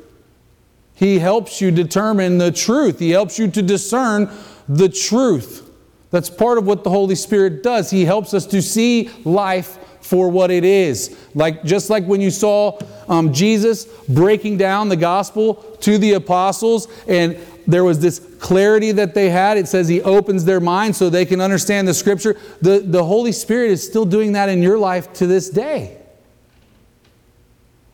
He 0.96 1.20
helps 1.20 1.62
you 1.62 1.72
determine 1.72 2.38
the 2.38 2.52
truth. 2.52 3.00
He 3.00 3.12
helps 3.12 3.38
you 3.40 3.50
to 3.52 3.62
discern 3.62 4.30
the 4.68 4.90
truth. 4.90 5.71
That's 6.12 6.30
part 6.30 6.58
of 6.58 6.68
what 6.68 6.84
the 6.84 6.90
Holy 6.90 7.16
Spirit 7.16 7.64
does. 7.64 7.90
He 7.90 8.06
helps 8.06 8.34
us 8.34 8.46
to 8.48 8.62
see 8.62 9.10
life 9.24 9.78
for 10.02 10.30
what 10.30 10.52
it 10.52 10.66
is. 10.66 11.18
Like 11.34 11.64
just 11.64 11.90
like 11.90 12.06
when 12.06 12.20
you 12.20 12.32
saw 12.32 12.78
um, 13.08 13.34
Jesus 13.34 13.86
breaking 14.10 14.58
down 14.58 14.90
the 14.90 14.98
gospel 14.98 15.56
to 15.82 15.98
the 15.98 16.14
apostles, 16.14 16.88
and 17.08 17.38
there 17.66 17.84
was 17.84 18.00
this 18.00 18.20
clarity 18.40 18.92
that 18.92 19.14
they 19.14 19.30
had. 19.30 19.58
It 19.58 19.68
says 19.68 19.88
He 19.88 20.02
opens 20.02 20.44
their 20.44 20.60
mind 20.60 20.96
so 20.96 21.10
they 21.10 21.26
can 21.26 21.40
understand 21.40 21.88
the 21.88 21.94
Scripture. 21.94 22.38
The, 22.62 22.80
the 22.80 23.04
Holy 23.04 23.32
Spirit 23.32 23.72
is 23.72 23.86
still 23.86 24.06
doing 24.06 24.34
that 24.34 24.50
in 24.50 24.62
your 24.62 24.78
life 24.78 25.14
to 25.14 25.28
this 25.28 25.50
day. 25.50 25.98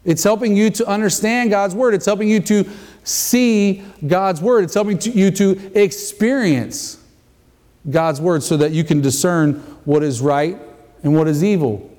It's 0.04 0.24
helping 0.24 0.56
you 0.56 0.70
to 0.72 0.88
understand 0.88 1.50
God's 1.50 1.76
Word. 1.76 1.94
It's 1.94 2.06
helping 2.06 2.30
you 2.30 2.40
to 2.40 2.68
see 3.04 3.84
God's 4.08 4.42
Word. 4.42 4.64
It's 4.64 4.74
helping 4.74 4.98
to, 5.00 5.12
you 5.12 5.30
to 5.32 5.80
experience 5.80 7.04
God's 7.90 8.20
Word 8.20 8.44
so 8.44 8.58
that 8.58 8.72
you 8.72 8.84
can 8.84 9.02
discern 9.02 9.56
what 9.86 10.04
is 10.04 10.22
right 10.22 10.58
and 11.04 11.16
what 11.16 11.28
is 11.28 11.44
evil, 11.44 11.90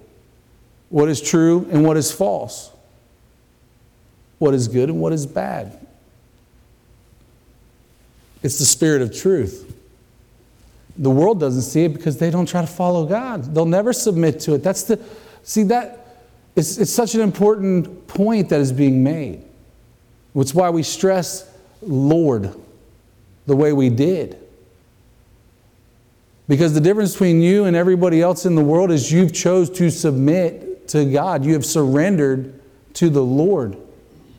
what 0.88 1.08
is 1.08 1.20
true 1.20 1.66
and 1.70 1.84
what 1.84 1.96
is 1.96 2.12
false, 2.12 2.70
what 4.38 4.54
is 4.54 4.68
good 4.68 4.90
and 4.90 5.00
what 5.00 5.12
is 5.12 5.26
bad. 5.26 5.86
It's 8.42 8.58
the 8.58 8.64
Spirit 8.64 9.02
of 9.02 9.16
truth. 9.16 9.74
The 10.96 11.10
world 11.10 11.38
doesn't 11.38 11.62
see 11.62 11.84
it 11.84 11.90
because 11.90 12.18
they 12.18 12.30
don't 12.30 12.46
try 12.46 12.60
to 12.60 12.66
follow 12.66 13.06
God. 13.06 13.54
They'll 13.54 13.66
never 13.66 13.92
submit 13.92 14.40
to 14.40 14.54
it. 14.54 14.62
That's 14.62 14.82
the, 14.82 15.00
see, 15.42 15.62
that, 15.64 16.26
it's, 16.56 16.76
it's 16.76 16.92
such 16.92 17.14
an 17.14 17.20
important 17.20 18.08
point 18.08 18.48
that 18.48 18.60
is 18.60 18.72
being 18.72 19.02
made. 19.04 19.44
It's 20.34 20.54
why 20.54 20.70
we 20.70 20.82
stress 20.82 21.48
Lord 21.82 22.54
the 23.46 23.56
way 23.56 23.72
we 23.72 23.90
did. 23.90 24.38
Because 26.48 26.72
the 26.72 26.80
difference 26.80 27.12
between 27.12 27.42
you 27.42 27.66
and 27.66 27.76
everybody 27.76 28.22
else 28.22 28.46
in 28.46 28.54
the 28.54 28.64
world 28.64 28.90
is 28.90 29.12
you've 29.12 29.34
chose 29.34 29.68
to 29.70 29.90
submit 29.90 30.88
to 30.88 31.04
God. 31.04 31.44
You 31.44 31.52
have 31.52 31.66
surrendered 31.66 32.60
to 32.94 33.10
the 33.10 33.22
Lord. 33.22 33.76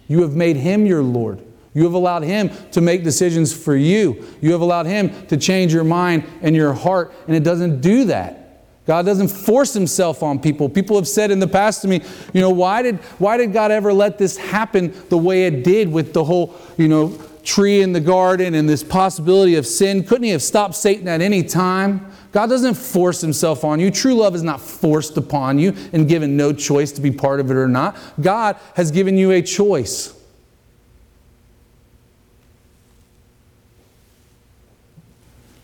You 0.07 0.23
have 0.23 0.35
made 0.35 0.57
him 0.57 0.87
your 0.87 1.03
Lord. 1.03 1.45
You 1.75 1.83
have 1.83 1.93
allowed 1.93 2.23
him 2.23 2.49
to 2.71 2.81
make 2.81 3.03
decisions 3.03 3.53
for 3.53 3.75
you. 3.75 4.25
You 4.41 4.51
have 4.53 4.61
allowed 4.61 4.87
him 4.87 5.27
to 5.27 5.37
change 5.37 5.71
your 5.71 5.83
mind 5.83 6.23
and 6.41 6.55
your 6.55 6.73
heart, 6.73 7.13
and 7.27 7.35
it 7.35 7.43
doesn't 7.43 7.81
do 7.81 8.05
that. 8.05 8.65
God 8.87 9.05
doesn't 9.05 9.27
force 9.27 9.71
himself 9.71 10.23
on 10.23 10.39
people. 10.39 10.67
People 10.67 10.95
have 10.95 11.07
said 11.07 11.29
in 11.29 11.37
the 11.37 11.47
past 11.47 11.83
to 11.83 11.87
me, 11.87 12.01
you 12.33 12.41
know, 12.41 12.49
why 12.49 12.81
did 12.81 12.95
why 13.19 13.37
did 13.37 13.53
God 13.53 13.69
ever 13.69 13.93
let 13.93 14.17
this 14.17 14.35
happen 14.35 14.95
the 15.09 15.17
way 15.17 15.45
it 15.45 15.63
did 15.63 15.91
with 15.91 16.11
the 16.11 16.23
whole, 16.23 16.55
you 16.75 16.87
know, 16.87 17.09
tree 17.43 17.81
in 17.81 17.93
the 17.93 17.99
garden 17.99 18.53
and 18.53 18.67
this 18.67 18.83
possibility 18.83 19.55
of 19.55 19.65
sin? 19.65 20.03
Couldn't 20.03 20.23
he 20.23 20.29
have 20.31 20.41
stopped 20.41 20.75
Satan 20.75 21.07
at 21.07 21.21
any 21.21 21.43
time? 21.43 22.11
God 22.31 22.47
doesn't 22.47 22.75
force 22.75 23.21
himself 23.21 23.63
on 23.63 23.79
you. 23.79 23.89
True 23.89 24.13
love 24.13 24.35
is 24.35 24.43
not 24.43 24.61
forced 24.61 25.17
upon 25.17 25.57
you 25.57 25.75
and 25.93 26.07
given 26.07 26.37
no 26.37 26.53
choice 26.53 26.91
to 26.93 27.01
be 27.01 27.11
part 27.11 27.39
of 27.39 27.49
it 27.49 27.55
or 27.55 27.67
not. 27.67 27.97
God 28.21 28.57
has 28.75 28.91
given 28.91 29.17
you 29.17 29.31
a 29.31 29.41
choice. 29.41 30.15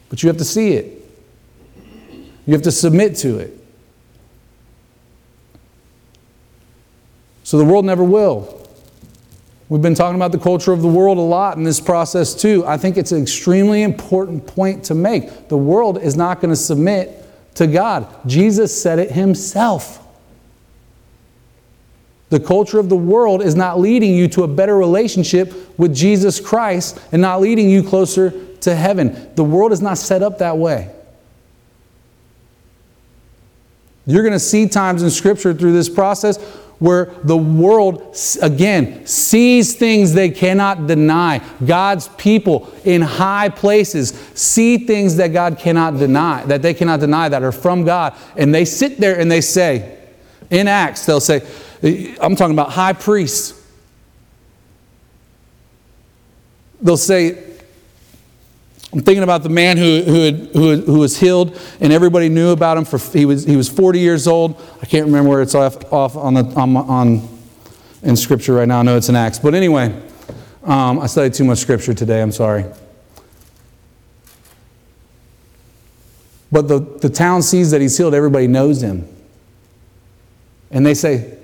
But 0.09 0.23
you 0.23 0.27
have 0.27 0.37
to 0.37 0.45
see 0.45 0.73
it. 0.73 1.01
You 2.45 2.53
have 2.53 2.61
to 2.63 2.71
submit 2.71 3.15
to 3.17 3.39
it. 3.39 3.51
So 7.43 7.57
the 7.57 7.65
world 7.65 7.85
never 7.85 8.03
will. 8.03 8.64
We've 9.67 9.81
been 9.81 9.95
talking 9.95 10.15
about 10.15 10.31
the 10.31 10.37
culture 10.37 10.71
of 10.71 10.81
the 10.81 10.87
world 10.87 11.17
a 11.17 11.21
lot 11.21 11.57
in 11.57 11.63
this 11.63 11.79
process 11.79 12.35
too. 12.35 12.63
I 12.67 12.77
think 12.77 12.97
it's 12.97 13.11
an 13.11 13.21
extremely 13.21 13.81
important 13.81 14.45
point 14.45 14.83
to 14.85 14.95
make. 14.95 15.47
The 15.47 15.57
world 15.57 15.97
is 16.01 16.15
not 16.15 16.39
going 16.39 16.51
to 16.51 16.55
submit 16.55 17.23
to 17.55 17.65
God. 17.65 18.07
Jesus 18.27 18.79
said 18.79 18.99
it 18.99 19.11
himself. 19.11 20.05
The 22.29 22.39
culture 22.39 22.79
of 22.79 22.89
the 22.89 22.95
world 22.95 23.41
is 23.41 23.55
not 23.55 23.79
leading 23.79 24.13
you 24.13 24.27
to 24.29 24.43
a 24.43 24.47
better 24.47 24.77
relationship 24.77 25.53
with 25.79 25.95
Jesus 25.95 26.39
Christ 26.39 26.99
and 27.11 27.21
not 27.21 27.41
leading 27.41 27.69
you 27.69 27.81
closer 27.81 28.31
to 28.57 28.75
heaven. 28.75 29.31
The 29.35 29.43
world 29.43 29.71
is 29.71 29.81
not 29.81 29.97
set 29.97 30.21
up 30.21 30.39
that 30.39 30.57
way. 30.57 30.91
You're 34.05 34.23
going 34.23 34.33
to 34.33 34.39
see 34.39 34.67
times 34.67 35.01
in 35.01 35.09
Scripture 35.09 35.53
through 35.53 35.73
this 35.73 35.89
process 35.89 36.37
where 36.79 37.05
the 37.23 37.37
world, 37.37 38.15
again, 38.41 39.05
sees 39.05 39.75
things 39.75 40.13
they 40.13 40.29
cannot 40.29 40.87
deny. 40.87 41.41
God's 41.65 42.09
people 42.09 42.71
in 42.83 43.01
high 43.01 43.49
places 43.49 44.09
see 44.33 44.79
things 44.79 45.15
that 45.17 45.29
God 45.29 45.57
cannot 45.57 45.97
deny, 45.97 46.43
that 46.45 46.61
they 46.61 46.73
cannot 46.73 46.99
deny, 46.99 47.29
that 47.29 47.43
are 47.43 47.51
from 47.51 47.85
God. 47.85 48.13
And 48.35 48.53
they 48.53 48.65
sit 48.65 48.97
there 48.97 49.19
and 49.19 49.31
they 49.31 49.41
say, 49.41 49.99
in 50.49 50.67
Acts, 50.67 51.05
they'll 51.05 51.19
say, 51.21 51.45
I'm 52.19 52.35
talking 52.35 52.53
about 52.53 52.71
high 52.71 52.93
priests. 52.93 53.61
They'll 56.81 56.97
say, 56.97 57.54
I'm 58.95 59.01
thinking 59.01 59.23
about 59.23 59.43
the 59.43 59.49
man 59.49 59.75
who, 59.75 60.03
who, 60.03 60.21
had, 60.21 60.35
who, 60.53 60.77
who, 60.77 60.99
was 60.99 61.19
healed, 61.19 61.59
and 61.81 61.91
everybody 61.91 62.29
knew 62.29 62.51
about 62.51 62.77
him. 62.77 62.85
For 62.85 62.97
he 62.97 63.25
was 63.25 63.43
he 63.43 63.57
was 63.57 63.67
40 63.67 63.99
years 63.99 64.25
old. 64.25 64.55
I 64.81 64.85
can't 64.85 65.05
remember 65.05 65.31
where 65.31 65.41
it's 65.41 65.53
off, 65.53 65.91
off 65.91 66.15
on 66.15 66.33
the 66.33 66.45
on, 66.55 66.77
on 66.77 67.27
in 68.03 68.15
Scripture 68.15 68.53
right 68.53 68.65
now. 68.65 68.79
I 68.79 68.83
know 68.83 68.95
it's 68.95 69.09
in 69.09 69.17
Acts, 69.17 69.37
but 69.37 69.53
anyway, 69.53 70.01
um, 70.63 70.99
I 70.99 71.07
studied 71.07 71.33
too 71.33 71.43
much 71.43 71.57
Scripture 71.57 71.93
today. 71.93 72.21
I'm 72.21 72.31
sorry. 72.31 72.63
But 76.49 76.69
the, 76.69 76.79
the 76.79 77.09
town 77.09 77.41
sees 77.41 77.71
that 77.71 77.81
he's 77.81 77.97
healed. 77.97 78.13
Everybody 78.13 78.47
knows 78.47 78.81
him, 78.81 79.13
and 80.71 80.85
they 80.85 80.93
say, 80.93 81.37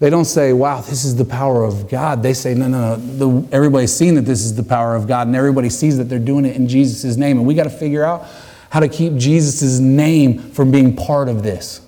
they 0.00 0.10
don't 0.10 0.24
say, 0.24 0.52
wow, 0.52 0.80
this 0.80 1.04
is 1.04 1.14
the 1.14 1.24
power 1.24 1.64
of 1.64 1.88
God. 1.88 2.22
They 2.22 2.34
say, 2.34 2.52
no, 2.54 2.66
no, 2.66 2.96
no. 2.96 3.40
The, 3.40 3.54
everybody's 3.54 3.94
seen 3.94 4.16
that 4.16 4.22
this 4.22 4.44
is 4.44 4.54
the 4.54 4.62
power 4.62 4.96
of 4.96 5.06
God, 5.06 5.28
and 5.28 5.36
everybody 5.36 5.70
sees 5.70 5.96
that 5.98 6.04
they're 6.04 6.18
doing 6.18 6.44
it 6.44 6.56
in 6.56 6.68
Jesus' 6.68 7.16
name. 7.16 7.38
And 7.38 7.46
we 7.46 7.54
got 7.54 7.64
to 7.64 7.70
figure 7.70 8.04
out 8.04 8.26
how 8.70 8.80
to 8.80 8.88
keep 8.88 9.14
Jesus' 9.14 9.78
name 9.78 10.38
from 10.50 10.72
being 10.72 10.96
part 10.96 11.28
of 11.28 11.42
this. 11.44 11.80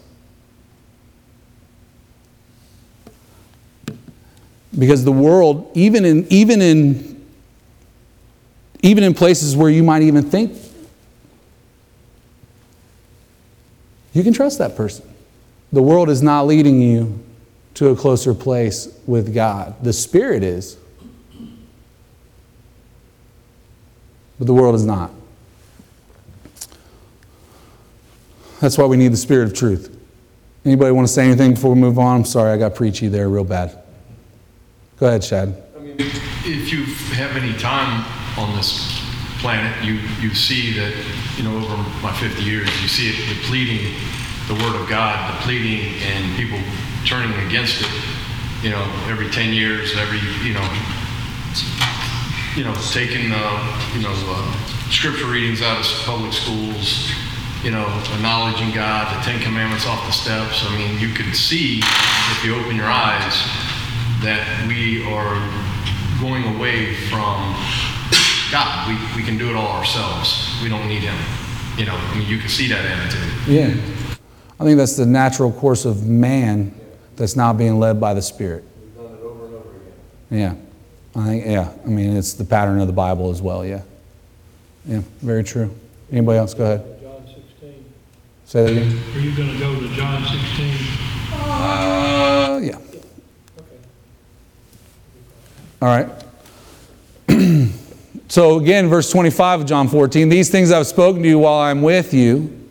Because 4.79 5.05
the 5.05 5.13
world, 5.13 5.71
even 5.75 6.05
in, 6.05 6.27
even 6.31 6.63
in, 6.63 7.27
even 8.83 9.03
in 9.03 9.15
places 9.15 9.57
where 9.57 9.71
you 9.71 9.83
might 9.83 10.03
even 10.03 10.31
think 10.31 10.57
you 14.13 14.23
can 14.23 14.33
trust 14.33 14.59
that 14.59 14.77
person, 14.77 15.05
the 15.73 15.83
world 15.83 16.09
is 16.09 16.23
not 16.23 16.47
leading 16.47 16.81
you 16.81 17.19
to 17.77 17.91
a 17.91 17.97
closer 17.97 18.33
place 18.33 18.89
with 19.07 19.35
God. 19.35 19.74
The 19.83 19.93
Spirit 19.93 20.43
is, 20.43 20.79
but 24.39 24.47
the 24.47 24.55
world 24.55 24.74
is 24.74 24.85
not. 24.85 25.11
That's 28.61 28.79
why 28.79 28.87
we 28.87 28.97
need 28.97 29.12
the 29.12 29.18
Spirit 29.18 29.49
of 29.49 29.55
truth. 29.55 29.95
Anybody 30.64 30.91
want 30.91 31.07
to 31.07 31.12
say 31.12 31.27
anything 31.27 31.53
before 31.53 31.74
we 31.74 31.79
move 31.79 31.99
on? 31.99 32.20
I'm 32.20 32.24
sorry, 32.24 32.51
I 32.51 32.57
got 32.57 32.74
preachy 32.74 33.09
there 33.09 33.29
real 33.29 33.45
bad. 33.45 33.79
Go 34.99 35.09
ahead, 35.09 35.22
Shad. 35.22 35.62
I 35.77 35.81
mean, 35.81 35.97
if 35.99 36.72
you 36.72 36.85
have 37.14 37.37
any 37.37 37.53
time 37.59 38.07
on 38.39 38.57
this 38.57 39.03
planet, 39.41 39.85
you, 39.85 40.01
you 40.18 40.35
see 40.35 40.72
that, 40.79 40.95
you 41.37 41.45
know, 41.45 41.55
over 41.59 41.77
my 42.01 42.12
50 42.14 42.43
years, 42.43 42.70
you 42.81 42.89
see 42.89 43.11
it 43.11 43.37
depleting 43.37 43.93
the 44.49 44.55
Word 44.55 44.81
of 44.81 44.89
God, 44.89 45.39
depleting 45.39 46.01
and 46.03 46.37
people 46.37 46.59
turning 47.07 47.33
against 47.47 47.81
it, 47.83 47.89
you 48.63 48.71
know, 48.71 48.83
every 49.09 49.31
10 49.31 49.53
years, 49.53 49.97
every, 49.97 50.19
you 50.47 50.55
know, 50.55 50.67
you 52.57 52.65
know, 52.65 52.75
taking, 52.91 53.31
uh, 53.33 53.93
you 53.95 54.03
know, 54.03 54.13
uh, 54.13 54.91
scripture 54.91 55.27
readings 55.27 55.63
out 55.63 55.79
of 55.79 55.87
public 56.05 56.33
schools, 56.33 57.13
you 57.63 57.71
know, 57.71 57.87
acknowledging 58.15 58.75
God, 58.75 59.07
the 59.15 59.23
Ten 59.25 59.41
Commandments 59.41 59.87
off 59.87 60.05
the 60.07 60.13
steps. 60.13 60.65
I 60.67 60.77
mean, 60.77 60.99
you 60.99 61.15
can 61.15 61.33
see 61.33 61.79
if 61.79 62.45
you 62.45 62.57
open 62.57 62.75
your 62.77 62.91
eyes 62.91 63.35
that 64.23 64.43
we 64.67 65.07
are 65.07 65.39
going 66.21 66.57
away 66.57 66.95
from 67.07 67.55
God. 68.51 68.89
We, 68.89 69.21
we 69.21 69.23
can 69.23 69.39
do 69.39 69.49
it 69.51 69.57
all 69.57 69.79
ourselves. 69.79 70.59
We 70.63 70.69
don't 70.69 70.89
need 70.89 71.03
Him. 71.03 71.17
You 71.79 71.87
know, 71.87 71.95
I 71.95 72.19
mean, 72.19 72.29
you 72.29 72.39
can 72.39 72.49
see 72.49 72.69
that 72.69 72.85
attitude. 72.85 73.47
Yeah. 73.47 73.75
I 74.59 74.65
think 74.65 74.79
that's 74.79 74.97
the 74.97 75.05
natural 75.05 75.53
course 75.53 75.85
of 75.85 76.07
man 76.07 76.75
that's 77.17 77.37
not 77.37 77.57
being 77.57 77.79
led 77.79 78.01
by 78.01 78.14
the 78.14 78.23
Spirit. 78.23 78.64
We've 78.81 78.95
done 78.97 79.14
it 79.14 79.23
over 79.23 79.47
and 79.47 79.55
over 79.55 79.69
again. 79.71 79.89
Yeah. 80.31 80.55
I 81.21 81.25
think, 81.25 81.47
yeah. 81.47 81.73
I 81.85 81.89
mean, 81.89 82.17
it's 82.17 82.35
the 82.35 82.45
pattern 82.45 82.79
of 82.81 82.87
the 82.87 82.93
Bible 82.93 83.31
as 83.31 83.41
well, 83.41 83.64
yeah. 83.64 83.83
Yeah, 84.85 85.03
very 85.23 85.43
true. 85.43 85.75
Anybody 86.12 86.39
else? 86.39 86.55
Go 86.55 86.64
ahead. 86.64 87.01
John 87.01 87.27
16. 87.27 87.85
Say 88.45 88.62
that 88.62 88.71
again. 88.71 89.14
Are 89.14 89.21
you 89.21 89.37
going 89.37 89.53
to 89.53 89.59
go 89.59 89.81
to 89.81 89.89
John 89.95 90.23
16? 90.23 90.75
Uh, 91.33 92.61
yeah. 92.62 92.79
Okay. 93.59 93.79
All 95.83 95.89
right. 95.89 96.09
so 98.29 98.59
again, 98.59 98.89
verse 98.89 99.11
25 99.11 99.62
of 99.62 99.67
John 99.67 99.89
14, 99.89 100.29
these 100.29 100.51
things 100.51 100.71
I've 100.71 100.87
spoken 100.87 101.23
to 101.23 101.29
you 101.29 101.39
while 101.39 101.61
I'm 101.61 101.83
with 101.83 102.14
you, 102.14 102.69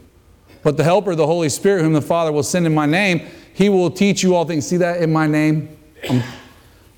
but 0.64 0.78
the 0.78 0.84
Helper, 0.84 1.16
the 1.16 1.28
Holy 1.28 1.50
Spirit, 1.50 1.82
whom 1.82 1.94
the 1.94 2.02
Father 2.02 2.32
will 2.32 2.44
send 2.44 2.66
in 2.66 2.74
my 2.74 2.86
name, 2.86 3.28
he 3.56 3.70
will 3.70 3.90
teach 3.90 4.22
you 4.22 4.36
all 4.36 4.44
things. 4.44 4.68
See 4.68 4.78
that 4.78 5.02
in 5.02 5.14
my 5.14 5.28
name? 5.28 5.78
Um, 6.10 6.22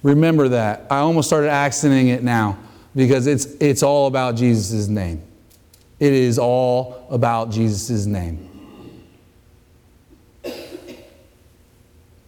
remember 0.02 0.50
that. 0.50 0.88
I 0.90 0.98
almost 0.98 1.30
started 1.30 1.50
accenting 1.50 2.08
it 2.08 2.24
now 2.24 2.58
because 2.96 3.28
it's, 3.28 3.46
it's 3.60 3.84
all 3.84 4.08
about 4.08 4.36
Jesus' 4.36 4.88
name. 4.88 5.22
It 6.00 6.14
is 6.14 6.40
all 6.40 7.08
about 7.12 7.52
Jesus' 7.52 8.08
name. 8.08 8.47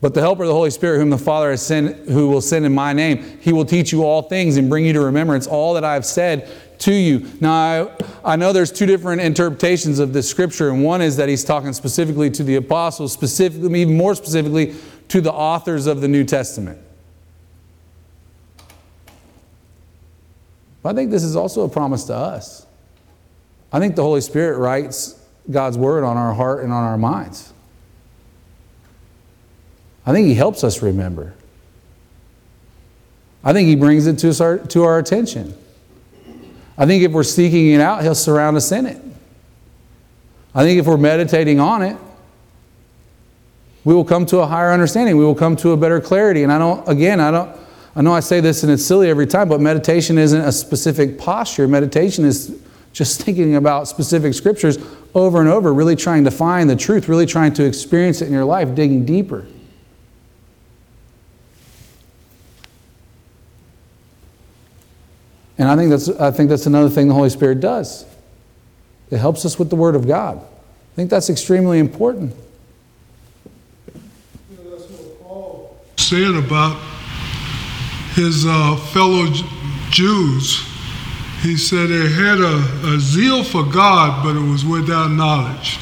But 0.01 0.13
the 0.13 0.21
helper, 0.21 0.45
the 0.45 0.53
Holy 0.53 0.69
Spirit, 0.69 0.99
whom 0.99 1.09
the 1.09 1.17
Father 1.17 1.49
has 1.49 1.61
sent, 1.61 2.07
who 2.07 2.29
will 2.29 2.41
send 2.41 2.65
in 2.65 2.73
my 2.73 2.93
name, 2.93 3.37
he 3.41 3.51
will 3.51 3.65
teach 3.65 3.91
you 3.91 4.05
all 4.05 4.21
things 4.21 4.55
and 4.55 4.69
bring 4.69 4.85
you 4.85 4.93
to 4.93 5.01
remembrance 5.01 5.45
all 5.45 5.73
that 5.73 5.83
I 5.83 5.93
have 5.93 6.05
said 6.05 6.49
to 6.79 6.93
you. 6.93 7.29
Now, 7.41 7.89
I, 8.23 8.33
I 8.33 8.35
know 8.37 8.53
there's 8.53 8.71
two 8.71 8.85
different 8.85 9.21
interpretations 9.21 9.99
of 9.99 10.13
this 10.13 10.29
scripture, 10.29 10.69
and 10.69 10.85
one 10.85 11.01
is 11.01 11.17
that 11.17 11.27
he's 11.27 11.43
talking 11.43 11.73
specifically 11.73 12.29
to 12.31 12.43
the 12.43 12.55
apostles, 12.55 13.11
specifically, 13.11 13.81
even 13.81 13.97
more 13.97 14.15
specifically, 14.15 14.73
to 15.09 15.19
the 15.19 15.33
authors 15.33 15.85
of 15.85 15.99
the 15.99 16.07
New 16.07 16.23
Testament. 16.23 16.79
But 20.81 20.91
I 20.91 20.95
think 20.95 21.11
this 21.11 21.23
is 21.23 21.35
also 21.35 21.65
a 21.65 21.69
promise 21.69 22.05
to 22.05 22.15
us. 22.15 22.65
I 23.73 23.79
think 23.79 23.97
the 23.97 24.03
Holy 24.03 24.21
Spirit 24.21 24.57
writes 24.57 25.21
God's 25.51 25.77
word 25.77 26.05
on 26.05 26.15
our 26.15 26.33
heart 26.33 26.63
and 26.63 26.71
on 26.71 26.85
our 26.85 26.97
minds. 26.97 27.51
I 30.09 30.11
think 30.11 30.25
He 30.25 30.33
helps 30.33 30.63
us 30.63 30.81
remember. 30.81 31.35
I 33.43 33.53
think 33.53 33.67
He 33.67 33.75
brings 33.75 34.07
it 34.07 34.17
to, 34.17 34.43
our, 34.43 34.57
to 34.57 34.81
our 34.81 34.97
attention. 34.97 35.55
I 36.79 36.87
think 36.87 37.03
if 37.03 37.11
we're 37.11 37.21
seeking 37.21 37.69
it 37.69 37.79
out, 37.79 38.01
He'll 38.01 38.15
surround 38.15 38.57
us 38.57 38.71
in 38.71 38.87
it. 38.87 38.99
I 40.55 40.63
think 40.63 40.79
if 40.79 40.87
we're 40.87 40.97
meditating 40.97 41.59
on 41.59 41.83
it, 41.83 41.95
we 43.83 43.93
will 43.93 44.03
come 44.03 44.25
to 44.25 44.39
a 44.39 44.47
higher 44.47 44.71
understanding. 44.71 45.15
We 45.15 45.25
will 45.25 45.35
come 45.35 45.55
to 45.57 45.73
a 45.73 45.77
better 45.77 46.01
clarity. 46.01 46.41
And 46.41 46.51
I 46.51 46.57
don't, 46.57 46.89
again, 46.89 47.19
I 47.19 47.29
don't, 47.29 47.55
I 47.95 48.01
know 48.01 48.11
I 48.11 48.21
say 48.21 48.39
this 48.39 48.63
and 48.63 48.71
it's 48.71 48.83
silly 48.83 49.11
every 49.11 49.27
time, 49.27 49.47
but 49.47 49.61
meditation 49.61 50.17
isn't 50.17 50.41
a 50.41 50.51
specific 50.51 51.19
posture. 51.19 51.67
Meditation 51.67 52.25
is 52.25 52.59
just 52.93 53.21
thinking 53.21 53.57
about 53.57 53.87
specific 53.87 54.33
scriptures 54.33 54.79
over 55.13 55.39
and 55.39 55.47
over, 55.47 55.71
really 55.71 55.95
trying 55.95 56.23
to 56.23 56.31
find 56.31 56.67
the 56.67 56.75
truth, 56.75 57.07
really 57.07 57.27
trying 57.27 57.53
to 57.53 57.63
experience 57.63 58.23
it 58.23 58.25
in 58.25 58.33
your 58.33 58.45
life, 58.45 58.73
digging 58.73 59.05
deeper. 59.05 59.45
And 65.59 65.67
I 65.67 65.75
think 65.75 65.89
that's, 65.89 66.07
I 66.07 66.31
think 66.31 66.49
that's 66.49 66.65
another 66.65 66.89
thing 66.89 67.09
the 67.09 67.13
Holy 67.13 67.29
Spirit 67.29 67.59
does. 67.59 68.05
It 69.11 69.17
helps 69.17 69.45
us 69.45 69.59
with 69.59 69.69
the 69.69 69.75
Word 69.75 69.93
of 69.93 70.07
God. 70.07 70.37
I 70.37 70.95
think 70.95 71.09
that's 71.09 71.29
extremely 71.29 71.79
important. 71.79 72.33
That's 74.47 74.89
what 74.89 75.21
Paul 75.21 75.77
saying 75.97 76.37
about 76.37 76.79
his 78.13 78.45
uh, 78.47 78.77
fellow 78.93 79.25
Jews, 79.89 80.65
he 81.41 81.57
said 81.57 81.89
they 81.89 82.07
had 82.09 82.39
a, 82.39 82.95
a 82.95 82.99
zeal 82.99 83.43
for 83.43 83.65
God, 83.65 84.23
but 84.23 84.37
it 84.37 84.49
was 84.49 84.63
without 84.63 85.09
knowledge, 85.09 85.77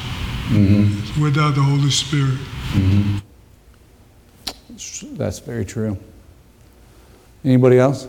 without 1.20 1.54
the 1.54 1.62
Holy 1.62 1.90
Spirit. 1.90 2.38
That's 5.16 5.38
very 5.38 5.64
true. 5.64 5.96
Anybody 7.44 7.78
else? 7.78 8.08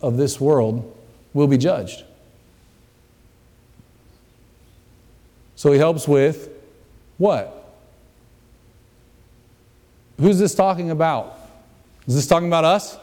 of 0.00 0.16
this 0.16 0.40
world 0.40 0.96
will 1.32 1.46
be 1.46 1.56
judged. 1.56 2.04
So 5.56 5.72
he 5.72 5.78
helps 5.78 6.06
with 6.06 6.50
what? 7.16 7.54
Who's 10.20 10.38
this 10.38 10.54
talking 10.54 10.90
about? 10.90 11.38
Is 12.06 12.14
this 12.14 12.26
talking 12.26 12.48
about 12.48 12.64
us? 12.64 12.96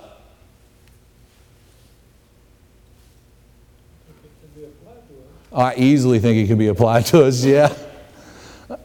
I 5.54 5.76
easily 5.76 6.20
think 6.20 6.38
it 6.38 6.48
could 6.48 6.58
be 6.58 6.68
applied 6.68 7.06
to 7.08 7.24
us, 7.24 7.46
yeah. 7.46 7.74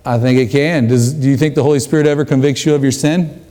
I 0.04 0.18
think 0.18 0.38
it 0.38 0.50
can. 0.50 0.86
Does, 0.86 1.12
do 1.12 1.28
you 1.28 1.36
think 1.36 1.54
the 1.54 1.62
Holy 1.62 1.80
Spirit 1.80 2.06
ever 2.06 2.24
convicts 2.24 2.64
you 2.64 2.74
of 2.74 2.82
your 2.82 2.92
sin? 2.92 3.44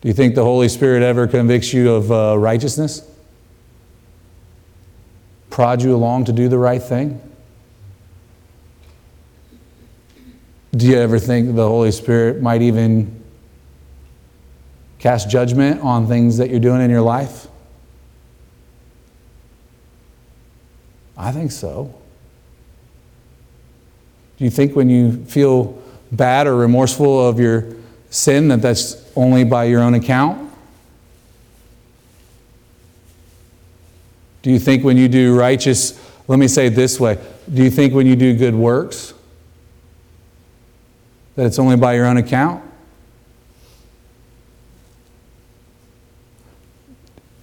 Do 0.00 0.08
you 0.08 0.14
think 0.14 0.34
the 0.34 0.44
Holy 0.44 0.68
Spirit 0.68 1.02
ever 1.02 1.26
convicts 1.26 1.72
you 1.74 1.92
of 1.92 2.10
uh, 2.10 2.38
righteousness? 2.38 3.06
Prod 5.50 5.82
you 5.82 5.94
along 5.94 6.24
to 6.26 6.32
do 6.32 6.48
the 6.48 6.58
right 6.58 6.82
thing? 6.82 7.20
Do 10.72 10.86
you 10.86 10.96
ever 10.96 11.18
think 11.18 11.54
the 11.54 11.68
Holy 11.68 11.90
Spirit 11.90 12.40
might 12.40 12.62
even 12.62 13.22
cast 14.98 15.28
judgment 15.28 15.80
on 15.82 16.06
things 16.06 16.38
that 16.38 16.48
you're 16.48 16.60
doing 16.60 16.80
in 16.80 16.90
your 16.90 17.02
life? 17.02 17.48
I 21.16 21.32
think 21.32 21.52
so. 21.52 21.94
Do 24.38 24.44
you 24.44 24.50
think 24.50 24.74
when 24.74 24.88
you 24.88 25.24
feel 25.26 25.78
bad 26.12 26.46
or 26.46 26.56
remorseful 26.56 27.28
of 27.28 27.38
your 27.38 27.66
sin 28.10 28.48
that 28.48 28.60
that's 28.60 29.10
only 29.16 29.44
by 29.44 29.64
your 29.64 29.80
own 29.80 29.94
account? 29.94 30.52
Do 34.42 34.50
you 34.50 34.58
think 34.58 34.84
when 34.84 34.96
you 34.96 35.08
do 35.08 35.38
righteous, 35.38 36.00
let 36.28 36.38
me 36.38 36.48
say 36.48 36.66
it 36.66 36.70
this 36.70 36.98
way, 36.98 37.18
do 37.52 37.62
you 37.62 37.70
think 37.70 37.94
when 37.94 38.06
you 38.06 38.16
do 38.16 38.36
good 38.36 38.54
works 38.54 39.14
that 41.36 41.46
it's 41.46 41.58
only 41.58 41.76
by 41.76 41.94
your 41.94 42.06
own 42.06 42.16
account? 42.16 42.64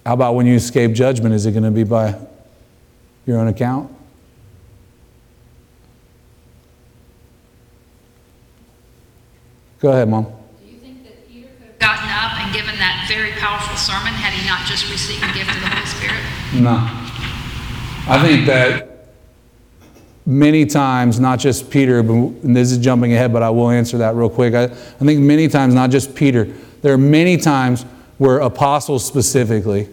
How 0.05 0.13
about 0.13 0.35
when 0.35 0.45
you 0.45 0.55
escape 0.55 0.93
judgment? 0.93 1.35
Is 1.35 1.45
it 1.45 1.51
going 1.51 1.63
to 1.63 1.71
be 1.71 1.83
by 1.83 2.15
your 3.25 3.39
own 3.39 3.47
account? 3.47 3.93
Go 9.79 9.91
ahead, 9.91 10.09
Mom. 10.09 10.23
Do 10.23 10.65
you 10.65 10.79
think 10.79 11.03
that 11.03 11.27
Peter 11.27 11.49
could 11.59 11.67
have 11.67 11.79
gotten 11.79 12.09
up 12.09 12.39
and 12.41 12.53
given 12.53 12.79
that 12.79 13.05
very 13.07 13.31
powerful 13.33 13.75
sermon 13.75 14.13
had 14.13 14.33
he 14.33 14.47
not 14.47 14.65
just 14.65 14.89
received 14.89 15.21
the 15.21 15.33
gift 15.33 15.53
of 15.53 15.61
the 15.61 15.67
Holy 15.67 15.85
Spirit? 15.85 16.23
No. 16.59 16.77
I 18.09 18.21
think 18.25 18.47
that 18.47 18.87
many 20.25 20.65
times, 20.65 21.19
not 21.19 21.39
just 21.39 21.69
Peter, 21.69 22.03
but 22.03 22.41
this 22.41 22.71
is 22.71 22.77
jumping 22.77 23.13
ahead, 23.13 23.31
but 23.31 23.43
I 23.43 23.49
will 23.49 23.69
answer 23.69 23.97
that 23.99 24.15
real 24.15 24.29
quick. 24.29 24.53
I, 24.53 24.63
I 24.63 24.67
think 24.67 25.21
many 25.21 25.47
times, 25.47 25.73
not 25.73 25.89
just 25.89 26.15
Peter, 26.15 26.45
there 26.81 26.93
are 26.93 26.97
many 26.97 27.37
times 27.37 27.83
where 28.17 28.39
apostles 28.39 29.05
specifically, 29.05 29.87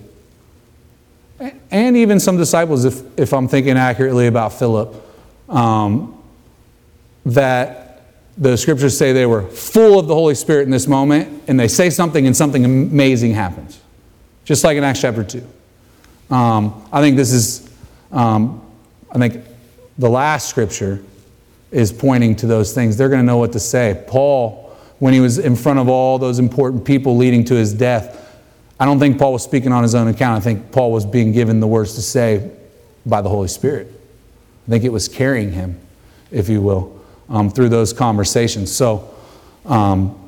and 1.71 1.97
even 1.97 2.21
some 2.21 2.37
disciples, 2.37 2.85
if, 2.85 3.03
if 3.19 3.33
I'm 3.33 3.49
thinking 3.49 3.77
accurately 3.77 4.27
about 4.27 4.53
Philip, 4.53 4.95
um, 5.49 6.23
that 7.27 8.03
the 8.37 8.57
scriptures 8.57 8.97
say 8.97 9.13
they 9.13 9.27
were 9.27 9.43
full 9.43 9.99
of 9.99 10.07
the 10.09 10.15
Holy 10.15 10.35
Spirit 10.35 10.63
in 10.63 10.71
this 10.71 10.87
moment, 10.87 11.43
and 11.47 11.59
they 11.59 11.69
say 11.69 11.91
something, 11.91 12.27
and 12.27 12.37
something 12.37 12.65
amazing 12.65 13.35
happens. 13.35 13.81
Just 14.45 14.65
like 14.65 14.77
in 14.77 14.85
Acts 14.85 15.01
chapter 15.01 15.25
2. 15.25 15.47
Um, 16.31 16.87
I 16.93 17.01
think 17.01 17.17
this 17.17 17.33
is, 17.33 17.71
um, 18.13 18.63
I 19.11 19.19
think 19.19 19.45
the 19.99 20.09
last 20.09 20.49
scripture 20.49 21.03
is 21.71 21.93
pointing 21.93 22.37
to 22.37 22.47
those 22.47 22.73
things. 22.73 22.97
They're 22.97 23.09
going 23.09 23.21
to 23.21 23.27
know 23.27 23.39
what 23.39 23.53
to 23.53 23.61
say. 23.61 24.05
Paul, 24.07 24.77
when 24.99 25.13
he 25.13 25.21
was 25.21 25.39
in 25.39 25.57
front 25.57 25.79
of 25.79 25.89
all 25.89 26.19
those 26.19 26.39
important 26.39 26.85
people 26.85 27.17
leading 27.17 27.45
to 27.47 27.55
his 27.55 27.75
death, 27.75 28.21
I 28.79 28.87
don't 28.87 28.99
think 28.99 29.19
Paul 29.19 29.33
was 29.33 29.43
speaking 29.43 29.73
on 29.73 29.83
his 29.83 29.95
own 29.95 30.09
account. 30.09 30.37
I 30.37 30.41
think 30.41 30.73
Paul 30.73 30.93
was 30.93 31.07
being 31.07 31.33
given 31.33 31.61
the 31.61 31.67
words 31.67 31.95
to 31.95 32.03
say 32.03 32.51
by 33.07 33.21
the 33.23 33.29
Holy 33.29 33.49
Spirit. 33.49 33.89
I 34.67 34.71
think 34.71 34.85
it 34.85 34.91
was 34.91 35.09
carrying 35.09 35.53
him, 35.53 35.79
if 36.31 36.49
you 36.49 36.61
will, 36.61 37.01
um, 37.29 37.51
through 37.51 37.69
those 37.69 37.93
conversations. 37.93 38.75
So, 38.75 39.15
um, 39.67 40.19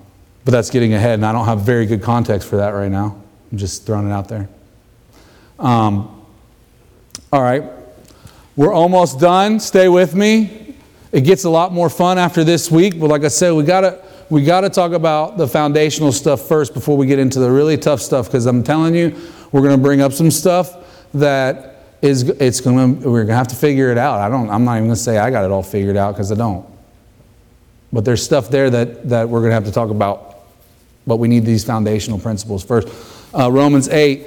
but 0.44 0.52
that's 0.52 0.70
getting 0.70 0.94
ahead, 0.94 1.14
and 1.14 1.26
I 1.26 1.32
don't 1.32 1.46
have 1.46 1.60
very 1.62 1.86
good 1.86 2.02
context 2.02 2.48
for 2.48 2.56
that 2.56 2.70
right 2.70 2.90
now. 2.90 3.20
I'm 3.50 3.58
just 3.58 3.84
throwing 3.84 4.08
it 4.08 4.12
out 4.12 4.28
there. 4.28 4.48
Um, 5.58 6.24
all 7.32 7.42
right. 7.42 7.64
We're 8.56 8.72
almost 8.72 9.20
done. 9.20 9.60
Stay 9.60 9.88
with 9.88 10.14
me. 10.14 10.74
It 11.12 11.22
gets 11.22 11.44
a 11.44 11.50
lot 11.50 11.72
more 11.72 11.88
fun 11.88 12.18
after 12.18 12.44
this 12.44 12.70
week, 12.70 12.98
but 12.98 13.08
like 13.08 13.24
I 13.24 13.28
said, 13.28 13.52
we 13.52 13.62
gotta 13.62 14.02
we 14.28 14.44
gotta 14.44 14.68
talk 14.68 14.92
about 14.92 15.36
the 15.36 15.46
foundational 15.46 16.12
stuff 16.12 16.42
first 16.42 16.74
before 16.74 16.96
we 16.96 17.06
get 17.06 17.18
into 17.18 17.38
the 17.38 17.50
really 17.50 17.76
tough 17.76 18.00
stuff. 18.00 18.26
Because 18.26 18.46
I'm 18.46 18.62
telling 18.62 18.94
you, 18.94 19.14
we're 19.52 19.62
gonna 19.62 19.78
bring 19.78 20.00
up 20.00 20.12
some 20.12 20.30
stuff 20.30 20.74
that 21.14 21.76
is 22.02 22.28
it's 22.28 22.60
gonna 22.60 22.88
we're 22.88 23.24
gonna 23.24 23.36
have 23.36 23.48
to 23.48 23.56
figure 23.56 23.90
it 23.90 23.98
out. 23.98 24.20
I 24.20 24.28
don't. 24.28 24.50
I'm 24.50 24.64
not 24.64 24.76
even 24.76 24.88
gonna 24.88 24.96
say 24.96 25.18
I 25.18 25.30
got 25.30 25.44
it 25.44 25.50
all 25.50 25.62
figured 25.62 25.96
out 25.96 26.12
because 26.12 26.32
I 26.32 26.34
don't. 26.34 26.66
But 27.92 28.04
there's 28.04 28.22
stuff 28.22 28.50
there 28.50 28.68
that 28.70 29.08
that 29.08 29.28
we're 29.28 29.40
gonna 29.42 29.54
have 29.54 29.64
to 29.64 29.72
talk 29.72 29.90
about. 29.90 30.36
But 31.06 31.16
we 31.16 31.28
need 31.28 31.44
these 31.44 31.64
foundational 31.64 32.18
principles 32.18 32.64
first. 32.64 32.88
Uh, 33.32 33.50
Romans 33.50 33.88
8. 33.88 34.26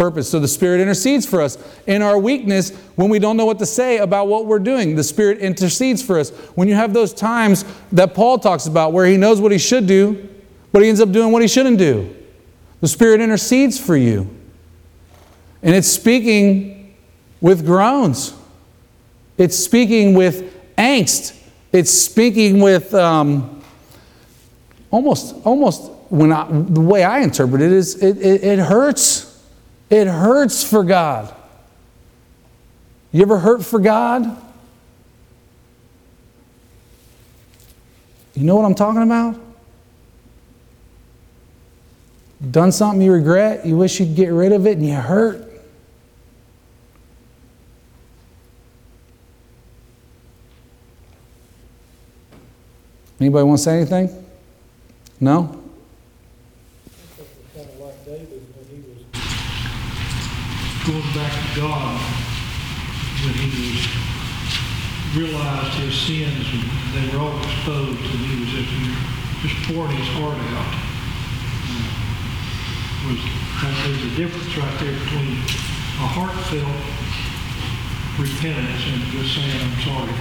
purpose. 0.00 0.30
So 0.30 0.40
the 0.40 0.48
Spirit 0.48 0.80
intercedes 0.80 1.26
for 1.26 1.42
us. 1.42 1.58
In 1.86 2.00
our 2.00 2.18
weakness, 2.18 2.74
when 2.96 3.10
we 3.10 3.18
don't 3.18 3.36
know 3.36 3.44
what 3.44 3.58
to 3.58 3.66
say 3.66 3.98
about 3.98 4.28
what 4.28 4.46
we're 4.46 4.58
doing, 4.58 4.96
the 4.96 5.04
Spirit 5.04 5.40
intercedes 5.40 6.02
for 6.02 6.18
us. 6.18 6.30
When 6.54 6.68
you 6.68 6.74
have 6.74 6.94
those 6.94 7.12
times 7.12 7.66
that 7.92 8.14
Paul 8.14 8.38
talks 8.38 8.64
about 8.64 8.94
where 8.94 9.04
he 9.04 9.18
knows 9.18 9.42
what 9.42 9.52
he 9.52 9.58
should 9.58 9.86
do, 9.86 10.26
but 10.72 10.80
he 10.80 10.88
ends 10.88 11.02
up 11.02 11.12
doing 11.12 11.32
what 11.32 11.42
he 11.42 11.48
shouldn't 11.48 11.76
do, 11.76 12.16
the 12.80 12.88
Spirit 12.88 13.20
intercedes 13.20 13.78
for 13.78 13.94
you. 13.94 14.20
And 15.62 15.74
it's 15.74 15.88
speaking 15.88 16.96
with 17.42 17.66
groans, 17.66 18.34
it's 19.36 19.58
speaking 19.58 20.14
with 20.14 20.76
angst, 20.76 21.38
it's 21.72 21.90
speaking 21.90 22.60
with 22.60 22.94
um, 22.94 23.62
almost, 24.90 25.34
almost 25.44 25.92
when 26.08 26.32
I, 26.32 26.46
the 26.50 26.80
way 26.80 27.04
I 27.04 27.20
interpret 27.20 27.60
it 27.60 27.70
is 27.70 28.02
it, 28.02 28.16
it, 28.16 28.42
it 28.42 28.58
hurts. 28.60 29.29
It 29.90 30.06
hurts 30.06 30.62
for 30.62 30.84
God. 30.84 31.34
You 33.12 33.22
ever 33.22 33.38
hurt 33.38 33.64
for 33.64 33.80
God? 33.80 34.24
You 38.34 38.44
know 38.44 38.56
what 38.56 38.64
I'm 38.64 38.74
talking 38.74 39.02
about? 39.02 39.38
Done 42.50 42.72
something 42.72 43.02
you 43.02 43.12
regret, 43.12 43.66
you 43.66 43.76
wish 43.76 44.00
you'd 44.00 44.16
get 44.16 44.28
rid 44.28 44.52
of 44.52 44.66
it, 44.66 44.78
and 44.78 44.86
you 44.86 44.94
hurt. 44.94 45.46
Anybody 53.20 53.44
want 53.44 53.58
to 53.58 53.64
say 53.64 53.76
anything? 53.76 54.08
No? 55.20 55.62
Kind 57.54 57.68
of 57.68 57.78
like 57.78 58.04
David 58.06 58.42
when 58.56 58.64
he 58.70 58.76
was 58.88 59.04
going 60.86 61.14
back 61.14 61.32
to 61.32 61.39
God, 61.56 62.00
when 63.24 63.34
he 63.34 63.48
was, 63.50 63.82
realized 65.16 65.74
his 65.80 65.98
sins 65.98 66.46
and 66.54 66.62
they 66.94 67.16
were 67.16 67.22
all 67.24 67.36
exposed 67.42 67.98
and 67.98 68.20
he 68.26 68.40
was 68.40 68.50
just, 68.50 69.66
pouring 69.66 69.96
his 69.96 70.06
heart 70.14 70.38
out. 70.38 70.74
Uh, 71.66 73.08
Was, 73.08 73.20
there's 73.84 74.12
a 74.12 74.16
difference 74.16 74.56
right 74.56 74.80
there 74.80 74.92
between 74.92 75.32
a 75.98 76.06
heartfelt 76.06 76.80
repentance 78.18 78.82
and 78.86 79.02
just 79.10 79.34
saying, 79.34 79.60
I'm 79.60 79.80
sorry. 79.80 80.14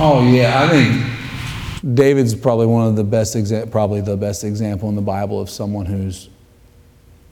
Oh 0.00 0.22
yeah, 0.30 0.62
I 0.62 0.68
think 0.68 1.94
David's 1.96 2.34
probably 2.34 2.66
one 2.66 2.86
of 2.88 2.96
the 2.96 3.04
best 3.04 3.36
exa- 3.36 3.70
probably 3.70 4.00
the 4.00 4.16
best 4.16 4.42
example 4.44 4.88
in 4.88 4.96
the 4.96 5.02
Bible 5.02 5.40
of 5.40 5.48
someone 5.48 5.86
who's 5.86 6.28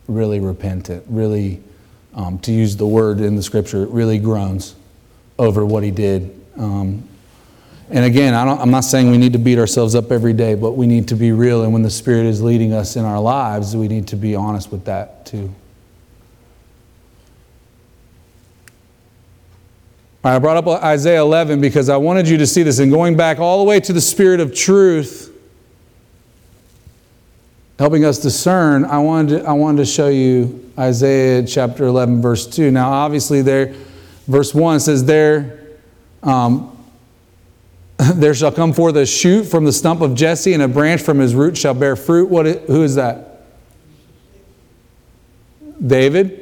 really 0.07 0.39
repentant, 0.39 1.03
really, 1.07 1.61
um, 2.15 2.39
to 2.39 2.51
use 2.51 2.75
the 2.75 2.87
word 2.87 3.19
in 3.19 3.35
the 3.35 3.43
scripture, 3.43 3.85
really 3.85 4.19
groans 4.19 4.75
over 5.39 5.65
what 5.65 5.83
he 5.83 5.91
did. 5.91 6.39
Um, 6.57 7.07
and 7.89 8.05
again, 8.05 8.33
I 8.33 8.43
I'm 8.55 8.71
not 8.71 8.81
saying 8.81 9.11
we 9.11 9.17
need 9.17 9.33
to 9.33 9.39
beat 9.39 9.59
ourselves 9.59 9.93
up 9.95 10.11
every 10.11 10.33
day, 10.33 10.55
but 10.55 10.71
we 10.71 10.87
need 10.87 11.07
to 11.09 11.15
be 11.15 11.31
real. 11.31 11.63
And 11.63 11.73
when 11.73 11.83
the 11.83 11.89
Spirit 11.89 12.25
is 12.25 12.41
leading 12.41 12.73
us 12.73 12.95
in 12.95 13.05
our 13.05 13.19
lives, 13.19 13.75
we 13.75 13.87
need 13.87 14.07
to 14.09 14.15
be 14.15 14.35
honest 14.35 14.71
with 14.71 14.85
that 14.85 15.25
too. 15.25 15.53
I 20.25 20.39
brought 20.39 20.55
up 20.55 20.67
Isaiah 20.81 21.21
11 21.21 21.59
because 21.59 21.89
I 21.89 21.97
wanted 21.97 22.29
you 22.29 22.37
to 22.37 22.47
see 22.47 22.63
this. 22.63 22.79
And 22.79 22.89
going 22.89 23.17
back 23.17 23.39
all 23.39 23.57
the 23.57 23.65
way 23.65 23.81
to 23.81 23.91
the 23.91 23.99
Spirit 23.99 24.39
of 24.39 24.55
truth, 24.55 25.32
helping 27.79 28.05
us 28.05 28.19
discern, 28.19 28.85
I 28.85 28.99
wanted 28.99 29.39
to, 29.39 29.45
I 29.45 29.53
wanted 29.53 29.77
to 29.77 29.85
show 29.85 30.07
you 30.09 30.71
Isaiah 30.77 31.43
chapter 31.43 31.85
11, 31.85 32.21
verse 32.21 32.45
2. 32.47 32.71
Now, 32.71 32.91
obviously, 32.91 33.41
there, 33.41 33.73
verse 34.27 34.53
1 34.53 34.79
says, 34.79 35.05
There, 35.05 35.59
um, 36.21 36.69
there 38.15 38.33
shall 38.33 38.51
come 38.51 38.73
forth 38.73 38.95
a 38.95 39.05
shoot 39.05 39.45
from 39.45 39.65
the 39.65 39.73
stump 39.73 40.01
of 40.01 40.15
Jesse, 40.15 40.53
and 40.53 40.63
a 40.63 40.67
branch 40.67 41.01
from 41.01 41.19
his 41.19 41.35
root 41.35 41.57
shall 41.57 41.73
bear 41.73 41.95
fruit. 41.95 42.29
What, 42.29 42.45
who 42.45 42.83
is 42.83 42.95
that? 42.95 43.45
David. 45.85 46.39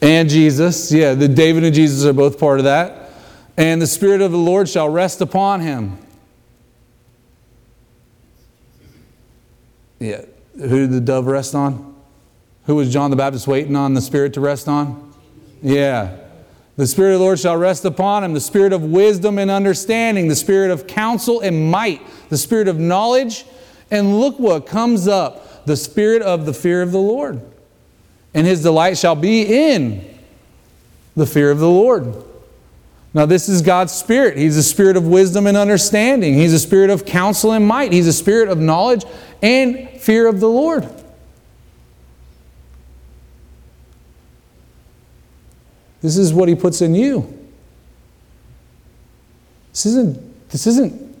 And 0.00 0.30
Jesus. 0.30 0.90
Yeah, 0.90 1.14
the 1.14 1.28
David 1.28 1.64
and 1.64 1.74
Jesus 1.74 2.06
are 2.06 2.12
both 2.12 2.38
part 2.38 2.58
of 2.58 2.64
that. 2.64 3.10
And 3.56 3.82
the 3.82 3.86
Spirit 3.86 4.22
of 4.22 4.32
the 4.32 4.38
Lord 4.38 4.68
shall 4.68 4.88
rest 4.88 5.20
upon 5.20 5.60
him. 5.60 5.98
Yeah. 10.00 10.22
Who 10.56 10.80
did 10.80 10.90
the 10.90 11.00
dove 11.00 11.26
rest 11.26 11.54
on? 11.54 11.94
Who 12.64 12.74
was 12.74 12.92
John 12.92 13.10
the 13.10 13.16
Baptist 13.16 13.46
waiting 13.46 13.76
on 13.76 13.94
the 13.94 14.00
Spirit 14.00 14.34
to 14.34 14.40
rest 14.40 14.66
on? 14.66 15.12
Yeah. 15.62 16.16
The 16.76 16.86
Spirit 16.86 17.12
of 17.12 17.18
the 17.18 17.24
Lord 17.24 17.38
shall 17.38 17.56
rest 17.56 17.84
upon 17.84 18.24
him, 18.24 18.32
the 18.32 18.40
Spirit 18.40 18.72
of 18.72 18.82
wisdom 18.82 19.38
and 19.38 19.50
understanding, 19.50 20.28
the 20.28 20.36
Spirit 20.36 20.70
of 20.70 20.86
counsel 20.86 21.40
and 21.40 21.70
might, 21.70 22.00
the 22.30 22.38
Spirit 22.38 22.68
of 22.68 22.78
knowledge. 22.78 23.44
And 23.90 24.18
look 24.18 24.38
what 24.38 24.66
comes 24.66 25.06
up 25.06 25.66
the 25.66 25.76
Spirit 25.76 26.22
of 26.22 26.46
the 26.46 26.54
fear 26.54 26.82
of 26.82 26.90
the 26.90 26.98
Lord. 26.98 27.40
And 28.32 28.46
his 28.46 28.62
delight 28.62 28.96
shall 28.96 29.16
be 29.16 29.72
in 29.72 30.18
the 31.16 31.26
fear 31.26 31.50
of 31.50 31.58
the 31.58 31.68
Lord. 31.68 32.24
Now, 33.12 33.26
this 33.26 33.48
is 33.48 33.60
God's 33.60 33.92
Spirit. 33.92 34.36
He's 34.36 34.56
a 34.56 34.62
spirit 34.62 34.96
of 34.96 35.06
wisdom 35.06 35.46
and 35.46 35.56
understanding. 35.56 36.34
He's 36.34 36.52
a 36.52 36.60
spirit 36.60 36.90
of 36.90 37.04
counsel 37.04 37.52
and 37.52 37.66
might. 37.66 37.92
He's 37.92 38.06
a 38.06 38.12
spirit 38.12 38.48
of 38.48 38.58
knowledge 38.58 39.04
and 39.42 39.88
fear 40.00 40.28
of 40.28 40.38
the 40.38 40.48
Lord. 40.48 40.88
This 46.02 46.16
is 46.16 46.32
what 46.32 46.48
He 46.48 46.54
puts 46.54 46.80
in 46.82 46.94
you. 46.94 47.36
This 49.72 49.86
isn't, 49.86 50.50
this 50.50 50.66
isn't, 50.66 51.16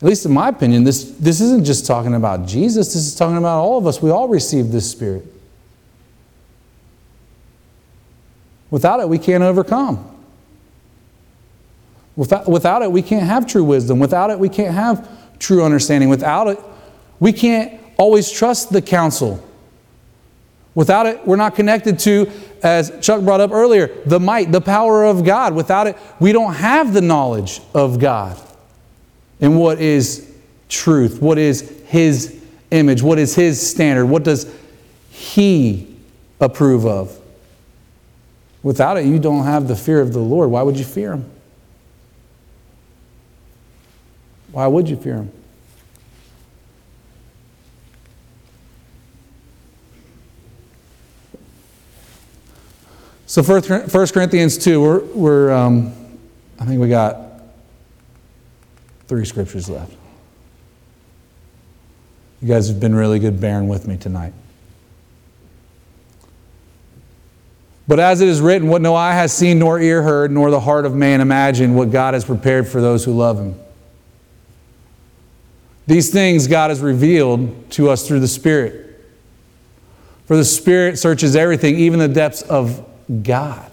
at 0.00 0.06
least 0.06 0.26
in 0.26 0.32
my 0.32 0.48
opinion, 0.48 0.84
this, 0.84 1.12
this 1.12 1.40
isn't 1.40 1.64
just 1.64 1.86
talking 1.86 2.14
about 2.14 2.46
Jesus. 2.46 2.88
This 2.88 3.06
is 3.06 3.14
talking 3.14 3.38
about 3.38 3.60
all 3.60 3.78
of 3.78 3.86
us. 3.86 4.02
We 4.02 4.10
all 4.10 4.28
receive 4.28 4.70
this 4.70 4.90
Spirit. 4.90 5.24
Without 8.70 9.00
it, 9.00 9.08
we 9.08 9.18
can't 9.18 9.42
overcome. 9.42 10.11
Without, 12.16 12.48
without 12.48 12.82
it, 12.82 12.92
we 12.92 13.02
can't 13.02 13.24
have 13.24 13.46
true 13.46 13.64
wisdom. 13.64 13.98
Without 13.98 14.30
it, 14.30 14.38
we 14.38 14.48
can't 14.48 14.74
have 14.74 15.08
true 15.38 15.64
understanding. 15.64 16.08
Without 16.08 16.48
it, 16.48 16.58
we 17.20 17.32
can't 17.32 17.80
always 17.96 18.30
trust 18.30 18.70
the 18.70 18.82
counsel. 18.82 19.42
Without 20.74 21.06
it, 21.06 21.26
we're 21.26 21.36
not 21.36 21.54
connected 21.54 21.98
to, 22.00 22.30
as 22.62 22.92
Chuck 23.00 23.22
brought 23.22 23.40
up 23.40 23.50
earlier, 23.50 23.88
the 24.06 24.18
might, 24.18 24.52
the 24.52 24.60
power 24.60 25.04
of 25.04 25.24
God. 25.24 25.54
Without 25.54 25.86
it, 25.86 25.96
we 26.18 26.32
don't 26.32 26.54
have 26.54 26.94
the 26.94 27.00
knowledge 27.02 27.60
of 27.74 27.98
God 27.98 28.38
and 29.40 29.58
what 29.58 29.80
is 29.80 30.32
truth, 30.68 31.20
what 31.20 31.36
is 31.36 31.82
His 31.86 32.42
image, 32.70 33.02
what 33.02 33.18
is 33.18 33.34
His 33.34 33.60
standard, 33.70 34.06
what 34.06 34.22
does 34.22 34.52
He 35.10 35.94
approve 36.40 36.86
of. 36.86 37.18
Without 38.62 38.96
it, 38.96 39.04
you 39.04 39.18
don't 39.18 39.44
have 39.44 39.68
the 39.68 39.76
fear 39.76 40.00
of 40.00 40.12
the 40.12 40.20
Lord. 40.20 40.50
Why 40.50 40.62
would 40.62 40.78
you 40.78 40.84
fear 40.84 41.12
Him? 41.12 41.30
Why 44.52 44.66
would 44.66 44.88
you 44.88 44.96
fear 44.96 45.16
Him? 45.16 45.32
So, 53.26 53.42
1 53.42 53.88
Corinthians 54.08 54.58
2, 54.58 54.82
we're, 54.82 55.00
we're 55.14 55.52
um, 55.52 55.94
I 56.60 56.66
think 56.66 56.82
we 56.82 56.88
got 56.90 57.16
three 59.08 59.24
scriptures 59.24 59.70
left. 59.70 59.94
You 62.42 62.48
guys 62.48 62.68
have 62.68 62.78
been 62.78 62.94
really 62.94 63.18
good 63.18 63.40
bearing 63.40 63.68
with 63.68 63.88
me 63.88 63.96
tonight. 63.96 64.34
But 67.88 68.00
as 68.00 68.20
it 68.20 68.28
is 68.28 68.40
written, 68.40 68.68
what 68.68 68.82
no 68.82 68.94
eye 68.94 69.14
has 69.14 69.32
seen, 69.32 69.58
nor 69.58 69.80
ear 69.80 70.02
heard, 70.02 70.30
nor 70.30 70.50
the 70.50 70.60
heart 70.60 70.84
of 70.84 70.94
man 70.94 71.22
imagined, 71.22 71.74
what 71.74 71.90
God 71.90 72.12
has 72.12 72.24
prepared 72.26 72.68
for 72.68 72.82
those 72.82 73.02
who 73.04 73.12
love 73.12 73.38
Him. 73.38 73.54
These 75.86 76.10
things 76.10 76.46
God 76.46 76.70
has 76.70 76.80
revealed 76.80 77.70
to 77.72 77.90
us 77.90 78.06
through 78.06 78.20
the 78.20 78.28
Spirit. 78.28 79.00
For 80.26 80.36
the 80.36 80.44
Spirit 80.44 80.98
searches 80.98 81.34
everything, 81.34 81.76
even 81.76 81.98
the 81.98 82.08
depths 82.08 82.42
of 82.42 82.88
God. 83.22 83.72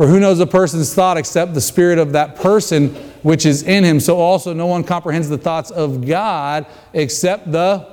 For 0.00 0.06
who 0.06 0.18
knows 0.18 0.40
a 0.40 0.46
person's 0.46 0.94
thought 0.94 1.18
except 1.18 1.52
the 1.52 1.60
spirit 1.60 1.98
of 1.98 2.12
that 2.12 2.36
person 2.36 2.94
which 3.22 3.44
is 3.44 3.64
in 3.64 3.84
him? 3.84 4.00
So 4.00 4.16
also 4.16 4.54
no 4.54 4.64
one 4.64 4.82
comprehends 4.82 5.28
the 5.28 5.36
thoughts 5.36 5.70
of 5.70 6.06
God 6.06 6.64
except 6.94 7.52
the 7.52 7.86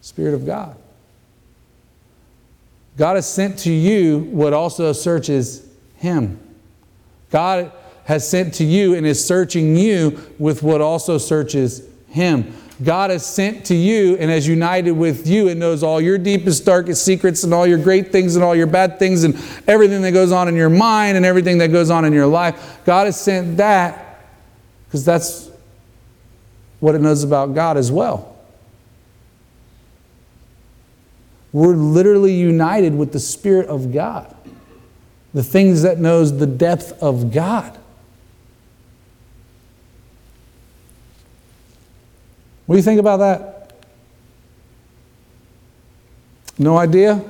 Spirit 0.00 0.34
of 0.34 0.44
God. 0.44 0.76
God 2.96 3.14
has 3.14 3.32
sent 3.32 3.60
to 3.60 3.70
you 3.70 4.28
what 4.32 4.52
also 4.52 4.92
searches 4.92 5.68
him. 5.98 6.40
God 7.30 7.70
has 8.04 8.28
sent 8.28 8.54
to 8.54 8.64
you 8.64 8.94
and 8.94 9.06
is 9.06 9.24
searching 9.24 9.76
you 9.76 10.20
with 10.38 10.62
what 10.62 10.80
also 10.80 11.18
searches 11.18 11.86
him. 12.08 12.54
God 12.82 13.10
has 13.10 13.24
sent 13.24 13.66
to 13.66 13.74
you 13.74 14.16
and 14.16 14.30
has 14.30 14.48
united 14.48 14.92
with 14.92 15.26
you 15.26 15.48
and 15.48 15.60
knows 15.60 15.82
all 15.82 16.00
your 16.00 16.18
deepest, 16.18 16.64
darkest 16.64 17.04
secrets 17.04 17.44
and 17.44 17.54
all 17.54 17.66
your 17.66 17.78
great 17.78 18.10
things 18.10 18.34
and 18.34 18.44
all 18.44 18.54
your 18.54 18.66
bad 18.66 18.98
things 18.98 19.22
and 19.24 19.34
everything 19.68 20.02
that 20.02 20.12
goes 20.12 20.32
on 20.32 20.48
in 20.48 20.56
your 20.56 20.70
mind 20.70 21.16
and 21.16 21.24
everything 21.24 21.58
that 21.58 21.68
goes 21.68 21.88
on 21.90 22.04
in 22.04 22.12
your 22.12 22.26
life. 22.26 22.80
God 22.84 23.06
has 23.06 23.20
sent 23.20 23.58
that 23.58 24.26
because 24.86 25.04
that's 25.04 25.50
what 26.80 26.94
it 26.94 27.00
knows 27.00 27.22
about 27.22 27.54
God 27.54 27.76
as 27.76 27.92
well. 27.92 28.36
We're 31.52 31.76
literally 31.76 32.34
united 32.34 32.96
with 32.96 33.12
the 33.12 33.20
Spirit 33.20 33.68
of 33.68 33.92
God, 33.92 34.34
the 35.32 35.44
things 35.44 35.82
that 35.82 35.98
knows 35.98 36.36
the 36.36 36.46
depth 36.46 37.00
of 37.00 37.32
God. 37.32 37.78
What 42.66 42.74
do 42.74 42.78
you 42.78 42.82
think 42.82 42.98
about 42.98 43.18
that? 43.18 43.72
No 46.58 46.78
idea? 46.78 47.16
know 47.16 47.22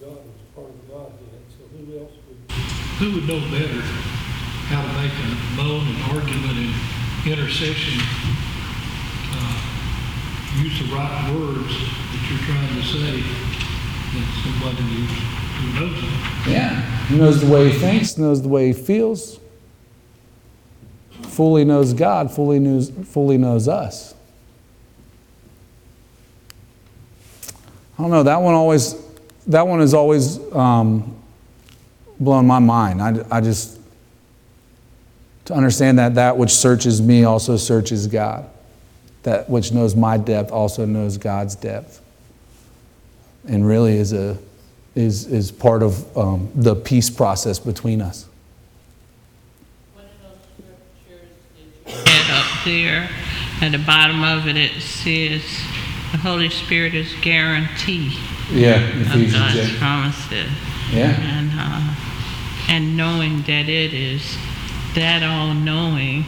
God 0.00 0.16
was 0.24 0.40
part 0.54 0.68
of 0.68 0.76
the 0.80 0.92
Godhead, 0.92 1.44
so 1.50 1.62
who 1.76 3.14
would? 3.14 3.28
Know 3.28 3.40
better 3.50 3.82
how 4.70 4.80
to 4.80 4.88
make 5.02 5.12
a 5.12 5.28
moan 5.56 5.84
and 5.88 6.00
argument 6.16 6.56
and 6.56 6.72
intercession, 7.26 8.00
uh, 9.34 9.60
use 10.62 10.78
the 10.78 10.86
right 10.94 11.34
words 11.34 11.74
that 11.74 12.22
you're 12.30 12.44
trying 12.48 12.72
to 12.80 12.82
say 12.82 13.20
than 14.14 14.24
somebody 14.42 14.82
who, 14.82 15.04
who 15.60 15.66
knows 15.80 15.98
it? 16.02 16.50
Yeah. 16.50 16.80
He 17.08 17.16
knows 17.18 17.40
the 17.42 17.50
way 17.52 17.68
he 17.70 17.78
thinks, 17.78 18.16
knows 18.16 18.40
the 18.40 18.48
way 18.48 18.68
he 18.68 18.72
feels. 18.72 19.38
Fully 21.34 21.64
knows 21.64 21.92
God, 21.92 22.30
fully 22.30 22.60
knows, 22.60 22.90
fully 22.90 23.38
knows 23.38 23.66
us. 23.66 24.14
I 27.98 28.02
don't 28.02 28.12
know, 28.12 28.22
that 28.22 28.40
one 28.40 28.54
always, 28.54 28.94
that 29.48 29.66
one 29.66 29.80
has 29.80 29.94
always 29.94 30.38
um, 30.52 31.20
blown 32.20 32.46
my 32.46 32.60
mind. 32.60 33.02
I, 33.02 33.24
I 33.32 33.40
just, 33.40 33.80
to 35.46 35.54
understand 35.54 35.98
that 35.98 36.14
that 36.14 36.36
which 36.36 36.52
searches 36.52 37.02
me 37.02 37.24
also 37.24 37.56
searches 37.56 38.06
God. 38.06 38.48
That 39.24 39.50
which 39.50 39.72
knows 39.72 39.96
my 39.96 40.18
depth 40.18 40.52
also 40.52 40.86
knows 40.86 41.18
God's 41.18 41.56
depth. 41.56 42.00
And 43.48 43.66
really 43.66 43.96
is, 43.96 44.12
a, 44.12 44.38
is, 44.94 45.26
is 45.26 45.50
part 45.50 45.82
of 45.82 46.16
um, 46.16 46.48
the 46.54 46.76
peace 46.76 47.10
process 47.10 47.58
between 47.58 48.00
us. 48.00 48.28
And 51.96 52.32
up 52.32 52.46
there, 52.64 53.08
at 53.60 53.72
the 53.72 53.78
bottom 53.78 54.22
of 54.24 54.46
it, 54.48 54.56
it 54.56 54.80
says, 54.80 55.42
the 56.12 56.18
Holy 56.18 56.50
Spirit 56.50 56.94
is 56.94 57.12
guarantee 57.22 58.16
Yeah, 58.50 58.76
of 59.00 59.32
God's 59.32 59.76
promises. 59.78 60.50
Yeah. 60.92 61.20
And, 61.20 61.50
uh, 61.54 61.94
and 62.68 62.96
knowing 62.96 63.42
that 63.42 63.68
it 63.68 63.92
is 63.92 64.36
that 64.94 65.22
all-knowing 65.22 66.24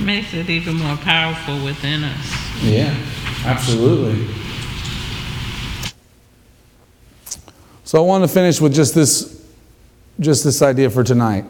makes 0.00 0.32
it 0.32 0.48
even 0.48 0.76
more 0.76 0.96
powerful 0.96 1.62
within 1.64 2.02
us. 2.02 2.62
Yeah, 2.62 2.96
absolutely. 3.44 4.26
So 7.84 8.02
I 8.02 8.06
want 8.06 8.24
to 8.24 8.28
finish 8.28 8.60
with 8.60 8.74
just 8.74 8.94
this, 8.94 9.44
just 10.18 10.44
this 10.44 10.62
idea 10.62 10.88
for 10.88 11.04
tonight. 11.04 11.44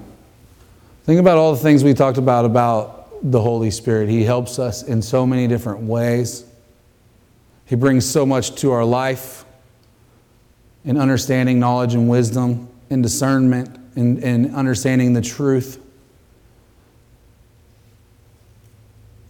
Think 1.05 1.21
about 1.21 1.39
all 1.39 1.55
the 1.55 1.61
things 1.61 1.85
we 1.85 1.95
talked 1.95 2.19
about 2.19 2.45
about 2.45 2.94
the 3.25 3.41
Holy 3.41 3.70
Spirit. 3.70 4.11
He 4.11 4.22
helps 4.22 4.59
us 4.59 4.83
in 4.83 5.01
so 5.01 5.27
many 5.27 5.49
different 5.49 5.81
ways. 5.81 6.45
He 7.64 7.75
brings 7.75 8.09
so 8.09 8.27
much 8.27 8.55
to 8.57 8.70
our 8.70 8.85
life 8.85 9.47
in 10.85 10.99
understanding, 10.99 11.59
knowledge, 11.59 11.95
and 11.95 12.09
wisdom, 12.09 12.68
in 12.91 13.01
discernment, 13.01 13.81
in, 13.97 14.22
in 14.22 14.55
understanding 14.55 15.14
the 15.14 15.22
truth. 15.22 15.81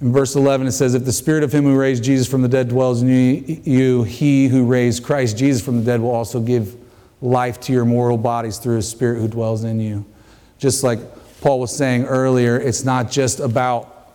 In 0.01 0.13
verse 0.13 0.35
11, 0.35 0.67
it 0.67 0.73
says, 0.73 0.95
If 0.95 1.05
the 1.05 1.13
spirit 1.13 1.45
of 1.45 1.53
him 1.53 1.63
who 1.63 1.79
raised 1.79 2.03
Jesus 2.03 2.27
from 2.27 2.43
the 2.43 2.49
dead 2.49 2.69
dwells 2.69 3.01
in 3.01 3.09
you, 3.09 3.61
you, 3.65 4.03
he 4.03 4.49
who 4.49 4.67
raised 4.67 5.05
Christ 5.05 5.39
Jesus 5.39 5.65
from 5.65 5.79
the 5.79 5.85
dead 5.85 6.01
will 6.01 6.11
also 6.11 6.41
give 6.41 6.77
life 7.23 7.61
to 7.61 7.73
your 7.73 7.85
mortal 7.85 8.19
bodies 8.19 8.59
through 8.59 8.77
his 8.77 8.89
spirit 8.89 9.21
who 9.21 9.29
dwells 9.29 9.63
in 9.63 9.79
you. 9.79 10.05
Just 10.59 10.83
like 10.83 10.99
Paul 11.45 11.61
was 11.61 11.77
saying 11.77 12.07
earlier, 12.07 12.57
it's 12.57 12.87
not 12.87 13.11
just 13.11 13.39
about 13.39 14.09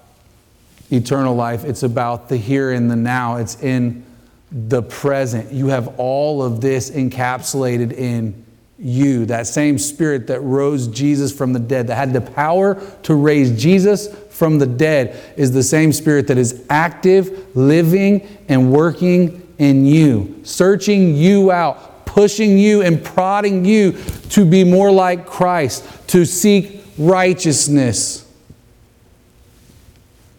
eternal 0.90 1.36
life, 1.36 1.64
it's 1.64 1.84
about 1.84 2.28
the 2.28 2.38
here 2.38 2.72
and 2.72 2.90
the 2.90 2.96
now. 2.96 3.36
It's 3.36 3.62
in 3.62 4.04
the 4.52 4.82
present. 4.82 5.52
You 5.54 5.68
have 5.68 6.00
all 6.00 6.42
of 6.42 6.60
this 6.60 6.90
encapsulated 6.90 7.94
in 7.94 8.44
you. 8.80 9.28
That 9.28 9.46
same 9.46 9.78
spirit 9.78 10.26
that 10.26 10.40
rose 10.40 10.88
Jesus 10.88 11.32
from 11.32 11.54
the 11.54 11.60
dead, 11.60 11.86
that 11.86 11.98
had 11.98 12.14
the 12.14 12.22
power 12.22 12.82
to 13.04 13.14
raise 13.14 13.62
Jesus 13.62 14.08
from 14.32 14.58
the 14.58 14.66
dead, 14.66 15.16
is 15.38 15.52
the 15.52 15.62
same 15.62 15.94
spirit 15.94 16.26
that 16.30 16.40
is 16.40 16.66
active, 16.68 17.56
living, 17.56 18.28
and 18.48 18.72
working 18.72 19.48
in 19.60 19.86
you, 19.86 20.42
searching 20.42 21.14
you 21.14 21.52
out, 21.52 22.08
pushing 22.08 22.58
you 22.58 22.82
and 22.82 23.06
prodding 23.06 23.66
you 23.66 23.92
to 24.32 24.46
be 24.46 24.64
more 24.64 24.90
like 24.90 25.28
Christ, 25.28 25.86
to 26.08 26.26
seek 26.26 26.79
righteousness, 27.00 28.30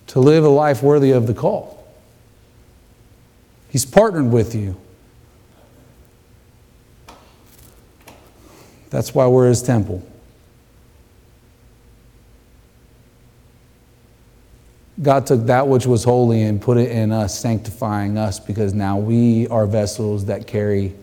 to 0.09 0.21
live 0.21 0.45
a 0.45 0.49
life 0.49 0.83
worthy 0.83 1.11
of 1.11 1.27
the 1.27 1.35
call. 1.35 1.85
He's 3.71 3.87
partnered 3.87 4.31
with 4.31 4.55
you. 4.55 4.77
That's 8.91 9.15
why 9.15 9.27
we're 9.27 9.49
his 9.49 9.63
temple. 9.63 10.07
God 15.01 15.27
took 15.27 15.47
that 15.47 15.67
which 15.67 15.87
was 15.87 16.05
holy 16.05 16.43
and 16.43 16.61
put 16.61 16.77
it 16.77 16.91
in 16.91 17.11
us, 17.11 17.39
sanctifying 17.39 18.19
us, 18.19 18.39
because 18.39 18.75
now 18.75 18.99
we 18.99 19.49
are 19.49 19.67
vessels 19.67 20.27
that 20.27 20.47
carry 20.47 20.95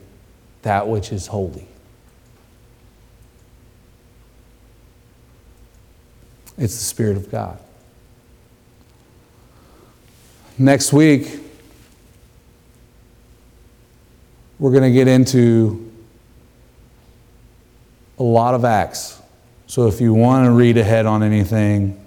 that 0.61 0.87
which 0.87 1.11
is 1.11 1.25
holy. 1.27 1.67
It's 6.57 6.75
the 6.75 6.83
Spirit 6.83 7.17
of 7.17 7.29
God. 7.29 7.59
Next 10.57 10.91
week, 10.91 11.39
we're 14.57 14.71
going 14.71 14.83
to 14.83 14.91
get 14.91 15.07
into 15.07 15.91
a 18.17 18.23
lot 18.23 18.55
of 18.55 18.65
Acts. 18.65 19.21
So 19.67 19.87
if 19.87 20.01
you 20.01 20.13
want 20.13 20.45
to 20.45 20.51
read 20.51 20.77
ahead 20.77 21.05
on 21.05 21.21
anything, 21.21 22.03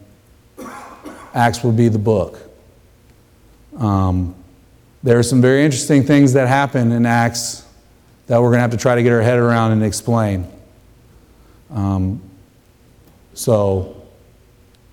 Acts 1.33 1.63
will 1.63 1.73
be 1.73 1.89
the 1.89 1.99
book. 1.99 2.41
Um, 3.79 4.35
there 5.05 5.17
are 5.17 5.23
some 5.23 5.41
very 5.41 5.65
interesting 5.65 6.03
things 6.03 6.33
that 6.33 6.49
happen 6.49 6.91
in 6.91 7.07
Acts 7.07 7.65
that 8.27 8.41
we're 8.41 8.49
going 8.49 8.59
to 8.59 8.63
have 8.63 8.73
to 8.73 8.77
try 8.77 8.97
to 8.97 9.03
get 9.03 9.13
our 9.13 9.23
head 9.23 9.39
around 9.39 9.73
and 9.73 9.85
explain. 9.85 10.47
Um, 11.71 12.21
so 13.35 14.00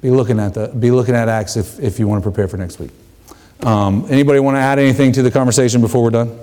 be 0.01 0.11
looking 0.11 0.39
at 0.39 0.53
the 0.53 0.67
be 0.67 0.91
looking 0.91 1.15
at 1.15 1.27
Acts 1.27 1.57
if, 1.57 1.79
if 1.79 1.99
you 1.99 2.07
want 2.07 2.23
to 2.23 2.29
prepare 2.29 2.47
for 2.47 2.57
next 2.57 2.79
week. 2.79 2.91
Um, 3.61 4.05
anybody 4.09 4.39
want 4.39 4.55
to 4.55 4.59
add 4.59 4.79
anything 4.79 5.11
to 5.13 5.23
the 5.23 5.31
conversation 5.31 5.81
before 5.81 6.03
we're 6.03 6.09
done? 6.11 6.39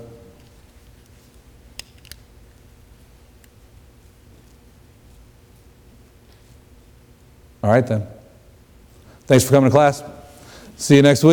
All 7.62 7.70
right 7.70 7.86
then. 7.86 8.06
Thanks 9.26 9.44
for 9.44 9.52
coming 9.52 9.70
to 9.70 9.74
class. 9.74 10.02
See 10.76 10.96
you 10.96 11.02
next 11.02 11.24
week. 11.24 11.32